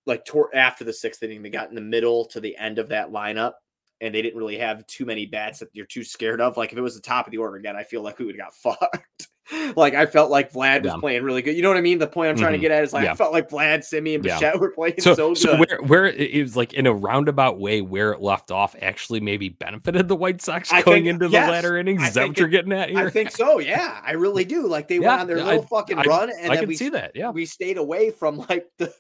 like 0.05 0.23
toward 0.25 0.53
after 0.53 0.83
the 0.83 0.93
sixth 0.93 1.21
inning, 1.21 1.41
they 1.41 1.49
got 1.49 1.69
in 1.69 1.75
the 1.75 1.81
middle 1.81 2.25
to 2.27 2.39
the 2.39 2.55
end 2.57 2.79
of 2.79 2.89
that 2.89 3.11
lineup 3.11 3.53
and 4.01 4.15
they 4.15 4.21
didn't 4.21 4.39
really 4.39 4.57
have 4.57 4.87
too 4.87 5.05
many 5.05 5.25
bats 5.25 5.59
that 5.59 5.69
you're 5.73 5.85
too 5.85 6.03
scared 6.03 6.39
of. 6.39 6.55
Like 6.55 6.71
if 6.71 6.77
it 6.77 6.81
was 6.81 6.95
the 6.95 7.01
top 7.01 7.27
of 7.27 7.31
the 7.31 7.37
order 7.37 7.57
again, 7.57 7.75
I 7.75 7.83
feel 7.83 8.01
like 8.01 8.19
we 8.19 8.25
would 8.25 8.35
have 8.39 8.47
got 8.47 8.55
fucked 8.79 9.27
like 9.75 9.93
I 9.93 10.05
felt 10.05 10.29
like 10.29 10.51
Vlad 10.51 10.83
was 10.83 10.93
yeah. 10.93 10.99
playing 10.99 11.23
really 11.23 11.41
good. 11.41 11.55
You 11.55 11.61
know 11.61 11.69
what 11.69 11.77
I 11.77 11.81
mean? 11.81 11.99
The 11.99 12.07
point 12.07 12.29
I'm 12.29 12.37
trying 12.37 12.53
mm-hmm. 12.53 12.61
to 12.61 12.69
get 12.69 12.71
at 12.71 12.83
is 12.83 12.93
like 12.93 13.05
yeah. 13.05 13.13
I 13.13 13.15
felt 13.15 13.33
like 13.33 13.49
Vlad, 13.49 13.79
Semien, 13.79 14.15
and 14.15 14.23
Bichette 14.23 14.41
yeah. 14.41 14.57
were 14.57 14.71
playing 14.71 14.99
so, 14.99 15.13
so, 15.15 15.33
so 15.33 15.57
where 15.57 15.79
where 15.81 16.05
it 16.05 16.41
was 16.41 16.55
like 16.55 16.73
in 16.73 16.87
a 16.87 16.93
roundabout 16.93 17.59
way 17.59 17.81
where 17.81 18.11
it 18.11 18.21
left 18.21 18.51
off 18.51 18.75
actually 18.81 19.19
maybe 19.19 19.49
benefited 19.49 20.07
the 20.07 20.15
White 20.15 20.41
Sox 20.41 20.71
I 20.71 20.81
going 20.81 21.03
think, 21.03 21.07
into 21.07 21.27
the 21.27 21.33
yes, 21.33 21.49
latter 21.49 21.77
innings. 21.77 22.03
Is 22.03 22.13
that 22.13 22.27
what 22.27 22.37
you're 22.37 22.47
getting 22.47 22.73
at 22.73 22.89
here? 22.89 22.99
I 22.99 23.09
think 23.09 23.31
so. 23.31 23.59
Yeah, 23.59 24.01
I 24.03 24.11
really 24.11 24.45
do. 24.45 24.67
Like 24.67 24.87
they 24.87 24.99
went 24.99 25.21
on 25.21 25.27
their 25.27 25.37
little 25.37 25.63
I, 25.63 25.65
fucking 25.65 25.99
I, 25.99 26.03
run, 26.03 26.29
and 26.29 26.51
I 26.51 26.57
then 26.57 26.67
we 26.67 26.75
see 26.75 26.89
that. 26.89 27.11
Yeah, 27.15 27.31
we 27.31 27.45
stayed 27.45 27.77
away 27.77 28.11
from 28.11 28.37
like 28.49 28.69
the 28.77 28.93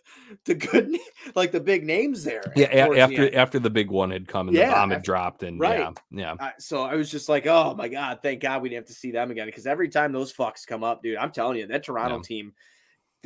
the 0.45 0.55
good 0.55 0.97
like 1.35 1.51
the 1.51 1.59
big 1.59 1.85
names 1.85 2.23
there. 2.23 2.43
Yeah, 2.55 2.67
after 2.67 3.29
the 3.29 3.35
after 3.35 3.59
the 3.59 3.69
big 3.69 3.89
one 3.89 4.11
had 4.11 4.27
come 4.27 4.47
and 4.47 4.57
the 4.57 4.61
bomb 4.61 4.91
had 4.91 5.03
dropped, 5.03 5.43
and 5.43 5.59
right. 5.59 5.79
yeah, 5.79 5.91
yeah. 6.11 6.45
Uh, 6.47 6.51
so 6.59 6.83
I 6.83 6.95
was 6.95 7.09
just 7.09 7.29
like, 7.29 7.45
oh 7.47 7.75
my 7.75 7.87
god, 7.87 8.19
thank 8.21 8.41
God 8.41 8.61
we 8.61 8.69
didn't 8.69 8.83
have 8.83 8.87
to 8.87 8.99
see 8.99 9.11
them 9.11 9.31
again 9.31 9.47
because 9.47 9.67
every 9.67 9.89
time 9.89 10.11
those 10.11 10.31
fucks 10.39 10.65
come 10.65 10.83
up, 10.83 11.03
dude. 11.03 11.17
I'm 11.17 11.31
telling 11.31 11.57
you, 11.57 11.67
that 11.67 11.83
Toronto 11.83 12.17
yeah. 12.17 12.21
team 12.23 12.53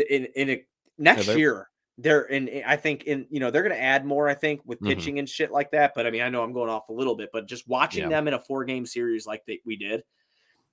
in 0.10 0.26
in 0.36 0.50
a, 0.50 0.66
next 0.98 1.28
yeah, 1.28 1.36
year 1.36 1.70
they're 1.98 2.24
in 2.24 2.64
I 2.66 2.76
think 2.76 3.04
in 3.04 3.28
you 3.30 3.40
know 3.40 3.52
they're 3.52 3.62
going 3.62 3.76
to 3.76 3.82
add 3.82 4.06
more 4.06 4.28
I 4.28 4.34
think 4.34 4.62
with 4.66 4.80
mm-hmm. 4.80 4.88
pitching 4.88 5.14
mm-hmm. 5.14 5.20
and 5.20 5.30
shit 5.30 5.52
like 5.52 5.72
that 5.72 5.94
but 5.96 6.08
I 6.08 6.12
mean 6.12 6.22
I 6.22 6.30
know 6.30 6.44
I'm 6.44 6.54
going 6.54 6.70
off 6.70 6.90
a 6.90 6.94
little 6.94 7.16
bit 7.16 7.30
but 7.32 7.48
just 7.48 7.68
watching 7.68 8.04
yeah. 8.04 8.10
them 8.10 8.28
in 8.28 8.34
a 8.34 8.40
four 8.40 8.66
game 8.66 8.86
series 8.86 9.28
like 9.28 9.44
they, 9.46 9.60
we 9.66 9.76
did 9.76 10.04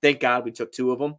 thank 0.02 0.20
God 0.20 0.44
we 0.44 0.50
took 0.50 0.72
two 0.72 0.92
of 0.92 0.98
them 0.98 1.16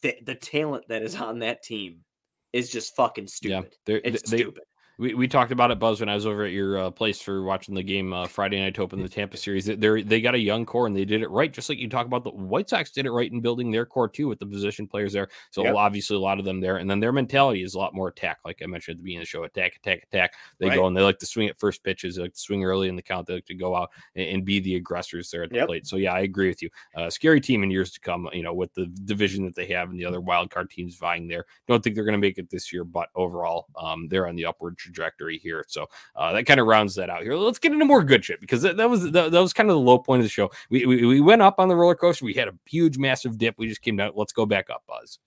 the, 0.00 0.16
the 0.22 0.34
talent 0.34 0.88
that 0.88 1.02
is 1.02 1.14
on 1.14 1.40
that 1.40 1.62
team 1.62 2.04
is 2.52 2.70
just 2.70 2.96
fucking 2.96 3.26
stupid 3.26 3.74
yeah, 3.86 3.98
it's 4.02 4.30
they, 4.30 4.38
stupid 4.38 4.64
we, 4.98 5.14
we 5.14 5.28
talked 5.28 5.52
about 5.52 5.70
it, 5.70 5.78
Buzz, 5.78 6.00
when 6.00 6.08
I 6.08 6.14
was 6.14 6.26
over 6.26 6.44
at 6.44 6.52
your 6.52 6.78
uh, 6.78 6.90
place 6.90 7.20
for 7.20 7.42
watching 7.42 7.74
the 7.74 7.82
game 7.82 8.12
uh, 8.12 8.26
Friday 8.26 8.60
night 8.60 8.74
to 8.76 8.82
open 8.82 9.02
the 9.02 9.08
Tampa 9.08 9.36
series. 9.36 9.66
They 9.66 10.02
they 10.02 10.20
got 10.20 10.34
a 10.34 10.38
young 10.38 10.64
core 10.64 10.86
and 10.86 10.96
they 10.96 11.04
did 11.04 11.22
it 11.22 11.30
right, 11.30 11.52
just 11.52 11.68
like 11.68 11.78
you 11.78 11.88
talk 11.88 12.06
about 12.06 12.24
the 12.24 12.30
White 12.30 12.70
Sox 12.70 12.90
did 12.90 13.06
it 13.06 13.10
right 13.10 13.30
in 13.30 13.40
building 13.40 13.70
their 13.70 13.84
core 13.84 14.08
too 14.08 14.28
with 14.28 14.38
the 14.38 14.46
position 14.46 14.86
players 14.86 15.12
there. 15.12 15.28
So 15.50 15.64
yep. 15.64 15.74
obviously 15.74 16.16
a 16.16 16.20
lot 16.20 16.38
of 16.38 16.44
them 16.44 16.60
there, 16.60 16.78
and 16.78 16.90
then 16.90 17.00
their 17.00 17.12
mentality 17.12 17.62
is 17.62 17.74
a 17.74 17.78
lot 17.78 17.94
more 17.94 18.08
attack, 18.08 18.38
like 18.44 18.62
I 18.62 18.66
mentioned 18.66 18.94
at 18.94 18.98
the 18.98 19.04
beginning 19.04 19.22
of 19.22 19.26
the 19.26 19.30
show, 19.30 19.44
attack, 19.44 19.76
attack, 19.76 20.04
attack. 20.04 20.34
They 20.58 20.68
right. 20.68 20.76
go 20.76 20.86
and 20.86 20.96
they 20.96 21.02
like 21.02 21.18
to 21.18 21.26
swing 21.26 21.48
at 21.48 21.58
first 21.58 21.84
pitches, 21.84 22.16
they 22.16 22.22
like 22.22 22.34
to 22.34 22.40
swing 22.40 22.64
early 22.64 22.88
in 22.88 22.96
the 22.96 23.02
count, 23.02 23.26
they 23.26 23.34
like 23.34 23.46
to 23.46 23.54
go 23.54 23.76
out 23.76 23.90
and, 24.14 24.28
and 24.28 24.44
be 24.44 24.60
the 24.60 24.76
aggressors 24.76 25.30
there 25.30 25.42
at 25.42 25.50
the 25.50 25.56
yep. 25.56 25.66
plate. 25.66 25.86
So 25.86 25.96
yeah, 25.96 26.12
I 26.12 26.20
agree 26.20 26.48
with 26.48 26.62
you. 26.62 26.70
Uh, 26.94 27.10
scary 27.10 27.40
team 27.40 27.62
in 27.62 27.70
years 27.70 27.92
to 27.92 28.00
come. 28.00 28.28
You 28.32 28.42
know, 28.42 28.54
with 28.54 28.72
the 28.74 28.86
division 28.86 29.44
that 29.44 29.54
they 29.54 29.66
have 29.66 29.90
and 29.90 29.98
the 29.98 30.04
other 30.04 30.20
wild 30.20 30.50
card 30.50 30.70
teams 30.70 30.96
vying 30.96 31.28
there. 31.28 31.44
Don't 31.68 31.82
think 31.82 31.94
they're 31.94 32.04
going 32.04 32.12
to 32.12 32.18
make 32.18 32.38
it 32.38 32.50
this 32.50 32.72
year, 32.72 32.84
but 32.84 33.08
overall, 33.14 33.66
um, 33.78 34.08
they're 34.08 34.26
on 34.26 34.36
the 34.36 34.46
upward 34.46 34.78
trajectory 34.86 35.38
here. 35.38 35.64
So 35.68 35.86
uh, 36.14 36.32
that 36.32 36.44
kind 36.44 36.60
of 36.60 36.66
rounds 36.66 36.94
that 36.94 37.10
out 37.10 37.22
here. 37.22 37.34
Let's 37.34 37.58
get 37.58 37.72
into 37.72 37.84
more 37.84 38.02
good 38.02 38.24
shit 38.24 38.40
because 38.40 38.62
that, 38.62 38.76
that 38.76 38.88
was 38.88 39.10
that, 39.12 39.32
that, 39.32 39.40
was 39.40 39.52
kind 39.52 39.68
of 39.68 39.74
the 39.74 39.80
low 39.80 39.98
point 39.98 40.20
of 40.20 40.24
the 40.24 40.30
show. 40.30 40.50
We, 40.70 40.86
we, 40.86 41.04
we 41.04 41.20
went 41.20 41.42
up 41.42 41.58
on 41.58 41.68
the 41.68 41.76
roller 41.76 41.94
coaster. 41.94 42.24
We 42.24 42.34
had 42.34 42.48
a 42.48 42.54
huge, 42.66 42.98
massive 42.98 43.38
dip. 43.38 43.56
We 43.58 43.66
just 43.66 43.82
came 43.82 43.96
down. 43.96 44.12
Let's 44.14 44.32
go 44.32 44.46
back 44.46 44.70
up, 44.70 44.84
Buzz. 44.86 45.18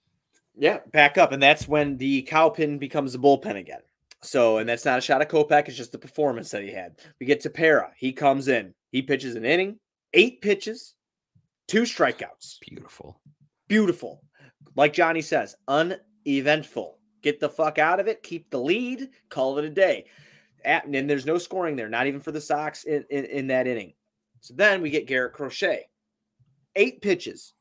Yeah, 0.56 0.80
back 0.92 1.18
up, 1.18 1.32
and 1.32 1.42
that's 1.42 1.68
when 1.68 1.98
the 1.98 2.24
cow 2.24 2.50
pin 2.50 2.80
becomes 2.80 3.14
the 3.14 3.20
bullpen 3.20 3.56
again. 3.56 3.80
So, 4.22 4.58
and 4.58 4.68
that's 4.68 4.84
not 4.84 4.98
a 4.98 5.02
shot 5.02 5.22
at 5.22 5.30
Kopech. 5.30 5.68
It's 5.68 5.78
just 5.78 5.94
the 5.94 5.98
performance 5.98 6.52
that 6.52 6.64
he 6.64 6.72
had. 6.72 6.98
We 7.20 7.26
get 7.26 7.42
Tepera. 7.42 7.92
He 7.96 8.12
comes 8.12 8.50
in. 8.50 8.74
He 8.92 9.02
pitches 9.02 9.36
an 9.36 9.46
inning, 9.46 9.80
eight 10.14 10.42
pitches, 10.42 10.96
two 11.68 11.84
strikeouts. 11.84 12.60
Beautiful. 12.60 13.22
Beautiful. 13.70 14.22
Like 14.76 14.94
Johnny 14.94 15.22
says, 15.22 15.56
uneventful. 15.68 16.99
Get 17.22 17.40
the 17.40 17.50
fuck 17.50 17.78
out 17.78 18.00
of 18.00 18.08
it. 18.08 18.24
Keep 18.24 18.50
the 18.50 18.60
lead. 18.60 19.10
Call 19.30 19.58
it 19.58 19.66
a 19.66 19.70
day. 19.70 20.06
At, 20.66 20.86
and 20.86 21.10
there's 21.10 21.26
no 21.26 21.38
scoring 21.38 21.76
there, 21.76 21.90
not 21.90 22.08
even 22.08 22.20
for 22.20 22.32
the 22.32 22.42
Sox 22.42 22.84
in, 22.84 23.06
in, 23.10 23.26
in 23.26 23.48
that 23.48 23.68
inning. 23.68 23.94
So 24.42 24.54
then 24.54 24.82
we 24.82 24.90
get 24.90 25.08
Garrett 25.08 25.34
Crochet. 25.34 25.88
Eight 26.76 27.02
pitches 27.02 27.54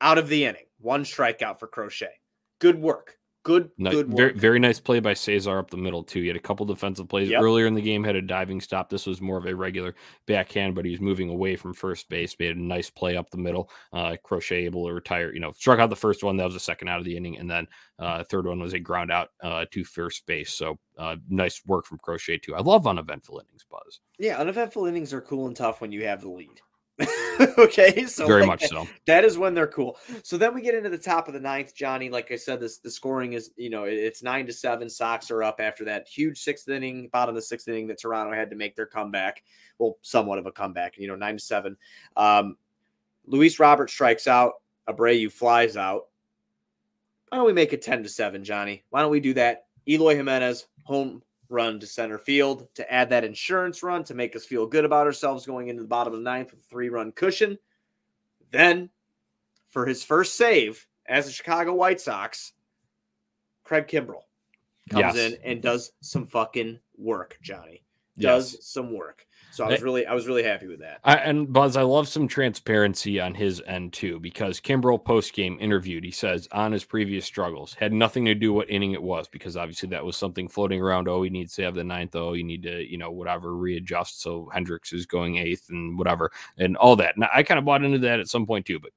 out 0.00 0.18
of 0.18 0.28
the 0.28 0.44
inning, 0.44 0.66
one 0.78 1.04
strikeout 1.04 1.58
for 1.58 1.66
Crochet. 1.66 2.20
Good 2.58 2.80
work. 2.80 3.16
Good, 3.46 3.70
no, 3.78 3.92
good 3.92 4.08
very, 4.08 4.32
very, 4.32 4.58
nice 4.58 4.80
play 4.80 4.98
by 4.98 5.14
Cesar 5.14 5.60
up 5.60 5.70
the 5.70 5.76
middle 5.76 6.02
too. 6.02 6.20
He 6.20 6.26
had 6.26 6.36
a 6.36 6.40
couple 6.40 6.66
defensive 6.66 7.08
plays 7.08 7.28
yep. 7.28 7.40
earlier 7.40 7.68
in 7.68 7.74
the 7.74 7.80
game. 7.80 8.02
Had 8.02 8.16
a 8.16 8.20
diving 8.20 8.60
stop. 8.60 8.90
This 8.90 9.06
was 9.06 9.20
more 9.20 9.36
of 9.36 9.46
a 9.46 9.54
regular 9.54 9.94
backhand, 10.26 10.74
but 10.74 10.84
he 10.84 10.90
was 10.90 11.00
moving 11.00 11.28
away 11.28 11.54
from 11.54 11.72
first 11.72 12.08
base. 12.08 12.34
Made 12.40 12.56
a 12.56 12.60
nice 12.60 12.90
play 12.90 13.16
up 13.16 13.30
the 13.30 13.36
middle. 13.36 13.70
Uh, 13.92 14.16
Crochet 14.24 14.64
able 14.64 14.88
to 14.88 14.92
retire. 14.92 15.32
You 15.32 15.38
know, 15.38 15.52
struck 15.52 15.78
out 15.78 15.90
the 15.90 15.94
first 15.94 16.24
one. 16.24 16.36
That 16.36 16.46
was 16.46 16.54
the 16.54 16.60
second 16.60 16.88
out 16.88 16.98
of 16.98 17.04
the 17.04 17.16
inning, 17.16 17.38
and 17.38 17.48
then 17.48 17.68
uh, 18.00 18.24
third 18.24 18.46
one 18.46 18.58
was 18.58 18.72
a 18.72 18.80
ground 18.80 19.12
out 19.12 19.28
uh, 19.44 19.64
to 19.70 19.84
first 19.84 20.26
base. 20.26 20.52
So 20.52 20.76
uh, 20.98 21.14
nice 21.28 21.62
work 21.66 21.86
from 21.86 21.98
Crochet 21.98 22.38
too. 22.38 22.56
I 22.56 22.62
love 22.62 22.88
uneventful 22.88 23.38
innings, 23.38 23.64
Buzz. 23.70 24.00
Yeah, 24.18 24.40
uneventful 24.40 24.86
innings 24.86 25.12
are 25.12 25.20
cool 25.20 25.46
and 25.46 25.54
tough 25.54 25.80
when 25.80 25.92
you 25.92 26.04
have 26.06 26.22
the 26.22 26.30
lead. 26.30 26.60
okay, 27.58 28.06
so 28.06 28.26
very 28.26 28.40
like, 28.40 28.60
much 28.60 28.68
so. 28.68 28.88
That 29.06 29.24
is 29.24 29.36
when 29.36 29.54
they're 29.54 29.66
cool. 29.66 29.98
So 30.22 30.38
then 30.38 30.54
we 30.54 30.62
get 30.62 30.74
into 30.74 30.88
the 30.88 30.96
top 30.96 31.28
of 31.28 31.34
the 31.34 31.40
ninth, 31.40 31.74
Johnny. 31.74 32.08
Like 32.08 32.32
I 32.32 32.36
said, 32.36 32.58
this 32.58 32.78
the 32.78 32.90
scoring 32.90 33.34
is 33.34 33.50
you 33.56 33.68
know 33.68 33.84
it's 33.84 34.22
nine 34.22 34.46
to 34.46 34.52
seven. 34.52 34.88
Sox 34.88 35.30
are 35.30 35.42
up 35.42 35.60
after 35.60 35.84
that 35.84 36.08
huge 36.08 36.38
sixth 36.38 36.68
inning, 36.68 37.08
bottom 37.12 37.34
of 37.34 37.34
the 37.34 37.42
sixth 37.42 37.68
inning 37.68 37.86
that 37.88 38.00
Toronto 38.00 38.34
had 38.34 38.48
to 38.50 38.56
make 38.56 38.76
their 38.76 38.86
comeback. 38.86 39.42
Well, 39.78 39.98
somewhat 40.00 40.38
of 40.38 40.46
a 40.46 40.52
comeback. 40.52 40.96
You 40.96 41.08
know, 41.08 41.16
nine 41.16 41.36
to 41.36 41.42
seven. 41.42 41.76
Um, 42.16 42.56
Luis 43.26 43.58
Robert 43.60 43.90
strikes 43.90 44.26
out. 44.26 44.54
Abreu 44.88 45.30
flies 45.30 45.76
out. 45.76 46.04
Why 47.28 47.38
don't 47.38 47.46
we 47.46 47.52
make 47.52 47.74
it 47.74 47.82
ten 47.82 48.02
to 48.04 48.08
seven, 48.08 48.42
Johnny? 48.42 48.84
Why 48.88 49.02
don't 49.02 49.10
we 49.10 49.20
do 49.20 49.34
that? 49.34 49.66
Eloy 49.86 50.16
Jimenez 50.16 50.66
home 50.84 51.22
run 51.48 51.78
to 51.80 51.86
center 51.86 52.18
field 52.18 52.68
to 52.74 52.92
add 52.92 53.10
that 53.10 53.24
insurance 53.24 53.82
run 53.82 54.04
to 54.04 54.14
make 54.14 54.34
us 54.34 54.44
feel 54.44 54.66
good 54.66 54.84
about 54.84 55.06
ourselves 55.06 55.46
going 55.46 55.68
into 55.68 55.82
the 55.82 55.88
bottom 55.88 56.12
of 56.12 56.18
the 56.18 56.24
ninth 56.24 56.50
with 56.50 56.60
a 56.60 56.64
three 56.64 56.88
run 56.88 57.12
cushion. 57.12 57.58
Then, 58.50 58.90
for 59.68 59.86
his 59.86 60.02
first 60.04 60.36
save 60.36 60.86
as 61.06 61.28
a 61.28 61.32
Chicago 61.32 61.74
White 61.74 62.00
Sox, 62.00 62.52
Craig 63.64 63.86
Kimbrel 63.88 64.22
comes 64.90 65.16
yes. 65.16 65.16
in 65.16 65.38
and 65.44 65.60
does 65.60 65.92
some 66.00 66.26
fucking 66.26 66.78
work, 66.96 67.38
Johnny. 67.42 67.82
Does 68.18 68.54
yes. 68.54 68.66
some 68.66 68.94
work. 68.94 69.26
So 69.56 69.64
I 69.64 69.70
was 69.70 69.82
really, 69.82 70.06
I 70.06 70.12
was 70.12 70.26
really 70.26 70.42
happy 70.42 70.66
with 70.66 70.80
that. 70.80 71.00
I, 71.02 71.16
and 71.16 71.52
Buzz, 71.52 71.76
I 71.76 71.82
love 71.82 72.08
some 72.08 72.28
transparency 72.28 73.18
on 73.20 73.34
his 73.34 73.62
end 73.66 73.94
too, 73.94 74.20
because 74.20 74.60
Kimbrel 74.60 75.02
post 75.02 75.32
game 75.32 75.56
interviewed, 75.60 76.04
he 76.04 76.10
says 76.10 76.46
on 76.52 76.72
his 76.72 76.84
previous 76.84 77.24
struggles 77.24 77.74
had 77.74 77.92
nothing 77.92 78.26
to 78.26 78.34
do 78.34 78.52
what 78.52 78.68
inning 78.68 78.92
it 78.92 79.02
was, 79.02 79.28
because 79.28 79.56
obviously 79.56 79.88
that 79.88 80.04
was 80.04 80.16
something 80.16 80.46
floating 80.46 80.80
around. 80.80 81.08
Oh, 81.08 81.22
he 81.22 81.30
needs 81.30 81.54
to 81.54 81.62
have 81.62 81.74
the 81.74 81.84
ninth. 81.84 82.14
Oh, 82.14 82.34
you 82.34 82.44
need 82.44 82.62
to, 82.64 82.82
you 82.82 82.98
know, 82.98 83.10
whatever 83.10 83.56
readjust. 83.56 84.20
So 84.20 84.50
Hendriks 84.54 84.92
is 84.92 85.06
going 85.06 85.36
eighth 85.38 85.70
and 85.70 85.98
whatever, 85.98 86.30
and 86.58 86.76
all 86.76 86.96
that. 86.96 87.16
Now 87.16 87.28
I 87.34 87.42
kind 87.42 87.58
of 87.58 87.64
bought 87.64 87.82
into 87.82 87.98
that 88.00 88.20
at 88.20 88.28
some 88.28 88.44
point 88.44 88.66
too, 88.66 88.78
but 88.78 88.90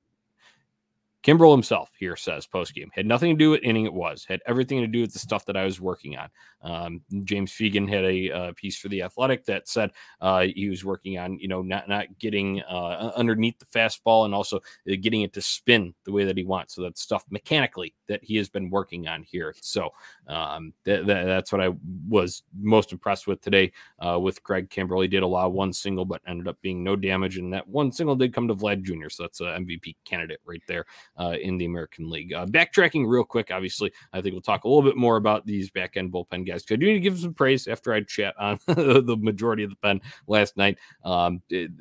Kimbrel 1.23 1.51
himself 1.51 1.91
here 1.99 2.15
says 2.15 2.47
post 2.47 2.73
game 2.73 2.89
had 2.93 3.05
nothing 3.05 3.35
to 3.35 3.37
do 3.37 3.51
with 3.51 3.61
inning 3.61 3.85
it 3.85 3.93
was, 3.93 4.25
had 4.25 4.41
everything 4.47 4.79
to 4.79 4.87
do 4.87 5.01
with 5.01 5.11
the 5.11 5.19
stuff 5.19 5.45
that 5.45 5.57
I 5.57 5.65
was 5.65 5.81
working 5.81 6.17
on. 6.17 6.29
Um, 6.61 7.01
James 7.25 7.51
Fegan 7.51 7.89
had 7.89 8.05
a 8.05 8.31
uh, 8.31 8.53
piece 8.55 8.77
for 8.77 8.87
the 8.87 9.03
Athletic 9.03 9.45
that 9.45 9.67
said 9.67 9.91
uh, 10.21 10.45
he 10.53 10.69
was 10.69 10.85
working 10.85 11.17
on, 11.17 11.37
you 11.39 11.49
know, 11.49 11.61
not 11.61 11.89
not 11.89 12.17
getting 12.19 12.61
uh, 12.61 13.11
underneath 13.15 13.59
the 13.59 13.65
fastball 13.65 14.25
and 14.25 14.33
also 14.33 14.57
uh, 14.57 14.95
getting 15.01 15.21
it 15.21 15.33
to 15.33 15.41
spin 15.41 15.93
the 16.05 16.11
way 16.11 16.23
that 16.23 16.37
he 16.37 16.45
wants. 16.45 16.75
So 16.75 16.83
that's 16.83 17.01
stuff 17.01 17.25
mechanically 17.29 17.93
that 18.07 18.23
he 18.23 18.37
has 18.37 18.49
been 18.49 18.69
working 18.69 19.07
on 19.07 19.23
here. 19.23 19.53
So 19.61 19.89
um, 20.27 20.73
th- 20.85 21.05
th- 21.05 21.25
that's 21.25 21.51
what 21.51 21.61
I 21.61 21.71
was 22.07 22.43
most 22.57 22.93
impressed 22.93 23.27
with 23.27 23.41
today 23.41 23.73
uh, 24.05 24.19
with 24.19 24.41
Craig 24.43 24.69
Kimbrel. 24.69 25.01
He 25.01 25.09
did 25.09 25.23
allow 25.23 25.49
one 25.49 25.73
single, 25.73 26.05
but 26.05 26.21
ended 26.27 26.47
up 26.47 26.57
being 26.61 26.81
no 26.81 26.95
damage, 26.95 27.37
and 27.37 27.53
that 27.53 27.67
one 27.67 27.91
single 27.91 28.15
did 28.15 28.33
come 28.33 28.47
to 28.47 28.55
Vlad 28.55 28.83
Jr. 28.83 29.09
So 29.09 29.23
that's 29.23 29.41
an 29.41 29.65
MVP 29.65 29.95
candidate 30.05 30.39
right 30.45 30.63
there 30.67 30.85
uh, 31.19 31.35
in 31.41 31.57
the 31.57 31.65
American 31.65 32.09
League. 32.09 32.33
Uh, 32.33 32.45
backtracking 32.45 33.07
real 33.07 33.23
quick, 33.23 33.51
obviously, 33.51 33.91
I 34.13 34.21
think 34.21 34.33
we'll 34.33 34.41
talk 34.41 34.63
a 34.63 34.67
little 34.67 34.83
bit 34.83 34.97
more 34.97 35.17
about 35.17 35.45
these 35.45 35.69
back 35.69 35.97
end 35.97 36.11
bullpen 36.11 36.47
guys. 36.47 36.63
I 36.71 36.75
do 36.75 36.85
need 36.85 36.93
to 36.93 36.99
give 36.99 37.19
some 37.19 37.33
praise 37.33 37.67
after 37.67 37.93
I 37.93 38.01
chat 38.01 38.35
on 38.39 38.59
the 38.67 39.17
majority 39.19 39.63
of 39.63 39.69
the 39.69 39.75
pen 39.75 40.01
last 40.27 40.57
night. 40.57 40.77
Um, 41.03 41.41
it, 41.49 41.71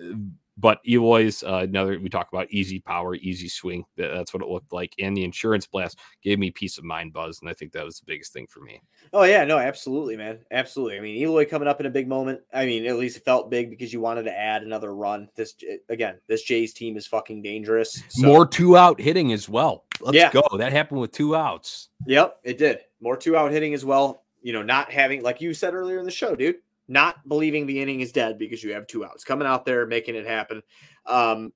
but 0.59 0.81
Eloy's 0.87 1.43
uh, 1.45 1.67
another 1.69 1.99
we 2.01 2.09
talk 2.09 2.29
about 2.33 2.51
easy 2.51 2.81
power, 2.81 3.15
easy 3.15 3.49
swing. 3.49 3.85
That's 3.97 4.35
what 4.35 4.43
it 4.43 4.49
looked 4.49 4.73
like. 4.73 4.93
And 4.99 5.17
the 5.17 5.25
insurance 5.25 5.67
blast 5.67 5.99
gave 6.23 6.39
me 6.39 6.51
peace 6.51 6.79
of 6.79 6.85
mind, 6.85 7.13
Buzz, 7.13 7.39
and 7.41 7.49
I 7.49 7.55
think 7.55 7.73
that 7.73 7.85
was 7.85 8.01
the 8.01 8.07
biggest 8.07 8.33
thing 8.33 8.47
for 8.49 8.61
me. 8.61 8.83
Oh 9.13 9.23
yeah, 9.23 9.45
no, 9.45 9.59
absolutely, 9.59 10.17
man, 10.17 10.41
absolutely. 10.51 10.99
I 10.99 11.01
mean, 11.01 11.17
Eloy 11.17 11.47
coming 11.47 11.69
up 11.69 11.79
in 11.81 11.87
a 11.87 11.91
big 11.91 12.09
moment. 12.09 12.41
I 12.53 12.67
mean, 12.67 12.87
at 12.87 12.99
least 12.99 13.17
it 13.17 13.25
felt 13.25 13.51
big 13.51 13.71
because 13.71 13.93
you 13.93 14.01
wanted 14.01 14.25
to 14.25 14.37
add 14.37 14.63
another 14.63 14.95
run. 14.95 15.29
This 15.37 15.55
again, 15.89 16.19
this 16.27 16.43
Jays 16.43 16.73
team 16.73 16.97
is 16.97 17.07
fucking 17.07 17.43
dangerous. 17.43 18.03
So. 18.09 18.27
More 18.27 18.47
two 18.47 18.77
out 18.77 19.01
hitting 19.01 19.33
as 19.33 19.49
well. 19.49 19.85
Let's 20.01 20.17
yeah. 20.17 20.33
go. 20.33 20.43
That 20.59 20.73
happened 20.73 21.01
with 21.01 21.13
two 21.13 21.37
outs. 21.37 21.91
Yep, 22.07 22.41
it 22.43 22.59
did. 22.59 22.81
More 23.01 23.17
two 23.17 23.37
out 23.37 23.53
hitting 23.53 23.75
as 23.75 23.85
well. 23.85 24.25
You 24.43 24.53
know, 24.53 24.63
not 24.63 24.91
having 24.91 25.23
like 25.23 25.41
you 25.41 25.55
said 25.55 25.75
earlier 25.75 25.99
in 25.99 26.05
the 26.05 26.11
show, 26.11 26.35
dude 26.35 26.57
not 26.89 27.29
believing 27.29 27.67
the 27.67 27.81
inning 27.81 28.01
is 28.01 28.13
dead 28.13 28.39
because 28.39 28.65
you 28.65 28.73
have 28.73 28.87
two 28.87 29.05
outs, 29.05 29.23
coming 29.23 29.47
out 29.47 29.67
there, 29.67 29.87
making 29.87 30.15
it 30.15 30.27
happen. 30.27 30.63
Um, 31.07 31.53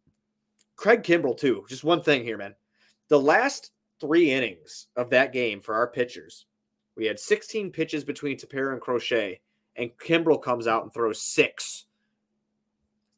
Craig 0.76 1.02
Kimbrel, 1.02 1.36
too. 1.36 1.64
Just 1.68 1.84
one 1.84 2.02
thing 2.02 2.22
here, 2.22 2.36
man. 2.36 2.54
The 3.08 3.20
last 3.20 3.72
three 4.00 4.30
innings 4.30 4.88
of 4.96 5.10
that 5.10 5.32
game 5.32 5.60
for 5.60 5.74
our 5.74 5.86
pitchers, 5.86 6.46
we 6.96 7.06
had 7.06 7.18
16 7.18 7.70
pitches 7.70 8.04
between 8.04 8.36
Tepera 8.36 8.72
and 8.72 8.80
Crochet, 8.80 9.40
and 9.76 9.90
Kimbrel 9.96 10.42
comes 10.42 10.66
out 10.66 10.82
and 10.82 10.92
throws 10.92 11.22
six. 11.22 11.86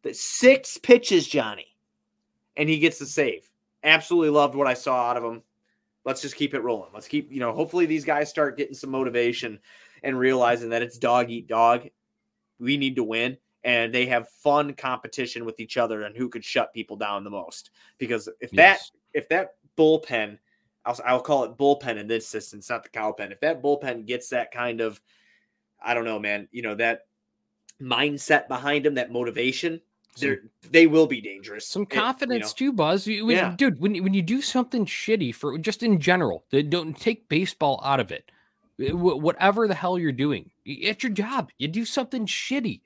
The 0.02 0.14
six 0.14 0.78
pitches, 0.78 1.26
Johnny, 1.26 1.76
and 2.56 2.68
he 2.68 2.78
gets 2.78 2.98
the 2.98 3.06
save. 3.06 3.50
Absolutely 3.82 4.30
loved 4.30 4.54
what 4.54 4.68
I 4.68 4.74
saw 4.74 5.10
out 5.10 5.16
of 5.16 5.24
him. 5.24 5.42
Let's 6.04 6.22
just 6.22 6.36
keep 6.36 6.54
it 6.54 6.60
rolling. 6.60 6.90
Let's 6.92 7.08
keep, 7.08 7.32
you 7.32 7.40
know, 7.40 7.52
hopefully 7.52 7.86
these 7.86 8.04
guys 8.04 8.28
start 8.28 8.56
getting 8.56 8.74
some 8.74 8.90
motivation 8.90 9.58
and 10.02 10.18
realizing 10.18 10.68
that 10.70 10.82
it's 10.82 10.98
dog 10.98 11.30
eat 11.30 11.48
dog 11.48 11.88
we 12.58 12.76
need 12.76 12.96
to 12.96 13.04
win 13.04 13.36
and 13.64 13.92
they 13.92 14.06
have 14.06 14.28
fun 14.28 14.74
competition 14.74 15.44
with 15.44 15.58
each 15.58 15.76
other 15.76 16.02
and 16.02 16.16
who 16.16 16.28
could 16.28 16.44
shut 16.44 16.72
people 16.74 16.96
down 16.96 17.24
the 17.24 17.30
most. 17.30 17.70
Because 17.98 18.28
if 18.40 18.52
yes. 18.52 18.90
that 19.12 19.18
if 19.18 19.28
that 19.30 19.54
bullpen, 19.76 20.38
I'll, 20.84 21.00
I'll 21.04 21.20
call 21.20 21.44
it 21.44 21.56
bullpen 21.56 21.96
in 21.96 22.06
this 22.06 22.34
instance, 22.34 22.68
not 22.68 22.82
the 22.82 22.90
cow 22.90 23.12
pen. 23.12 23.32
If 23.32 23.40
that 23.40 23.62
bullpen 23.62 24.06
gets 24.06 24.28
that 24.28 24.52
kind 24.52 24.80
of, 24.80 25.00
I 25.82 25.94
don't 25.94 26.04
know, 26.04 26.18
man, 26.18 26.48
you 26.52 26.62
know 26.62 26.74
that 26.76 27.06
mindset 27.80 28.48
behind 28.48 28.84
them, 28.84 28.94
that 28.94 29.10
motivation, 29.10 29.80
they 30.20 30.36
they 30.70 30.86
will 30.86 31.06
be 31.06 31.20
dangerous. 31.20 31.66
Some 31.66 31.86
confidence 31.86 32.52
it, 32.52 32.60
you 32.60 32.66
know, 32.68 32.72
too, 32.72 32.76
Buzz. 32.76 33.06
When, 33.06 33.30
yeah. 33.30 33.54
dude. 33.56 33.80
When 33.80 34.02
when 34.02 34.14
you 34.14 34.22
do 34.22 34.42
something 34.42 34.84
shitty 34.84 35.34
for 35.34 35.56
just 35.58 35.82
in 35.82 35.98
general, 35.98 36.44
don't 36.68 36.98
take 36.98 37.28
baseball 37.28 37.80
out 37.82 37.98
of 37.98 38.12
it. 38.12 38.30
Eh, 38.80 38.90
whatever 38.92 39.68
the 39.68 39.74
hell 39.74 39.98
you're 39.98 40.12
doing, 40.12 40.50
it's 40.64 41.02
your 41.02 41.12
job. 41.12 41.50
You 41.58 41.68
do 41.68 41.84
something 41.84 42.26
shitty 42.26 42.80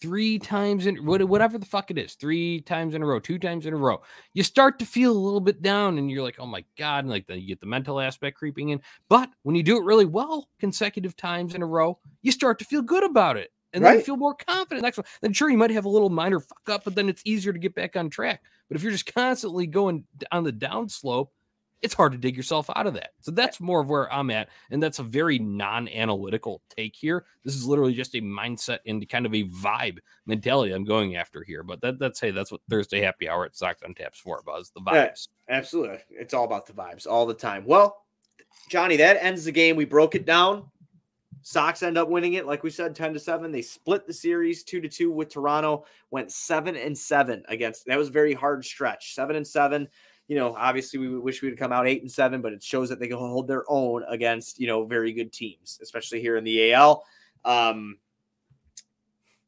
three 0.00 0.38
times 0.38 0.86
in 0.86 0.96
whatever 1.06 1.58
the 1.58 1.66
fuck 1.66 1.90
it 1.90 1.96
is, 1.96 2.14
three 2.14 2.60
times 2.62 2.94
in 2.94 3.02
a 3.02 3.06
row, 3.06 3.20
two 3.20 3.38
times 3.38 3.66
in 3.66 3.72
a 3.72 3.76
row. 3.76 4.02
You 4.34 4.42
start 4.42 4.78
to 4.80 4.84
feel 4.84 5.12
a 5.12 5.14
little 5.14 5.40
bit 5.40 5.62
down, 5.62 5.96
and 5.96 6.10
you're 6.10 6.24
like, 6.24 6.40
"Oh 6.40 6.46
my 6.46 6.64
god!" 6.76 7.04
And 7.04 7.08
like 7.08 7.26
then 7.26 7.40
you 7.40 7.46
get 7.46 7.60
the 7.60 7.66
mental 7.66 8.00
aspect 8.00 8.36
creeping 8.36 8.70
in. 8.70 8.80
But 9.08 9.30
when 9.42 9.54
you 9.54 9.62
do 9.62 9.78
it 9.78 9.84
really 9.84 10.04
well, 10.04 10.48
consecutive 10.58 11.16
times 11.16 11.54
in 11.54 11.62
a 11.62 11.66
row, 11.66 11.98
you 12.20 12.32
start 12.32 12.58
to 12.58 12.64
feel 12.64 12.82
good 12.82 13.04
about 13.04 13.36
it, 13.36 13.52
and 13.72 13.82
right. 13.82 13.90
then 13.90 13.98
you 14.00 14.04
feel 14.04 14.16
more 14.16 14.34
confident. 14.34 14.82
Next 14.82 14.98
one, 14.98 15.06
then 15.22 15.32
sure 15.32 15.48
you 15.48 15.56
might 15.56 15.70
have 15.70 15.86
a 15.86 15.90
little 15.90 16.10
minor 16.10 16.40
fuck 16.40 16.68
up, 16.68 16.84
but 16.84 16.94
then 16.94 17.08
it's 17.08 17.22
easier 17.24 17.52
to 17.52 17.58
get 17.58 17.74
back 17.74 17.96
on 17.96 18.10
track. 18.10 18.42
But 18.68 18.76
if 18.76 18.82
you're 18.82 18.92
just 18.92 19.12
constantly 19.12 19.66
going 19.66 20.04
on 20.30 20.44
the 20.44 20.52
down 20.52 20.88
slope, 20.88 21.32
it's 21.82 21.94
hard 21.94 22.12
to 22.12 22.18
dig 22.18 22.36
yourself 22.36 22.70
out 22.76 22.86
of 22.86 22.94
that. 22.94 23.10
So 23.20 23.32
that's 23.32 23.60
more 23.60 23.80
of 23.80 23.90
where 23.90 24.10
I'm 24.12 24.30
at. 24.30 24.48
And 24.70 24.82
that's 24.82 25.00
a 25.00 25.02
very 25.02 25.38
non 25.38 25.88
analytical 25.88 26.62
take 26.68 26.94
here. 26.94 27.24
This 27.44 27.56
is 27.56 27.66
literally 27.66 27.92
just 27.92 28.14
a 28.14 28.20
mindset 28.20 28.78
and 28.86 29.06
kind 29.08 29.26
of 29.26 29.34
a 29.34 29.44
vibe 29.44 29.98
mentality 30.24 30.72
I'm 30.72 30.84
going 30.84 31.16
after 31.16 31.42
here. 31.42 31.64
But 31.64 31.80
that, 31.80 31.98
that's, 31.98 32.20
hey, 32.20 32.30
that's 32.30 32.52
what 32.52 32.60
Thursday 32.70 33.00
happy 33.00 33.28
hour 33.28 33.44
at 33.44 33.56
Sox 33.56 33.82
on 33.82 33.94
Taps 33.94 34.18
for, 34.18 34.42
Buzz. 34.46 34.70
The 34.70 34.80
vibes. 34.80 35.28
Yeah, 35.48 35.56
absolutely. 35.56 35.98
It's 36.10 36.32
all 36.32 36.44
about 36.44 36.66
the 36.66 36.72
vibes 36.72 37.06
all 37.06 37.26
the 37.26 37.34
time. 37.34 37.64
Well, 37.66 38.04
Johnny, 38.68 38.96
that 38.96 39.22
ends 39.22 39.44
the 39.44 39.52
game. 39.52 39.74
We 39.74 39.84
broke 39.84 40.14
it 40.14 40.24
down. 40.24 40.70
Sox 41.44 41.82
end 41.82 41.98
up 41.98 42.08
winning 42.08 42.34
it, 42.34 42.46
like 42.46 42.62
we 42.62 42.70
said, 42.70 42.94
10 42.94 43.14
to 43.14 43.18
7. 43.18 43.50
They 43.50 43.62
split 43.62 44.06
the 44.06 44.12
series 44.12 44.62
2 44.62 44.80
to 44.80 44.88
2 44.88 45.10
with 45.10 45.28
Toronto, 45.28 45.84
went 46.12 46.30
7 46.30 46.76
and 46.76 46.96
7 46.96 47.42
against 47.48 47.84
that 47.86 47.98
was 47.98 48.08
a 48.08 48.12
very 48.12 48.32
hard 48.32 48.64
stretch. 48.64 49.14
7 49.14 49.34
and 49.34 49.46
7 49.46 49.88
you 50.28 50.36
know, 50.36 50.54
obviously 50.56 50.98
we 50.98 51.18
wish 51.18 51.42
we 51.42 51.50
would 51.50 51.58
come 51.58 51.72
out 51.72 51.86
eight 51.86 52.02
and 52.02 52.10
seven, 52.10 52.40
but 52.40 52.52
it 52.52 52.62
shows 52.62 52.88
that 52.88 53.00
they 53.00 53.08
can 53.08 53.18
hold 53.18 53.48
their 53.48 53.64
own 53.68 54.04
against, 54.08 54.58
you 54.58 54.66
know, 54.66 54.84
very 54.84 55.12
good 55.12 55.32
teams, 55.32 55.78
especially 55.82 56.20
here 56.20 56.36
in 56.36 56.44
the 56.44 56.72
AL. 56.72 57.04
Um, 57.44 57.98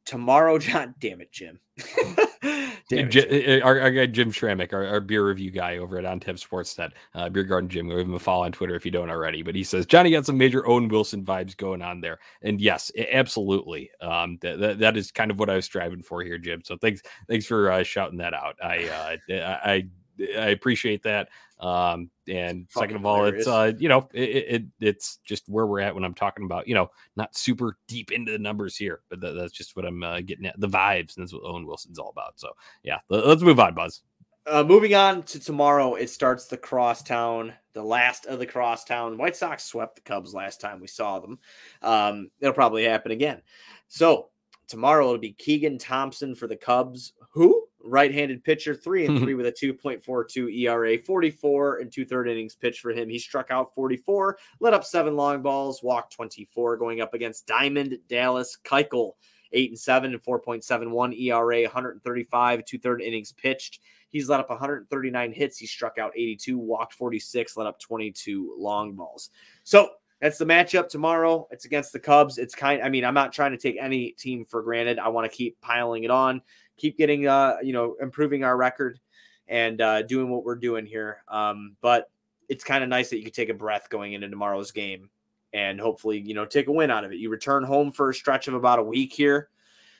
tomorrow, 0.05 0.57
John, 0.59 0.95
damn 0.99 1.21
it, 1.21 1.31
Jim. 1.31 1.59
damn 2.89 3.07
it, 3.07 3.09
Jim. 3.09 3.63
Our, 3.63 3.79
our, 3.79 3.91
guy 3.91 4.05
Jim 4.05 4.31
Schrammick, 4.31 4.73
our, 4.73 4.85
our, 4.85 4.99
beer 4.99 5.27
review 5.27 5.49
guy 5.49 5.77
over 5.77 5.97
at 5.97 6.05
On 6.05 6.19
Tap 6.19 6.35
Sportsnet, 6.35 6.91
uh, 7.15 7.29
Beer 7.29 7.43
Garden 7.43 7.69
Jim. 7.69 7.89
Give 7.89 7.99
him 7.99 8.13
a 8.13 8.19
follow 8.19 8.43
on 8.43 8.51
Twitter 8.51 8.75
if 8.75 8.85
you 8.85 8.91
don't 8.91 9.09
already. 9.09 9.41
But 9.41 9.55
he 9.55 9.63
says 9.63 9.85
Johnny 9.85 10.11
got 10.11 10.25
some 10.25 10.37
major 10.37 10.67
Owen 10.67 10.87
Wilson 10.87 11.25
vibes 11.25 11.57
going 11.57 11.81
on 11.81 12.01
there, 12.01 12.19
and 12.41 12.61
yes, 12.61 12.91
absolutely. 13.11 13.89
Um, 14.01 14.37
that, 14.41 14.59
that, 14.59 14.79
that 14.79 14.97
is 14.97 15.11
kind 15.11 15.31
of 15.31 15.39
what 15.39 15.49
I 15.49 15.55
was 15.55 15.65
striving 15.65 16.01
for 16.01 16.21
here, 16.21 16.37
Jim. 16.37 16.61
So 16.63 16.77
thanks, 16.77 17.01
thanks 17.27 17.45
for 17.45 17.71
uh, 17.71 17.83
shouting 17.83 18.19
that 18.19 18.33
out. 18.33 18.55
I, 18.63 18.87
uh, 18.87 19.17
I 19.33 19.71
I 19.71 19.87
appreciate 20.19 21.03
that. 21.03 21.29
Um, 21.59 22.09
and 22.27 22.69
Fucking 22.69 22.89
second 22.89 22.95
of 22.97 23.05
all, 23.05 23.17
hilarious. 23.17 23.41
it's 23.41 23.47
uh, 23.47 23.71
you 23.77 23.87
know, 23.87 24.09
it, 24.13 24.19
it, 24.21 24.63
it's 24.81 25.17
just 25.25 25.47
where 25.47 25.65
we're 25.65 25.79
at 25.79 25.95
when 25.95 26.03
I'm 26.03 26.13
talking 26.13 26.45
about, 26.45 26.67
you 26.67 26.75
know, 26.75 26.91
not 27.15 27.35
super 27.35 27.77
deep 27.87 28.11
into 28.11 28.31
the 28.31 28.39
numbers 28.39 28.75
here, 28.75 29.01
but 29.09 29.21
that, 29.21 29.35
that's 29.35 29.53
just 29.53 29.75
what 29.75 29.85
I'm 29.85 30.03
uh, 30.03 30.21
getting 30.21 30.45
at 30.45 30.59
the 30.59 30.67
vibes, 30.67 31.15
and 31.15 31.25
that's 31.25 31.33
what 31.33 31.43
Owen 31.45 31.65
Wilson's 31.65 31.99
all 31.99 32.09
about. 32.09 32.39
So 32.39 32.51
yeah, 32.83 32.99
let's 33.09 33.41
move 33.41 33.59
on, 33.59 33.73
Buzz. 33.73 34.01
Uh, 34.47 34.63
moving 34.63 34.93
on 34.93 35.23
to 35.23 35.39
tomorrow, 35.39 35.95
it 35.95 36.07
starts 36.07 36.45
the 36.45 36.57
crosstown, 36.57 37.51
the 37.73 37.81
last 37.81 38.27
of 38.27 38.37
the 38.37 38.45
crosstown. 38.45 39.17
White 39.17 39.35
Sox 39.35 39.63
swept 39.63 39.95
the 39.95 40.01
Cubs 40.01 40.35
last 40.35 40.61
time 40.61 40.79
we 40.79 40.87
saw 40.87 41.19
them. 41.19 41.39
Um, 41.81 42.29
it'll 42.39 42.53
probably 42.53 42.83
happen 42.83 43.11
again. 43.11 43.41
So 43.87 44.29
tomorrow 44.67 45.05
it'll 45.07 45.17
be 45.17 45.33
Keegan 45.33 45.79
Thompson 45.79 46.35
for 46.35 46.47
the 46.47 46.55
Cubs. 46.55 47.13
Who? 47.31 47.67
Right-handed 47.85 48.43
pitcher, 48.43 48.75
three 48.75 49.05
and 49.05 49.19
three 49.19 49.33
with 49.35 49.45
a 49.45 49.51
2.42 49.51 50.53
ERA, 50.61 50.97
44 50.97 51.79
and 51.79 51.91
two-third 51.91 52.27
innings 52.27 52.55
pitched 52.55 52.81
for 52.81 52.91
him. 52.91 53.09
He 53.09 53.19
struck 53.19 53.51
out 53.51 53.73
44, 53.75 54.37
let 54.59 54.73
up 54.73 54.83
seven 54.83 55.15
long 55.15 55.41
balls, 55.41 55.83
walked 55.83 56.13
24, 56.13 56.77
going 56.77 57.01
up 57.01 57.13
against 57.13 57.47
Diamond 57.47 57.97
Dallas 58.09 58.57
Keuchel, 58.63 59.13
eight 59.53 59.69
and 59.69 59.79
seven 59.79 60.13
and 60.13 60.23
4.71 60.23 61.19
ERA, 61.19 61.61
135 61.63 62.65
two-third 62.65 63.01
innings 63.01 63.31
pitched. 63.31 63.79
He's 64.09 64.29
let 64.29 64.39
up 64.39 64.49
139 64.49 65.33
hits. 65.33 65.57
He 65.57 65.67
struck 65.67 65.97
out 65.97 66.13
82, 66.15 66.57
walked 66.57 66.93
46, 66.93 67.57
let 67.57 67.67
up 67.67 67.79
22 67.79 68.55
long 68.57 68.93
balls. 68.93 69.29
So 69.63 69.89
that's 70.21 70.37
the 70.37 70.45
matchup 70.45 70.87
tomorrow. 70.87 71.47
It's 71.51 71.65
against 71.65 71.91
the 71.91 71.99
Cubs. 71.99 72.37
It's 72.37 72.55
kind. 72.55 72.81
I 72.81 72.89
mean, 72.89 73.03
I'm 73.03 73.13
not 73.13 73.33
trying 73.33 73.51
to 73.51 73.57
take 73.57 73.77
any 73.79 74.11
team 74.11 74.45
for 74.45 74.61
granted. 74.61 74.99
I 74.99 75.09
want 75.09 75.29
to 75.29 75.35
keep 75.35 75.59
piling 75.59 76.03
it 76.03 76.11
on 76.11 76.41
keep 76.77 76.97
getting 76.97 77.27
uh 77.27 77.57
you 77.63 77.73
know 77.73 77.95
improving 78.01 78.43
our 78.43 78.57
record 78.57 78.99
and 79.47 79.81
uh, 79.81 80.01
doing 80.01 80.29
what 80.29 80.43
we're 80.43 80.55
doing 80.55 80.85
here. 80.85 81.23
Um, 81.27 81.75
but 81.81 82.09
it's 82.49 82.63
kind 82.63 82.83
of 82.83 82.89
nice 82.89 83.09
that 83.09 83.17
you 83.17 83.23
can 83.23 83.31
take 83.31 83.49
a 83.49 83.53
breath 83.53 83.89
going 83.89 84.13
into 84.13 84.29
tomorrow's 84.29 84.71
game 84.71 85.09
and 85.53 85.79
hopefully 85.79 86.19
you 86.19 86.33
know 86.33 86.45
take 86.45 86.67
a 86.67 86.71
win 86.71 86.91
out 86.91 87.03
of 87.03 87.11
it. 87.11 87.17
You 87.17 87.29
return 87.29 87.63
home 87.63 87.91
for 87.91 88.09
a 88.09 88.13
stretch 88.13 88.47
of 88.47 88.53
about 88.53 88.79
a 88.79 88.83
week 88.83 89.13
here. 89.13 89.49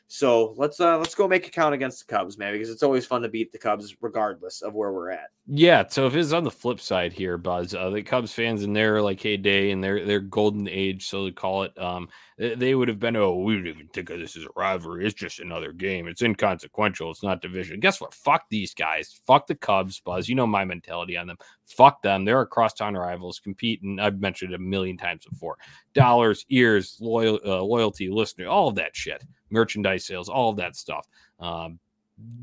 So 0.07 0.53
let's 0.57 0.79
uh 0.79 0.97
let's 0.99 1.15
go 1.15 1.27
make 1.27 1.47
a 1.47 1.51
count 1.51 1.73
against 1.73 2.05
the 2.05 2.13
Cubs, 2.13 2.37
man, 2.37 2.53
because 2.53 2.69
it's 2.69 2.83
always 2.83 3.05
fun 3.05 3.23
to 3.23 3.29
beat 3.29 3.51
the 3.51 3.57
Cubs 3.57 3.95
regardless 4.01 4.61
of 4.61 4.73
where 4.73 4.91
we're 4.91 5.09
at. 5.09 5.29
Yeah, 5.47 5.85
so 5.87 6.05
if 6.05 6.15
it's 6.15 6.31
on 6.31 6.43
the 6.43 6.51
flip 6.51 6.79
side 6.79 7.11
here, 7.11 7.37
Buzz, 7.37 7.73
uh, 7.73 7.89
the 7.89 8.03
Cubs 8.03 8.31
fans 8.31 8.63
in 8.63 8.73
their 8.73 9.01
like 9.01 9.19
heyday 9.19 9.71
and 9.71 9.83
their 9.83 10.05
their 10.05 10.19
golden 10.19 10.67
age, 10.67 11.07
so 11.07 11.25
to 11.25 11.31
call 11.31 11.63
it, 11.63 11.77
um, 11.79 12.07
they 12.37 12.75
would 12.75 12.87
have 12.87 12.99
been, 12.99 13.15
oh, 13.15 13.35
we 13.35 13.55
don't 13.55 13.67
even 13.67 13.87
think 13.87 14.09
of 14.09 14.19
this 14.19 14.35
as 14.35 14.43
a 14.43 14.49
rivalry. 14.55 15.05
It's 15.05 15.13
just 15.13 15.39
another 15.39 15.71
game. 15.71 16.07
It's 16.07 16.21
inconsequential. 16.21 17.11
It's 17.11 17.23
not 17.23 17.41
division. 17.41 17.79
Guess 17.79 18.01
what? 18.01 18.13
Fuck 18.13 18.45
these 18.49 18.73
guys. 18.73 19.21
Fuck 19.25 19.47
the 19.47 19.55
Cubs, 19.55 20.01
Buzz. 20.01 20.27
You 20.27 20.35
know 20.35 20.47
my 20.47 20.65
mentality 20.65 21.15
on 21.15 21.27
them. 21.27 21.37
Fuck 21.65 22.01
them. 22.01 22.25
They're 22.25 22.41
across 22.41 22.73
town 22.73 22.95
rivals, 22.95 23.39
competing. 23.39 23.99
I've 23.99 24.19
mentioned 24.19 24.51
it 24.51 24.55
a 24.55 24.59
million 24.59 24.97
times 24.97 25.25
before. 25.25 25.57
Dollars, 25.93 26.45
ears, 26.49 26.97
loyal, 26.99 27.39
uh, 27.45 27.61
loyalty, 27.61 28.09
listener, 28.09 28.47
all 28.47 28.67
of 28.67 28.75
that 28.75 28.95
shit, 28.95 29.23
merchandise 29.55 30.05
sales, 30.05 30.29
all 30.29 30.51
of 30.51 30.57
that 30.57 30.75
stuff. 30.75 31.07
Um, 31.39 31.79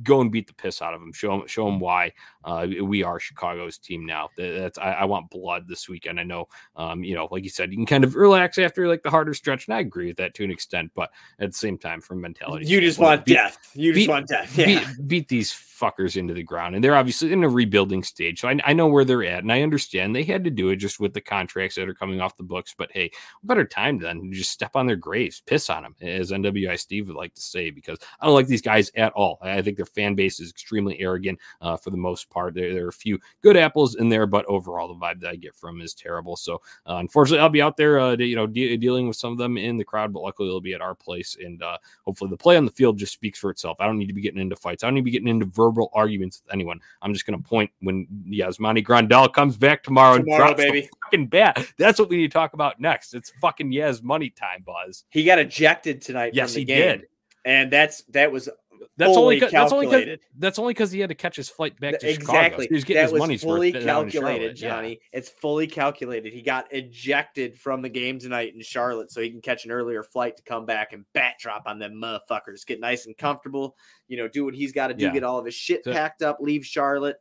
go 0.03 0.20
and 0.20 0.31
beat 0.31 0.47
the 0.47 0.55
piss 0.55 0.83
out 0.83 0.95
of 0.95 1.01
them. 1.01 1.12
Show 1.12 1.39
them, 1.39 1.47
show 1.47 1.64
them 1.64 1.81
why 1.81 2.12
uh, 2.45 2.66
we 2.83 3.03
are 3.03 3.18
Chicago's 3.18 3.79
team 3.79 4.05
now. 4.05 4.29
That's 4.37 4.79
I, 4.79 4.93
I, 4.93 5.05
want 5.05 5.31
blood 5.31 5.68
this 5.68 5.89
weekend. 5.89 6.20
I 6.20 6.25
know, 6.25 6.49
um, 6.77 7.05
you 7.05 7.14
know, 7.14 7.29
like 7.31 7.45
you 7.45 7.51
said, 7.51 7.70
you 7.70 7.77
can 7.77 7.87
kind 7.87 8.05
of 8.05 8.14
relax 8.14 8.59
after 8.59 8.89
like 8.89 9.03
the 9.03 9.11
harder 9.11 9.35
stretch, 9.35 9.68
and 9.68 9.75
I 9.75 9.81
agree 9.81 10.09
with 10.09 10.16
that 10.16 10.35
to 10.35 10.45
an 10.45 10.51
extent. 10.51 10.91
But 10.95 11.11
at 11.39 11.51
the 11.51 11.57
same 11.57 11.79
time, 11.79 12.01
from 12.01 12.20
mentality, 12.20 12.66
you 12.66 12.81
just 12.81 12.99
want 12.99 13.25
beat, 13.25 13.35
death. 13.35 13.59
You 13.75 13.93
just 13.93 14.07
beat, 14.07 14.11
want 14.11 14.29
death. 14.29 14.57
Yeah. 14.59 14.66
Beat, 14.66 15.09
beat, 15.09 15.29
these 15.29 15.53
fuckers 15.53 16.16
into 16.16 16.35
the 16.35 16.43
ground, 16.43 16.75
and 16.75 16.85
they're 16.85 16.97
obviously 16.97 17.33
in 17.33 17.45
a 17.45 17.49
rebuilding 17.49 18.03
stage. 18.03 18.41
So 18.41 18.49
I, 18.49 18.59
I, 18.64 18.73
know 18.73 18.89
where 18.89 19.05
they're 19.05 19.25
at, 19.25 19.43
and 19.43 19.53
I 19.53 19.62
understand 19.62 20.14
they 20.14 20.25
had 20.25 20.45
to 20.45 20.51
do 20.51 20.68
it 20.68 20.77
just 20.77 21.01
with 21.01 21.14
the 21.14 21.20
contracts 21.20 21.77
that 21.77 21.89
are 21.89 21.95
coming 21.95 22.20
off 22.20 22.37
the 22.37 22.43
books. 22.43 22.75
But 22.77 22.91
hey, 22.93 23.11
better 23.43 23.64
time 23.64 23.99
than 23.99 24.33
just 24.33 24.51
step 24.51 24.77
on 24.77 24.87
their 24.87 24.97
graves, 24.97 25.43
piss 25.47 25.70
on 25.70 25.85
them, 25.85 25.97
as 26.01 26.31
NWI 26.31 26.79
Steve 26.79 27.09
would 27.09 27.16
like 27.16 27.35
to 27.35 27.41
say, 27.41 27.70
because 27.70 27.99
I 28.20 28.27
don't 28.27 28.35
like 28.35 28.47
these 28.47 28.62
guys 28.62 28.91
at 28.97 29.12
all. 29.12 29.39
I 29.43 29.61
think 29.62 29.76
their 29.76 29.86
fan 29.86 30.14
base 30.14 30.40
is 30.40 30.50
extremely 30.50 31.00
arrogant 31.00 31.38
uh, 31.60 31.76
for 31.76 31.90
the 31.90 31.96
most 31.96 32.30
part. 32.30 32.54
There, 32.54 32.72
there, 32.72 32.84
are 32.86 32.88
a 32.88 32.92
few 32.92 33.18
good 33.42 33.56
apples 33.56 33.96
in 33.96 34.08
there, 34.08 34.26
but 34.26 34.44
overall, 34.46 34.88
the 34.88 34.94
vibe 34.94 35.20
that 35.20 35.30
I 35.30 35.36
get 35.36 35.54
from 35.54 35.80
is 35.80 35.94
terrible. 35.94 36.36
So, 36.36 36.56
uh, 36.86 36.96
unfortunately, 36.96 37.40
I'll 37.40 37.48
be 37.48 37.62
out 37.62 37.76
there, 37.76 38.00
uh, 38.00 38.16
you 38.16 38.36
know, 38.36 38.46
de- 38.46 38.76
dealing 38.76 39.08
with 39.08 39.16
some 39.16 39.32
of 39.32 39.38
them 39.38 39.56
in 39.56 39.76
the 39.76 39.84
crowd, 39.84 40.12
but 40.12 40.22
luckily, 40.22 40.48
it'll 40.48 40.60
be 40.60 40.74
at 40.74 40.80
our 40.80 40.94
place. 40.94 41.36
And 41.40 41.62
uh, 41.62 41.78
hopefully, 42.04 42.30
the 42.30 42.36
play 42.36 42.56
on 42.56 42.64
the 42.64 42.70
field 42.70 42.98
just 42.98 43.12
speaks 43.12 43.38
for 43.38 43.50
itself. 43.50 43.76
I 43.80 43.86
don't 43.86 43.98
need 43.98 44.08
to 44.08 44.14
be 44.14 44.20
getting 44.20 44.40
into 44.40 44.56
fights. 44.56 44.82
I 44.82 44.86
don't 44.86 44.94
need 44.94 45.00
to 45.00 45.04
be 45.04 45.10
getting 45.10 45.28
into 45.28 45.46
verbal 45.46 45.90
arguments 45.94 46.42
with 46.44 46.52
anyone. 46.52 46.80
I'm 47.00 47.12
just 47.12 47.26
going 47.26 47.40
to 47.40 47.48
point 47.48 47.70
when 47.80 48.06
Yasmani 48.28 48.84
Grandal 48.84 49.32
comes 49.32 49.56
back 49.56 49.82
tomorrow, 49.82 50.18
tomorrow 50.18 50.48
and 50.48 50.56
drops 50.56 50.62
baby. 50.62 50.80
the 50.82 50.88
fucking 51.04 51.26
bat. 51.28 51.66
That's 51.78 51.98
what 51.98 52.08
we 52.08 52.16
need 52.16 52.30
to 52.30 52.34
talk 52.34 52.54
about 52.54 52.80
next. 52.80 53.14
It's 53.14 53.32
fucking 53.40 53.70
Yaz 53.70 54.02
money 54.02 54.30
time, 54.30 54.64
Buzz. 54.64 55.04
He 55.10 55.24
got 55.24 55.38
ejected 55.38 56.02
tonight. 56.02 56.34
Yes, 56.34 56.54
he 56.54 56.64
game. 56.64 56.76
did 56.78 57.06
and 57.44 57.72
that's 57.72 58.02
that 58.04 58.30
was 58.30 58.48
that's 58.97 59.16
only 59.16 59.41
that's 59.41 59.72
only 59.72 60.18
that's 60.39 60.59
only 60.59 60.72
because 60.72 60.93
he 60.93 61.01
had 61.01 61.09
to 61.09 61.14
catch 61.14 61.37
his 61.37 61.49
flight 61.49 61.78
back 61.80 61.99
to 62.01 62.09
exactly. 62.09 62.26
Chicago. 62.35 62.62
So 62.62 62.68
he's 62.70 62.85
getting 62.85 63.03
that 63.03 63.11
his 63.11 63.18
money's 63.18 63.43
fully 63.43 63.74
uh, 63.74 63.83
calculated, 63.83 64.57
Johnny. 64.57 64.91
Yeah. 64.91 65.18
It's 65.18 65.28
fully 65.28 65.66
calculated. 65.66 66.33
He 66.33 66.43
got 66.43 66.72
ejected 66.72 67.59
from 67.59 67.83
the 67.83 67.89
game 67.89 68.18
tonight 68.18 68.55
in 68.55 68.62
Charlotte, 68.62 69.11
so 69.11 69.20
he 69.20 69.30
can 69.30 69.41
catch 69.41 69.64
an 69.64 69.70
earlier 69.70 70.03
flight 70.03 70.37
to 70.37 70.43
come 70.43 70.66
back 70.66 70.93
and 70.93 71.05
bat 71.12 71.35
drop 71.41 71.64
on 71.66 71.78
them 71.78 71.95
motherfuckers. 71.95 72.66
Get 72.66 72.80
nice 72.80 73.07
and 73.07 73.16
comfortable. 73.16 73.76
You 74.09 74.16
know, 74.18 74.28
do 74.28 74.45
what 74.45 74.55
he's 74.55 74.72
got 74.72 74.89
to 74.89 74.95
do. 74.95 75.07
Yeah. 75.07 75.12
Get 75.12 75.24
all 75.24 75.39
of 75.39 75.45
his 75.45 75.55
shit 75.55 75.85
so, 75.85 75.93
packed 75.93 76.22
up. 76.22 76.39
Leave 76.41 76.64
Charlotte 76.64 77.16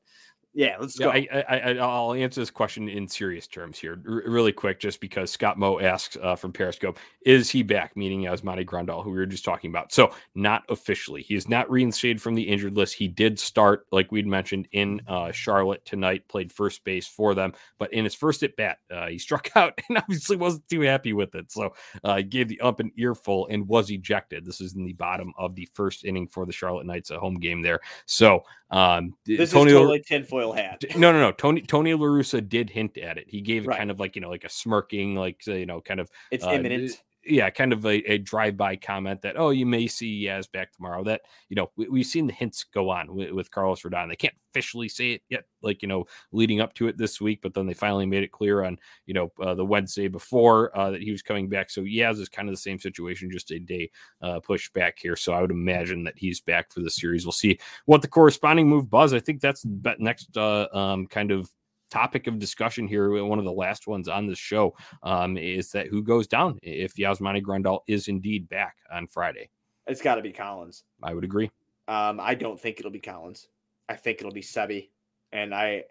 yeah, 0.54 0.76
let's 0.80 1.00
yeah, 1.00 1.06
go. 1.06 1.12
I, 1.12 1.58
I, 1.70 1.74
will 1.74 2.14
answer 2.14 2.42
this 2.42 2.52
question 2.52 2.90
in 2.90 3.08
serious 3.08 3.48
terms 3.48 3.80
here, 3.80 4.02
r- 4.06 4.24
really 4.26 4.52
quick, 4.52 4.82
just 4.82 5.00
because 5.00 5.32
Scott 5.32 5.58
Moe 5.58 5.80
asks 5.80 6.18
uh, 6.22 6.36
from 6.36 6.52
Periscope, 6.52 7.00
is 7.26 7.50
he 7.50 7.64
back? 7.64 7.96
Meaning 7.96 8.24
Yasmani 8.24 8.66
Grandal, 8.66 9.02
who 9.02 9.12
we 9.12 9.18
were 9.18 9.26
just 9.26 9.46
talking 9.46 9.70
about. 9.70 9.94
So, 9.94 10.14
not 10.36 10.64
officially. 10.68 11.22
He 11.22 11.36
is 11.36 11.48
not 11.48 11.72
reinstated 11.72 12.22
from 12.22 12.36
the 12.36 12.44
injured 12.44 12.76
list. 12.76 12.96
He 12.96 13.08
did 13.08 13.40
start, 13.40 13.86
like 13.92 14.12
we'd 14.12 14.28
mentioned, 14.28 14.68
in 14.74 15.02
uh, 15.08 15.32
Charlotte 15.32 15.86
tonight, 15.86 16.28
played 16.28 16.52
first 16.52 16.84
base 16.84 17.08
for 17.08 17.34
them. 17.34 17.54
But 17.80 17.94
in 17.94 18.04
his 18.04 18.16
first 18.16 18.44
at 18.44 18.58
bat, 18.58 18.80
uh, 18.90 19.08
he 19.08 19.18
struck 19.20 19.56
out 19.56 19.80
and 19.88 20.00
obviously 20.00 20.36
wasn't 20.36 20.68
too 20.68 20.82
happy 20.82 21.14
with 21.14 21.34
it. 21.34 21.50
So, 21.50 21.74
uh, 22.04 22.18
he 22.18 22.24
gave 22.24 22.50
the 22.50 22.60
up 22.60 22.82
an 22.82 22.92
earful 22.98 23.48
and 23.48 23.66
was 23.70 23.90
ejected. 23.90 24.46
This 24.46 24.60
is 24.60 24.76
in 24.76 24.84
the 24.84 24.94
bottom 24.94 25.32
of 25.38 25.56
the 25.56 25.70
first 25.74 26.04
inning 26.04 26.28
for 26.28 26.46
the 26.46 26.52
Charlotte 26.52 26.86
Knights, 26.86 27.10
a 27.10 27.20
home 27.20 27.36
game 27.36 27.62
there. 27.62 27.80
So, 28.06 28.44
um, 28.72 29.14
this 29.26 29.40
is 29.40 29.52
totally 29.52 30.02
tinfoil 30.02 30.41
hat. 30.50 30.84
No, 30.98 31.12
no, 31.12 31.20
no. 31.20 31.32
Tony 31.32 31.62
Tony 31.62 31.94
La 31.94 32.06
Russa 32.06 32.48
did 32.48 32.70
hint 32.70 32.98
at 32.98 33.18
it. 33.18 33.26
He 33.28 33.42
gave 33.42 33.68
right. 33.68 33.78
kind 33.78 33.92
of 33.92 34.00
like 34.00 34.16
you 34.16 34.22
know 34.22 34.30
like 34.30 34.44
a 34.44 34.50
smirking, 34.50 35.16
like 35.16 35.46
you 35.46 35.66
know, 35.66 35.82
kind 35.82 36.00
of 36.00 36.10
it's 36.32 36.44
uh, 36.44 36.52
imminent 36.52 37.02
yeah, 37.24 37.50
kind 37.50 37.72
of 37.72 37.86
a, 37.86 38.12
a 38.12 38.18
drive-by 38.18 38.76
comment 38.78 39.22
that, 39.22 39.36
oh, 39.38 39.52
you 39.52 39.66
may 39.66 39.88
see 39.88 40.26
Yaz 40.26 40.52
back 40.52 40.72
tomorrow. 40.72 41.04
That, 41.04 41.22
you 41.50 41.56
know, 41.56 41.72
we, 41.76 42.00
have 42.00 42.08
seen 42.08 42.26
the 42.28 42.34
hints 42.34 42.66
go 42.74 42.90
on 42.90 43.14
with, 43.14 43.32
with, 43.32 43.52
Carlos 43.52 43.82
Rodon. 43.82 44.10
They 44.10 44.16
can't 44.16 44.34
officially 44.52 44.90
say 44.90 45.12
it 45.12 45.22
yet, 45.30 45.44
like, 45.62 45.82
you 45.82 45.88
know, 45.88 46.06
leading 46.32 46.62
up 46.62 46.74
to 46.76 46.88
it 46.88 46.98
this 46.98 47.22
week, 47.22 47.40
but 47.44 47.54
then 47.54 47.68
they 47.68 47.74
finally 47.74 48.06
made 48.06 48.24
it 48.24 48.32
clear 48.32 48.64
on, 48.64 48.80
you 49.06 49.14
know, 49.14 49.32
uh, 49.40 49.54
the 49.54 49.66
Wednesday 49.66 50.08
before 50.08 50.76
uh, 50.78 50.92
that 50.92 51.02
he 51.02 51.12
was 51.12 51.22
coming 51.22 51.48
back. 51.48 51.70
So 51.70 51.82
Yaz 51.82 52.20
is 52.20 52.30
kind 52.30 52.50
of 52.50 52.54
the 52.54 52.62
same 52.62 52.80
situation, 52.80 53.30
just 53.32 53.52
a 53.52 53.60
day 53.60 53.92
uh, 54.22 54.40
back 54.74 54.98
here. 55.00 55.16
So 55.16 55.34
I 55.34 55.42
would 55.42 55.52
imagine 55.52 56.04
that 56.06 56.18
he's 56.18 56.42
back 56.42 56.72
for 56.72 56.80
the 56.80 56.90
series. 56.90 57.26
We'll 57.26 57.34
see 57.34 57.60
what 57.86 58.02
the 58.02 58.08
corresponding 58.08 58.68
move 58.68 58.90
buzz. 58.90 59.14
I 59.14 59.20
think 59.20 59.42
that's 59.42 59.66
next 60.00 60.36
uh, 60.38 60.68
um, 60.74 61.08
kind 61.08 61.32
of 61.32 61.50
topic 61.92 62.26
of 62.26 62.40
discussion 62.40 62.88
here, 62.88 63.24
one 63.24 63.38
of 63.38 63.46
the 63.46 63.52
last 63.52 63.86
ones 63.86 64.08
on 64.08 64.26
this 64.26 64.40
show, 64.40 64.74
um, 65.04 65.38
is 65.38 65.72
that 65.72 65.88
who 65.88 66.02
goes 66.02 66.26
down 66.26 66.58
if 66.64 66.96
Yasmani 66.96 67.44
Grandal 67.44 67.82
is 67.88 68.08
indeed 68.08 68.50
back 68.50 68.78
on 68.92 69.06
Friday? 69.06 69.50
It's 69.86 70.02
got 70.02 70.16
to 70.16 70.22
be 70.22 70.32
Collins. 70.32 70.84
I 71.04 71.14
would 71.14 71.24
agree. 71.24 71.52
Um, 71.88 72.20
I 72.20 72.34
don't 72.34 72.60
think 72.60 72.80
it'll 72.80 72.92
be 72.92 73.00
Collins. 73.00 73.48
I 73.90 73.96
think 73.96 74.20
it'll 74.20 74.32
be 74.32 74.42
Seby, 74.42 74.90
and 75.32 75.54
I. 75.54 75.84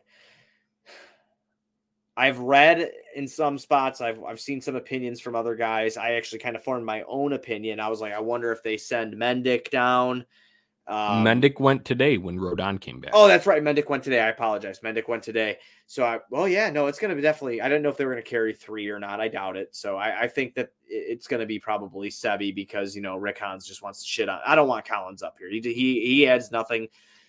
I've 2.16 2.38
read 2.38 2.90
in 3.14 3.26
some 3.26 3.56
spots, 3.56 4.00
I've 4.00 4.22
I've 4.24 4.40
seen 4.40 4.60
some 4.60 4.76
opinions 4.76 5.20
from 5.20 5.34
other 5.34 5.54
guys. 5.54 5.96
I 5.96 6.12
actually 6.12 6.40
kind 6.40 6.56
of 6.56 6.62
formed 6.62 6.84
my 6.84 7.02
own 7.08 7.32
opinion. 7.32 7.80
I 7.80 7.88
was 7.88 8.00
like, 8.00 8.12
I 8.12 8.20
wonder 8.20 8.52
if 8.52 8.62
they 8.62 8.76
send 8.76 9.14
Mendick 9.14 9.70
down. 9.70 10.26
Um, 10.90 11.24
Mendick 11.24 11.60
went 11.60 11.84
today 11.84 12.18
when 12.18 12.36
Rodon 12.36 12.80
came 12.80 12.98
back. 12.98 13.12
Oh, 13.14 13.28
that's 13.28 13.46
right. 13.46 13.62
Mendick 13.62 13.88
went 13.88 14.02
today. 14.02 14.20
I 14.20 14.28
apologize. 14.28 14.80
Mendick 14.80 15.06
went 15.06 15.22
today. 15.22 15.58
So 15.86 16.04
I, 16.04 16.18
well, 16.30 16.48
yeah, 16.48 16.68
no, 16.68 16.88
it's 16.88 16.98
going 16.98 17.10
to 17.10 17.14
be 17.14 17.22
definitely. 17.22 17.60
I 17.60 17.68
don't 17.68 17.80
know 17.80 17.90
if 17.90 17.96
they 17.96 18.04
were 18.04 18.12
going 18.12 18.24
to 18.24 18.28
carry 18.28 18.52
three 18.52 18.88
or 18.88 18.98
not. 18.98 19.20
I 19.20 19.28
doubt 19.28 19.56
it. 19.56 19.68
So 19.70 19.96
I, 19.96 20.22
I 20.22 20.26
think 20.26 20.56
that 20.56 20.70
it's 20.88 21.28
going 21.28 21.38
to 21.38 21.46
be 21.46 21.60
probably 21.60 22.08
Seby 22.10 22.52
because 22.52 22.96
you 22.96 23.02
know 23.02 23.16
Rick 23.16 23.38
Hahns 23.38 23.64
just 23.64 23.82
wants 23.82 24.02
to 24.02 24.08
shit 24.08 24.28
on. 24.28 24.40
I 24.44 24.56
don't 24.56 24.66
want 24.66 24.84
Collins 24.84 25.22
up 25.22 25.36
here. 25.38 25.48
He 25.48 25.60
he, 25.60 25.72
he 25.72 26.26
adds 26.26 26.50
nothing. 26.50 26.88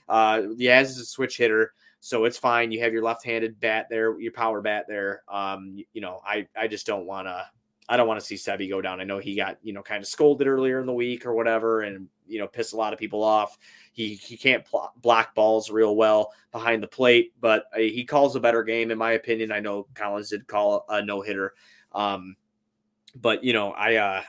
Uh, 0.09 0.41
Yaz 0.57 0.85
is 0.85 0.97
a 0.97 1.05
switch 1.05 1.37
hitter, 1.37 1.73
so 1.99 2.25
it's 2.25 2.39
fine. 2.39 2.71
You 2.71 2.81
have 2.81 2.93
your 2.93 3.03
left-handed 3.03 3.59
bat 3.59 3.85
there, 3.91 4.19
your 4.19 4.31
power 4.31 4.61
bat 4.61 4.85
there. 4.87 5.21
Um, 5.29 5.73
you, 5.75 5.85
you 5.93 6.01
know, 6.01 6.19
I 6.25 6.47
I 6.57 6.67
just 6.67 6.87
don't 6.87 7.05
want 7.05 7.27
to. 7.27 7.45
I 7.87 7.97
don't 7.97 8.07
want 8.07 8.19
to 8.21 8.25
see 8.25 8.35
Seby 8.35 8.69
go 8.69 8.81
down. 8.81 9.01
I 9.01 9.03
know 9.03 9.17
he 9.19 9.35
got, 9.35 9.57
you 9.63 9.73
know, 9.73 9.81
kind 9.81 10.01
of 10.01 10.07
scolded 10.07 10.47
earlier 10.47 10.79
in 10.79 10.85
the 10.85 10.93
week 10.93 11.25
or 11.25 11.33
whatever, 11.33 11.81
and 11.81 12.07
you 12.31 12.39
know, 12.39 12.47
piss 12.47 12.71
a 12.71 12.77
lot 12.77 12.93
of 12.93 12.99
people 12.99 13.23
off. 13.23 13.57
He 13.93 14.15
he 14.15 14.37
can't 14.37 14.65
pl- 14.65 14.93
block 15.01 15.35
balls 15.35 15.69
real 15.69 15.95
well 15.95 16.31
behind 16.51 16.81
the 16.81 16.87
plate, 16.87 17.33
but 17.39 17.65
uh, 17.75 17.79
he 17.79 18.05
calls 18.05 18.35
a 18.35 18.39
better 18.39 18.63
game 18.63 18.91
in 18.91 18.97
my 18.97 19.11
opinion. 19.11 19.51
I 19.51 19.59
know 19.59 19.87
Collins 19.93 20.29
did 20.29 20.47
call 20.47 20.85
a 20.89 21.03
no 21.03 21.21
hitter, 21.21 21.53
um, 21.93 22.35
but 23.15 23.43
you 23.43 23.53
know, 23.53 23.71
I 23.71 23.95
uh, 23.95 24.21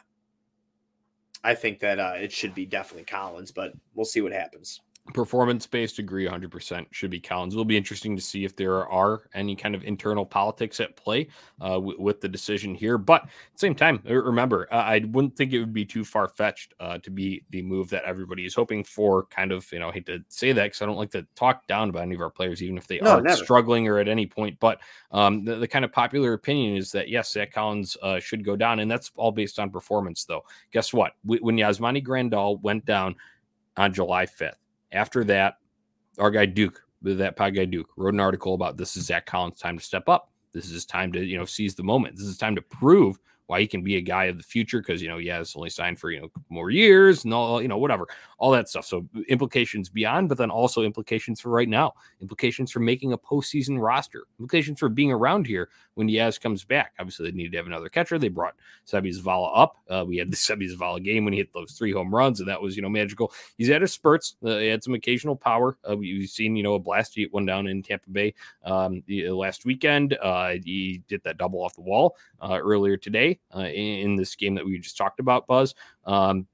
I 1.45 1.55
think 1.55 1.81
that 1.81 1.99
uh, 1.99 2.15
it 2.17 2.33
should 2.33 2.55
be 2.55 2.67
definitely 2.67 3.05
Collins, 3.05 3.53
but 3.53 3.73
we'll 3.95 4.05
see 4.05 4.21
what 4.21 4.33
happens 4.33 4.81
performance 5.13 5.67
based 5.67 5.99
agree 5.99 6.27
100% 6.27 6.87
should 6.93 7.11
be 7.11 7.19
Collins. 7.19 7.55
It'll 7.55 7.65
be 7.65 7.77
interesting 7.77 8.15
to 8.15 8.23
see 8.23 8.45
if 8.45 8.55
there 8.55 8.87
are 8.87 9.23
any 9.35 9.57
kind 9.57 9.75
of 9.75 9.83
internal 9.83 10.25
politics 10.25 10.79
at 10.79 10.97
play 10.97 11.29
uh, 11.61 11.75
w- 11.75 12.01
with 12.01 12.21
the 12.21 12.29
decision 12.29 12.75
here. 12.75 12.99
But 12.99 13.25
at 13.25 13.29
the 13.55 13.59
same 13.59 13.75
time, 13.75 14.01
remember, 14.05 14.69
uh, 14.71 14.77
I 14.77 15.01
wouldn't 15.01 15.37
think 15.37 15.53
it 15.53 15.59
would 15.59 15.73
be 15.73 15.85
too 15.85 16.05
far 16.05 16.29
fetched 16.29 16.75
uh, 16.79 16.99
to 16.99 17.11
be 17.11 17.45
the 17.51 17.63
move 17.63 17.91
that 17.91 18.05
everybody 18.05 18.47
is 18.47 18.55
hoping 18.55 18.85
for. 18.85 19.25
Kind 19.25 19.51
of, 19.51 19.71
you 19.73 19.81
know, 19.81 19.89
I 19.89 19.93
hate 19.93 20.07
to 20.07 20.23
say 20.29 20.53
that 20.53 20.63
because 20.63 20.83
I 20.83 20.87
don't 20.87 20.97
like 20.97 21.11
to 21.11 21.27
talk 21.35 21.67
down 21.67 21.91
about 21.91 22.03
any 22.03 22.15
of 22.15 22.21
our 22.21 22.31
players, 22.31 22.63
even 22.63 22.79
if 22.79 22.87
they 22.87 23.01
no, 23.01 23.19
are 23.19 23.23
never. 23.23 23.43
struggling 23.43 23.89
or 23.89 23.99
at 23.99 24.09
any 24.09 24.27
point. 24.27 24.59
But 24.61 24.81
um, 25.11 25.45
the, 25.45 25.57
the, 25.57 25.69
kind 25.69 25.85
of 25.85 25.93
popular 25.93 26.33
opinion 26.33 26.77
is 26.77 26.93
that 26.93 27.09
yes, 27.09 27.33
Zach 27.33 27.53
Collins 27.53 27.97
uh, 28.03 28.21
should 28.21 28.45
go 28.45 28.55
down, 28.55 28.79
and 28.79 28.91
that's 28.91 29.11
all 29.17 29.33
based 29.33 29.59
on 29.59 29.71
performance. 29.71 30.25
Though, 30.25 30.45
guess 30.71 30.93
what? 30.93 31.13
when 31.25 31.57
Yasmani 31.57 32.05
Grandal 32.05 32.61
went 32.63 32.85
down 32.85 33.17
on 33.77 33.93
July 33.93 34.27
5th 34.27 34.62
after 34.93 35.25
that, 35.25 35.55
our 36.19 36.31
guy 36.31 36.47
Duke, 36.47 36.83
that 37.03 37.37
pod 37.37 37.55
guy 37.55 37.65
Duke, 37.65 37.91
wrote 37.97 38.15
an 38.15 38.21
article 38.21 38.55
about 38.55 38.77
this 38.77 38.97
is 38.97 39.07
Zach 39.07 39.27
Collins' 39.27 39.59
time 39.59 39.79
to 39.79 39.85
step 39.85 40.09
up. 40.09 40.31
This 40.53 40.67
is 40.67 40.73
his 40.73 40.85
time 40.85 41.13
to, 41.13 41.25
you 41.25 41.39
know, 41.39 41.45
seize 41.45 41.75
the 41.75 41.83
moment. 41.83 42.17
This 42.17 42.27
is 42.27 42.37
time 42.37 42.55
to 42.55 42.63
prove 42.63 43.19
why 43.53 43.61
he 43.61 43.67
can 43.67 43.83
be 43.83 43.97
a 43.97 44.01
guy 44.01 44.25
of 44.25 44.39
the 44.39 44.43
future 44.43 44.81
because 44.81 45.03
you 45.03 45.11
know 45.11 45.19
he 45.19 45.27
has 45.27 45.55
only 45.55 45.69
signed 45.69 46.01
for 46.01 46.11
you 46.11 46.23
know 46.23 46.31
more 46.49 46.71
years 46.71 47.25
and 47.25 47.35
all 47.35 47.61
you 47.61 47.69
know 47.69 47.77
whatever 47.77 48.09
all 48.39 48.51
that 48.51 48.67
stuff. 48.67 48.87
So 48.87 49.07
implications 49.29 49.91
beyond, 49.91 50.31
but 50.31 50.39
then 50.39 50.51
also 50.51 50.83
implications 50.83 51.39
for 51.39 51.51
right 51.51 51.69
now, 51.69 51.93
implications 52.23 52.73
for 52.73 52.81
making 52.81 53.13
a 53.13 53.19
postseason 53.19 53.79
roster, 53.79 54.25
implications 54.41 54.81
for 54.81 54.89
being 54.89 55.13
around 55.13 55.47
here 55.47 55.69
when 55.95 56.09
Yaz 56.09 56.41
comes 56.41 56.65
back. 56.65 56.95
Obviously, 56.99 57.31
they 57.31 57.37
needed 57.37 57.53
to 57.53 57.59
have 57.59 57.67
another 57.67 57.91
catcher. 57.91 58.19
They 58.19 58.31
brought 58.31 58.55
Seby 58.87 59.15
Zavala 59.15 59.53
up. 59.55 59.77
Uh, 59.89 60.05
we 60.07 60.17
had 60.17 60.33
the 60.33 60.37
Seby 60.49 60.75
Zavala 60.75 61.05
game 61.05 61.25
when 61.25 61.35
he 61.35 61.39
hit 61.39 61.53
those 61.53 61.73
three 61.73 61.93
home 61.93 62.13
runs, 62.13 62.41
and 62.41 62.49
that 62.49 62.63
was 62.63 62.75
you 62.75 62.81
know 62.81 62.89
magical. 62.89 63.33
He's 63.59 63.69
had 63.69 63.83
his 63.83 63.93
spurts. 63.93 64.37
Uh, 64.43 64.57
he 64.57 64.69
had 64.69 64.83
some 64.83 64.95
occasional 64.95 65.37
power. 65.37 65.77
Uh, 65.89 65.97
we've 65.97 66.31
seen 66.31 66.57
you 66.57 66.63
know 66.63 66.75
a 66.75 66.79
blast. 66.79 67.15
He 67.15 67.21
hit 67.21 67.35
one 67.35 67.45
down 67.45 67.67
in 67.67 67.83
Tampa 67.83 68.09
Bay 68.09 68.33
um, 68.65 69.03
the, 69.07 69.29
last 69.29 69.67
weekend. 69.67 70.17
Uh, 70.23 70.55
he 70.65 71.03
did 71.07 71.23
that 71.25 71.37
double 71.37 71.63
off 71.63 71.75
the 71.75 71.83
wall 71.83 72.17
uh, 72.43 72.59
earlier 72.61 72.97
today 72.97 73.39
uh, 73.55 73.61
in, 73.61 74.11
in, 74.11 74.17
this 74.17 74.35
game 74.35 74.55
that 74.57 74.65
we 74.65 74.79
just 74.79 74.97
talked 74.97 75.21
about. 75.21 75.47
Buzz. 75.47 75.75
Um, 76.05 76.47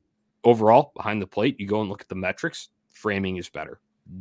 overall, 0.44 0.92
behind 0.94 1.20
the 1.20 1.26
plate, 1.26 1.58
you 1.58 1.66
go 1.66 1.80
and 1.80 1.88
look 1.88 2.02
at 2.02 2.08
the 2.08 2.14
metrics. 2.14 2.68
Framing 2.90 3.36
is 3.36 3.48
better 3.48 3.80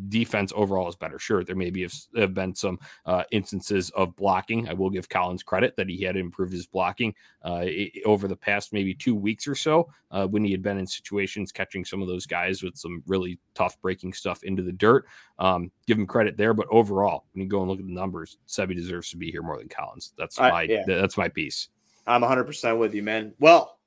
defense 0.10 0.52
overall 0.56 0.88
is 0.88 0.96
better. 0.96 1.20
Sure, 1.20 1.44
there 1.44 1.56
may 1.56 1.70
be 1.70 1.84
have, 1.84 1.94
have 2.16 2.34
been 2.34 2.54
some 2.54 2.80
uh, 3.06 3.24
instances 3.32 3.90
of 3.92 4.16
blocking. 4.16 4.68
I 4.68 4.74
will 4.74 4.90
give 4.90 5.10
Collins 5.10 5.44
credit 5.44 5.76
that 5.78 5.90
he 5.90 6.04
had 6.04 6.18
improved 6.18 6.54
his 6.54 6.68
blocking 6.68 7.14
uh, 7.44 7.66
over 8.06 8.28
the 8.28 8.36
past 8.36 8.74
maybe 8.74 8.94
two 8.94 9.16
weeks 9.16 9.48
or 9.48 9.56
so 9.56 9.90
uh, 10.12 10.28
when 10.28 10.44
he 10.44 10.52
had 10.52 10.62
been 10.62 10.78
in 10.78 10.88
situations 10.88 11.52
catching 11.52 11.86
some 11.86 12.02
of 12.02 12.08
those 12.08 12.26
guys 12.26 12.64
with 12.64 12.76
some 12.78 13.04
really 13.08 13.40
tough 13.54 13.80
breaking 13.82 14.14
stuff 14.14 14.44
into 14.44 14.64
the 14.64 14.72
dirt. 14.72 15.06
Um, 15.40 15.72
give 15.86 15.98
him 15.98 16.08
credit 16.08 16.38
there, 16.38 16.54
but 16.54 16.68
overall, 16.70 17.26
when 17.34 17.44
you 17.44 17.50
go 17.50 17.62
and 17.62 17.70
look 17.70 17.80
at 17.80 17.86
the 17.86 17.94
numbers, 17.94 18.38
Seby 18.48 18.76
deserves 18.76 19.12
to 19.12 19.18
be 19.18 19.32
here 19.32 19.44
more 19.44 19.58
than 19.58 19.70
Collins. 19.70 20.14
That's 20.18 20.40
my 20.40 20.64
yeah. 20.64 20.84
that's 20.86 21.18
my 21.18 21.30
piece. 21.30 21.70
I'm 22.06 22.22
100 22.22 22.46
percent 22.46 22.78
with 22.78 22.94
you, 22.94 23.04
man. 23.04 23.34
Well, 23.40 23.78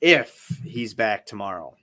if 0.00 0.60
he's 0.64 0.94
back 0.94 1.26
tomorrow 1.26 1.74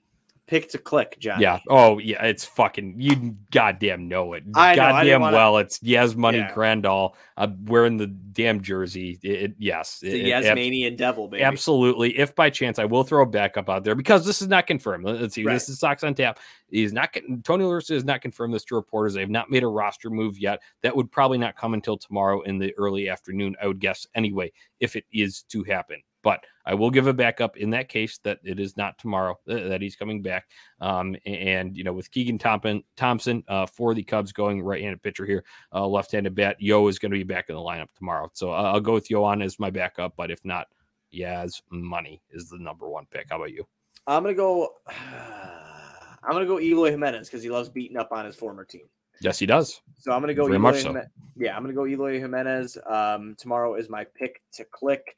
pick 0.47 0.69
to 0.69 0.77
click, 0.77 1.17
John. 1.19 1.39
Yeah. 1.41 1.59
Oh, 1.69 1.97
yeah. 1.97 2.23
It's 2.25 2.45
fucking 2.45 2.95
you. 2.97 3.35
Goddamn 3.51 4.07
know 4.07 4.33
it. 4.33 4.43
I 4.53 4.75
goddamn 4.75 5.21
know, 5.21 5.31
well. 5.31 5.57
It's 5.57 5.79
Yes 5.81 6.15
Money 6.15 6.39
yeah. 6.39 6.53
Grandal 6.53 7.13
uh, 7.37 7.47
wearing 7.65 7.97
the 7.97 8.07
damn 8.07 8.61
jersey. 8.61 9.19
It, 9.23 9.29
it 9.29 9.55
yes. 9.57 10.01
It's 10.03 10.13
it, 10.13 10.25
Yasmanian 10.25 10.93
ab- 10.93 10.97
devil, 10.97 11.27
baby. 11.27 11.43
Absolutely. 11.43 12.17
If 12.17 12.35
by 12.35 12.49
chance 12.49 12.79
I 12.79 12.85
will 12.85 13.03
throw 13.03 13.23
a 13.23 13.25
backup 13.25 13.69
out 13.69 13.83
there 13.83 13.95
because 13.95 14.25
this 14.25 14.41
is 14.41 14.47
not 14.47 14.67
confirmed. 14.67 15.05
Let's 15.05 15.35
see. 15.35 15.43
Right. 15.43 15.53
This 15.53 15.69
is 15.69 15.79
Sox 15.79 16.03
on 16.03 16.15
tap. 16.15 16.39
He's 16.69 16.93
not 16.93 17.13
getting 17.13 17.41
Tony 17.41 17.63
La 17.63 17.71
Russa 17.71 17.93
has 17.93 18.05
not 18.05 18.21
confirmed 18.21 18.53
this 18.53 18.65
to 18.65 18.75
reporters. 18.75 19.13
They 19.13 19.21
have 19.21 19.29
not 19.29 19.49
made 19.49 19.63
a 19.63 19.67
roster 19.67 20.09
move 20.09 20.37
yet. 20.37 20.61
That 20.81 20.95
would 20.95 21.11
probably 21.11 21.37
not 21.37 21.55
come 21.55 21.73
until 21.73 21.97
tomorrow 21.97 22.41
in 22.41 22.57
the 22.57 22.73
early 22.77 23.09
afternoon. 23.09 23.55
I 23.61 23.67
would 23.67 23.79
guess 23.79 24.07
anyway, 24.15 24.51
if 24.79 24.95
it 24.95 25.05
is 25.11 25.43
to 25.49 25.63
happen. 25.63 26.01
But 26.25 26.43
I 26.65 26.73
will 26.73 26.89
give 26.89 27.05
a 27.05 27.13
backup 27.13 27.55
in 27.55 27.69
that 27.69 27.87
case 27.87 28.17
that 28.23 28.39
it 28.43 28.59
is 28.59 28.75
not 28.75 28.97
tomorrow 28.97 29.39
that 29.45 29.79
he's 29.79 29.95
coming 29.95 30.23
back. 30.23 30.47
Um, 30.81 31.15
and 31.27 31.77
you 31.77 31.83
know, 31.83 31.93
with 31.93 32.09
Keegan 32.09 32.39
Thompson, 32.39 32.83
Thompson 32.97 33.43
uh, 33.47 33.67
for 33.67 33.93
the 33.93 34.01
Cubs 34.01 34.31
going 34.31 34.63
right-handed 34.63 35.03
pitcher 35.03 35.27
here, 35.27 35.43
uh, 35.71 35.85
left-handed 35.85 36.33
bat, 36.33 36.57
Yo 36.59 36.87
is 36.87 36.97
going 36.97 37.11
to 37.11 37.17
be 37.17 37.23
back 37.23 37.49
in 37.49 37.55
the 37.55 37.61
lineup 37.61 37.89
tomorrow. 37.95 38.31
So 38.33 38.51
uh, 38.51 38.71
I'll 38.73 38.79
go 38.79 38.93
with 38.93 39.07
Yoán 39.07 39.43
as 39.43 39.59
my 39.59 39.69
backup. 39.69 40.15
But 40.17 40.31
if 40.31 40.43
not, 40.43 40.65
Yaz 41.13 41.61
Money 41.69 42.23
is 42.31 42.49
the 42.49 42.57
number 42.57 42.89
one 42.89 43.05
pick. 43.11 43.27
How 43.29 43.35
about 43.35 43.51
you? 43.51 43.67
I'm 44.07 44.23
gonna 44.23 44.33
go. 44.33 44.69
I'm 44.87 46.31
gonna 46.31 46.47
go 46.47 46.59
Eloy 46.59 46.89
Jimenez 46.89 47.29
because 47.29 47.43
he 47.43 47.51
loves 47.51 47.69
beating 47.69 47.97
up 47.97 48.11
on 48.11 48.25
his 48.25 48.35
former 48.35 48.65
team. 48.65 48.89
Yes, 49.21 49.37
he 49.37 49.45
does. 49.45 49.79
So 49.99 50.11
I'm 50.11 50.21
gonna 50.21 50.33
go 50.33 50.45
Very 50.45 50.55
Eloy 50.55 50.71
much 50.71 50.81
so. 50.81 51.01
Yeah, 51.37 51.55
I'm 51.55 51.61
gonna 51.61 51.75
go 51.75 51.85
Eloy 51.85 52.19
Jimenez. 52.19 52.79
Um, 52.89 53.35
tomorrow 53.37 53.75
is 53.75 53.89
my 53.89 54.05
pick 54.15 54.41
to 54.53 54.65
click. 54.65 55.15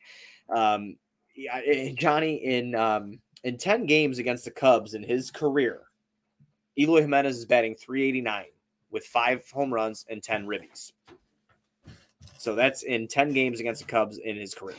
Um, 0.50 0.98
yeah, 1.36 1.92
Johnny 1.94 2.36
in 2.36 2.76
um, 2.76 3.20
in 3.44 3.58
ten 3.58 3.86
games 3.86 4.20
against 4.20 4.46
the 4.46 4.52
Cubs 4.52 4.94
in 4.94 5.04
his 5.04 5.32
career, 5.32 5.82
Eloy 6.78 7.02
Jimenez 7.02 7.38
is 7.38 7.46
batting 7.46 7.76
389 7.76 8.46
with 8.92 9.06
five 9.06 9.50
home 9.50 9.74
runs 9.74 10.06
and 10.10 10.22
10 10.22 10.46
ribbies. 10.46 10.92
So 12.38 12.56
that's 12.56 12.84
in 12.84 13.08
10 13.08 13.34
games 13.34 13.60
against 13.60 13.82
the 13.82 13.88
Cubs 13.88 14.20
in 14.20 14.38
his 14.38 14.54
career. 14.54 14.76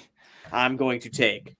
I'm 0.53 0.77
going 0.77 1.01
to 1.01 1.11
take 1.11 1.57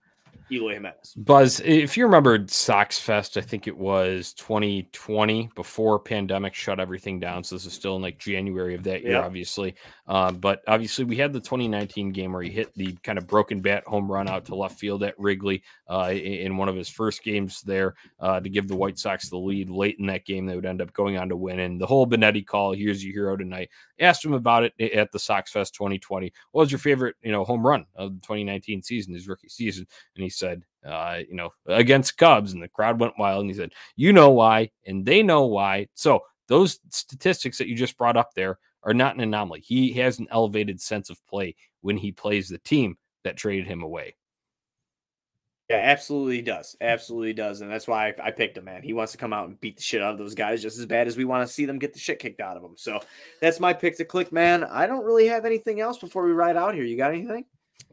Eloy 0.51 0.75
Jimenez. 0.75 1.15
Buzz, 1.17 1.61
if 1.61 1.97
you 1.97 2.05
remembered 2.05 2.51
Sox 2.51 2.99
Fest, 2.99 3.37
I 3.37 3.41
think 3.41 3.67
it 3.67 3.77
was 3.77 4.33
2020 4.35 5.51
before 5.55 5.99
pandemic 5.99 6.55
shut 6.55 6.81
everything 6.81 7.21
down. 7.21 7.45
So 7.45 7.55
this 7.55 7.67
is 7.67 7.73
still 7.73 7.97
in 7.97 8.03
like 8.03 8.19
January 8.19 8.75
of 8.75 8.83
that 8.85 9.03
year, 9.03 9.13
yeah. 9.13 9.25
obviously. 9.25 9.75
Um, 10.07 10.37
but 10.37 10.63
obviously, 10.67 11.05
we 11.05 11.17
had 11.17 11.33
the 11.33 11.41
2019 11.41 12.13
game 12.13 12.33
where 12.33 12.43
he 12.43 12.51
hit 12.51 12.75
the 12.75 12.93
kind 13.03 13.19
of 13.19 13.27
broken 13.27 13.61
bat 13.61 13.85
home 13.87 14.11
run 14.11 14.29
out 14.29 14.45
to 14.47 14.55
left 14.55 14.79
field 14.79 15.03
at 15.03 15.19
Wrigley 15.19 15.63
uh, 15.91 16.11
in 16.13 16.57
one 16.57 16.69
of 16.69 16.77
his 16.77 16.89
first 16.89 17.23
games 17.23 17.63
there 17.63 17.95
uh, 18.21 18.41
to 18.41 18.49
give 18.49 18.69
the 18.69 18.77
White 18.77 18.99
Sox 18.99 19.29
the 19.29 19.39
lead 19.39 19.71
late 19.71 19.99
in 19.99 20.07
that 20.07 20.25
game. 20.25 20.47
They 20.47 20.55
would 20.55 20.67
end 20.67 20.83
up 20.83 20.93
going 20.93 21.19
on 21.19 21.29
to 21.29 21.37
win. 21.37 21.59
And 21.61 21.81
the 21.81 21.87
whole 21.87 22.07
Benetti 22.07 22.47
call, 22.47 22.73
here's 22.73 23.05
your 23.05 23.13
hero 23.13 23.37
tonight. 23.37 23.71
Asked 24.01 24.25
him 24.25 24.33
about 24.33 24.65
it 24.65 24.73
at 24.93 25.11
the 25.13 25.19
Sox 25.19 25.51
Fest 25.51 25.75
2020. 25.75 26.33
What 26.53 26.63
was 26.63 26.73
your 26.73 26.79
favorite, 26.79 27.17
you 27.23 27.33
know, 27.33 27.45
home 27.45 27.67
run 27.67 27.85
of 27.95 28.15
the 28.15 28.21
2019 28.21 28.83
season, 28.83 29.15
his 29.15 29.29
rookie 29.29 29.49
season? 29.49 29.87
And 30.15 30.23
he 30.23 30.31
said, 30.31 30.63
uh, 30.87 31.19
you 31.29 31.35
know, 31.35 31.51
against 31.67 32.17
Cubs, 32.17 32.53
and 32.53 32.63
the 32.63 32.69
crowd 32.69 33.01
went 33.01 33.19
wild. 33.19 33.43
And 33.43 33.51
he 33.51 33.57
said, 33.57 33.73
"You 33.97 34.13
know 34.13 34.31
why, 34.31 34.71
and 34.87 35.05
they 35.05 35.23
know 35.23 35.47
why." 35.47 35.89
So 35.95 36.21
those 36.47 36.81
statistics 36.91 37.59
that 37.59 37.69
you 37.69 37.75
just 37.75 37.99
brought 37.99 38.17
up 38.17 38.35
there 38.35 38.59
are 38.85 38.95
not 38.95 39.15
an 39.15 39.21
anomaly. 39.21 39.61
He 39.61 39.93
has 39.95 40.19
an 40.19 40.29
elevated 40.31 40.81
sense 40.81 41.11
of 41.11 41.25
play 41.27 41.57
when 41.81 41.97
he 41.97 42.13
plays 42.13 42.49
the 42.49 42.59
team 42.59 42.97
that 43.25 43.37
traded 43.37 43.67
him 43.67 43.83
away. 43.83 44.15
Yeah, 45.69 45.81
absolutely 45.83 46.41
does. 46.41 46.77
Absolutely 46.81 47.35
does. 47.35 47.61
And 47.61 47.71
that's 47.71 47.87
why 47.87 48.09
I, 48.09 48.29
I, 48.29 48.31
picked 48.31 48.57
him, 48.57 48.65
man. 48.65 48.83
He 48.83 48.95
wants 48.95 49.13
to 49.13 49.19
come 49.19 49.35
out 49.35 49.49
and 49.49 49.61
beat 49.61 49.77
the 49.77 49.83
shit 49.83 50.01
out 50.01 50.13
of 50.13 50.19
those 50.19 50.35
guys 50.35 50.63
just 50.63 50.79
as 50.79 50.87
bad 50.87 51.07
as 51.09 51.19
we 51.19 51.27
want 51.27 51.47
to 51.47 51.53
see 51.53 51.67
them 51.67 51.79
get 51.79 51.93
the 51.93 51.99
shit 51.99 52.19
kicked 52.19 52.41
out 52.41 52.57
of 52.57 52.63
them. 52.63 52.73
So 52.77 53.01
that's 53.43 53.61
my 53.61 53.75
pick 53.75 53.99
to 53.99 54.07
click, 54.07 54.33
man. 54.33 54.65
I 54.65 54.87
don't 54.87 55.05
really 55.05 55.27
have 55.27 55.45
anything 55.45 55.81
else 55.81 55.99
before 55.99 56.25
we 56.25 56.33
ride 56.33 56.57
out 56.57 56.75
here. 56.75 56.85
You 56.85 56.97
got 56.97 57.13
anything? 57.13 57.45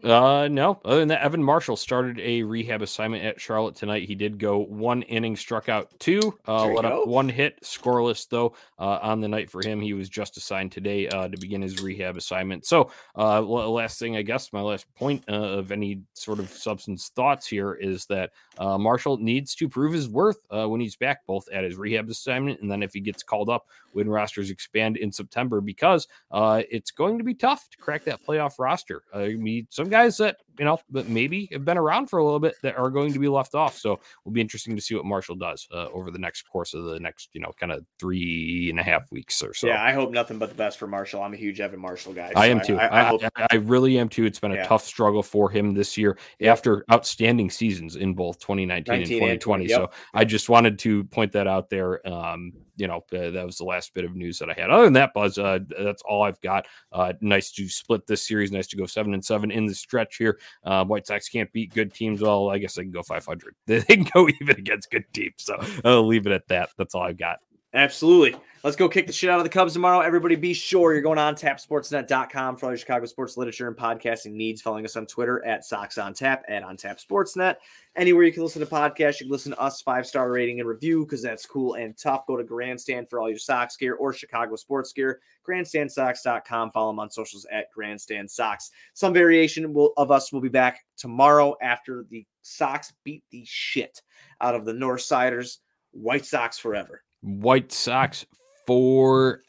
Uh, 0.06 0.48
no. 0.52 0.80
Other 0.86 1.00
than 1.00 1.08
that, 1.08 1.24
Evan 1.24 1.44
Marshall 1.44 1.76
started 1.76 2.20
a 2.20 2.44
rehab 2.44 2.84
assignment 2.84 3.24
at 3.24 3.42
Charlotte 3.42 3.76
tonight. 3.76 4.08
He 4.08 4.14
did 4.14 4.38
go 4.38 4.60
one 4.60 5.02
inning, 5.04 5.36
struck 5.36 5.68
out 5.68 6.00
two, 6.00 6.38
uh, 6.48 6.68
let 6.68 6.86
up 6.86 7.08
one 7.08 7.28
hit, 7.28 7.60
scoreless 7.62 8.30
though. 8.30 8.56
Uh, 8.78 9.00
on 9.02 9.20
the 9.20 9.28
night 9.28 9.50
for 9.50 9.66
him, 9.66 9.82
he 9.82 9.94
was 9.94 10.08
just 10.08 10.38
assigned 10.38 10.72
today 10.72 11.08
uh, 11.08 11.28
to 11.28 11.38
begin 11.38 11.62
his 11.62 11.82
rehab 11.82 12.18
assignment. 12.18 12.66
So, 12.66 12.92
uh, 13.18 13.42
last 13.42 13.98
thing, 13.98 14.16
I 14.16 14.22
guess, 14.22 14.54
my 14.54 14.62
last 14.62 14.86
point 14.94 15.24
uh, 15.28 15.34
of 15.34 15.72
any 15.72 16.02
sort 16.14 16.38
of 16.38 16.50
substance 16.50 17.10
thoughts 17.16 17.48
here 17.48 17.74
is 17.74 18.06
that 18.06 18.32
uh, 18.60 18.78
Marshall 18.78 19.18
needs 19.18 19.56
to 19.56 19.68
prove 19.68 19.94
his 19.94 20.08
worth 20.08 20.40
uh, 20.52 20.68
when 20.68 20.82
he's 20.82 20.96
back, 20.96 21.26
both 21.26 21.50
at 21.52 21.64
his 21.64 21.78
rehab 21.78 22.10
assignment 22.10 22.62
and 22.62 22.70
then 22.70 22.84
if 22.84 22.94
he 22.94 23.00
gets 23.00 23.24
called 23.24 23.50
up 23.50 23.68
when 23.94 24.10
rosters 24.10 24.52
expand 24.52 24.98
in 24.98 25.12
September, 25.12 25.62
because 25.62 26.08
uh, 26.32 26.62
it's 26.70 26.92
going 26.92 27.18
to 27.18 27.24
be 27.24 27.34
tough 27.34 27.70
to 27.70 27.78
crack 27.78 28.04
that 28.04 28.24
playoff 28.26 28.60
roster. 28.60 29.04
Uh, 29.14 29.20
I 29.20 29.36
mean, 29.36 29.66
some 29.76 29.90
guys 29.90 30.16
that 30.18 30.38
you 30.58 30.64
know 30.64 30.80
that 30.92 31.10
maybe 31.10 31.50
have 31.52 31.66
been 31.66 31.78
around 31.78 32.08
for 32.08 32.20
a 32.20 32.24
little 32.24 32.40
bit 32.40 32.56
that 32.64 32.78
are 32.78 32.90
going 32.90 33.12
to 33.12 33.20
be 33.20 33.28
left 33.28 33.56
off. 33.56 33.78
So 33.78 34.00
it'll 34.22 34.32
be 34.32 34.40
interesting 34.40 34.74
to 34.78 34.82
see 34.82 34.96
what 34.96 35.04
Marshall 35.04 35.36
does 35.36 35.68
uh, 35.74 35.88
over 35.88 36.12
the 36.12 36.18
next 36.18 36.44
course 36.44 36.74
of 36.74 36.86
the 36.86 36.98
next 36.98 37.30
you 37.34 37.42
know 37.42 37.52
kind 37.60 37.74
of 37.74 37.86
three 38.00 38.70
and 38.70 38.80
a 38.80 38.84
half 38.84 39.12
weeks 39.12 39.44
or 39.44 39.54
so. 39.54 39.68
Yeah, 39.68 39.84
I 39.84 39.92
hope 39.92 40.12
nothing 40.12 40.40
but 40.40 40.48
the 40.48 40.56
best 40.56 40.78
for 40.78 40.88
Marshall. 40.88 41.22
I'm 41.22 41.34
a 41.34 41.38
huge 41.38 41.60
Evan 41.60 41.82
Marshall 41.82 42.14
guy. 42.14 42.32
So 42.32 42.40
I 42.40 42.46
am 42.48 42.62
too. 42.62 42.78
I, 42.78 42.86
I, 42.86 43.02
I, 43.02 43.04
hope... 43.04 43.22
I, 43.52 43.56
really 43.56 44.00
am 44.00 44.08
too. 44.08 44.26
It's 44.26 44.40
been 44.40 44.54
a 44.54 44.56
yeah. 44.56 44.68
tough 44.68 44.86
struggle 44.86 45.24
for 45.24 45.50
him 45.50 45.74
this 45.74 45.98
year 45.98 46.18
yeah. 46.40 46.54
after 46.54 46.86
outstanding 46.90 47.50
seasons 47.50 47.98
in 47.98 48.14
both 48.14 48.40
2019 48.40 48.94
and 48.94 49.06
2020. 49.06 49.32
And 49.32 49.42
20, 49.42 49.66
yep. 49.66 49.78
So 49.78 49.90
I 50.14 50.24
just 50.24 50.48
wanted 50.48 50.80
to 50.80 51.04
point 51.06 51.34
that 51.34 51.48
out 51.48 51.70
there. 51.70 52.08
Um, 52.08 52.54
you 52.76 52.88
know, 52.88 53.04
uh, 53.14 53.32
that 53.32 53.46
was 53.46 53.58
the 53.58 53.64
last 53.64 53.94
bit 53.94 54.06
of 54.06 54.16
news 54.16 54.40
that 54.40 54.50
I 54.50 54.54
had. 54.54 54.70
Other 54.70 54.86
than 54.86 54.94
that, 54.94 55.14
Buzz, 55.14 55.38
uh, 55.38 55.60
that's 55.80 56.02
all 56.04 56.24
I've 56.24 56.42
got. 56.42 56.66
Uh, 56.92 57.14
nice 57.22 57.52
to 57.54 57.68
split 57.68 58.06
this 58.08 58.26
series. 58.26 58.52
Nice 58.52 58.68
to 58.68 58.78
go 58.78 58.86
seven 58.86 59.14
and 59.14 59.24
seven 59.24 59.52
in 59.52 59.66
the 59.66 59.76
stretch 59.76 60.18
here. 60.18 60.40
White 60.64 61.08
Sox 61.08 61.30
can't 61.30 61.52
beat 61.52 61.74
good 61.74 61.94
teams. 61.94 62.22
Well, 62.22 62.50
I 62.50 62.58
guess 62.58 62.76
they 62.76 62.84
can 62.84 62.92
go 62.92 63.04
500. 63.04 63.56
They 63.66 63.82
can 63.82 64.08
go 64.14 64.28
even 64.30 64.58
against 64.58 64.92
good 64.92 65.06
teams. 65.14 65.36
So 65.38 65.58
I'll 65.84 66.08
leave 66.08 66.26
it 66.26 66.32
at 66.32 66.48
that. 66.48 66.70
That's 66.78 66.96
all 66.96 67.04
I've 67.04 67.18
got. 67.18 67.40
Absolutely. 67.76 68.40
Let's 68.64 68.78
go 68.78 68.90
kick 68.90 69.06
the 69.06 69.14
shit 69.14 69.30
out 69.30 69.38
of 69.38 69.44
the 69.44 69.50
Cubs 69.50 69.74
tomorrow. 69.74 70.00
Everybody 70.00 70.36
be 70.36 70.54
sure 70.54 70.94
you're 70.94 71.02
going 71.02 71.20
on 71.20 71.36
tapsportsnet.com 71.36 72.56
for 72.56 72.66
all 72.66 72.72
your 72.72 72.78
Chicago 72.78 73.06
sports 73.06 73.38
literature 73.38 73.68
and 73.68 73.76
podcasting 73.78 74.32
needs. 74.32 74.62
Following 74.62 74.86
us 74.86 74.96
on 74.96 75.06
Twitter 75.06 75.46
at 75.46 75.66
Sox 75.66 75.98
on 75.98 76.14
Tap 76.14 76.44
and 76.48 76.64
on 76.66 76.78
Tap 76.78 76.98
Sportsnet. 76.98 77.58
Anywhere 77.96 78.24
you 78.24 78.32
can 78.32 78.42
listen 78.42 78.62
to 78.62 78.66
podcasts, 78.66 79.20
you 79.20 79.28
can 79.28 79.32
listen 79.32 79.52
to 79.52 79.60
us 79.60 79.82
five 79.82 80.08
star 80.08 80.32
rating 80.32 80.62
and 80.62 80.68
review 80.68 81.06
because 81.06 81.22
that's 81.22 81.46
cool 81.46 81.76
and 81.76 81.96
tough. 81.96 82.26
Go 82.26 82.38
to 82.38 82.44
Grandstand 82.44 83.08
for 83.08 83.20
all 83.20 83.30
your 83.30 83.38
Sox 83.38 83.78
gear 83.78 83.96
or 83.96 84.14
Chicago 84.14 84.56
sports 84.56 84.94
gear. 84.94 85.20
GrandstandSox.com. 85.48 86.72
Follow 86.72 86.92
them 86.92 87.00
on 87.00 87.12
socials 87.12 87.46
at 87.52 87.72
Grandstand 87.72 88.32
Sox. 88.32 88.72
Some 88.94 89.14
variation 89.14 89.74
will, 89.74 89.94
of 89.98 90.10
us 90.10 90.32
will 90.34 90.42
be 90.42 90.50
back 90.50 90.80
tomorrow 90.98 91.56
after 91.62 92.06
the 92.10 92.26
Sox 92.42 92.94
beat 93.04 93.24
the 93.30 93.44
shit 93.46 94.02
out 94.42 94.56
of 94.56 94.66
the 94.66 94.74
North 94.74 95.02
Siders. 95.02 95.60
White 95.92 96.26
Sox 96.26 96.58
forever. 96.58 97.05
White 97.26 97.72
Sox 97.72 98.28
forever. 98.68 99.42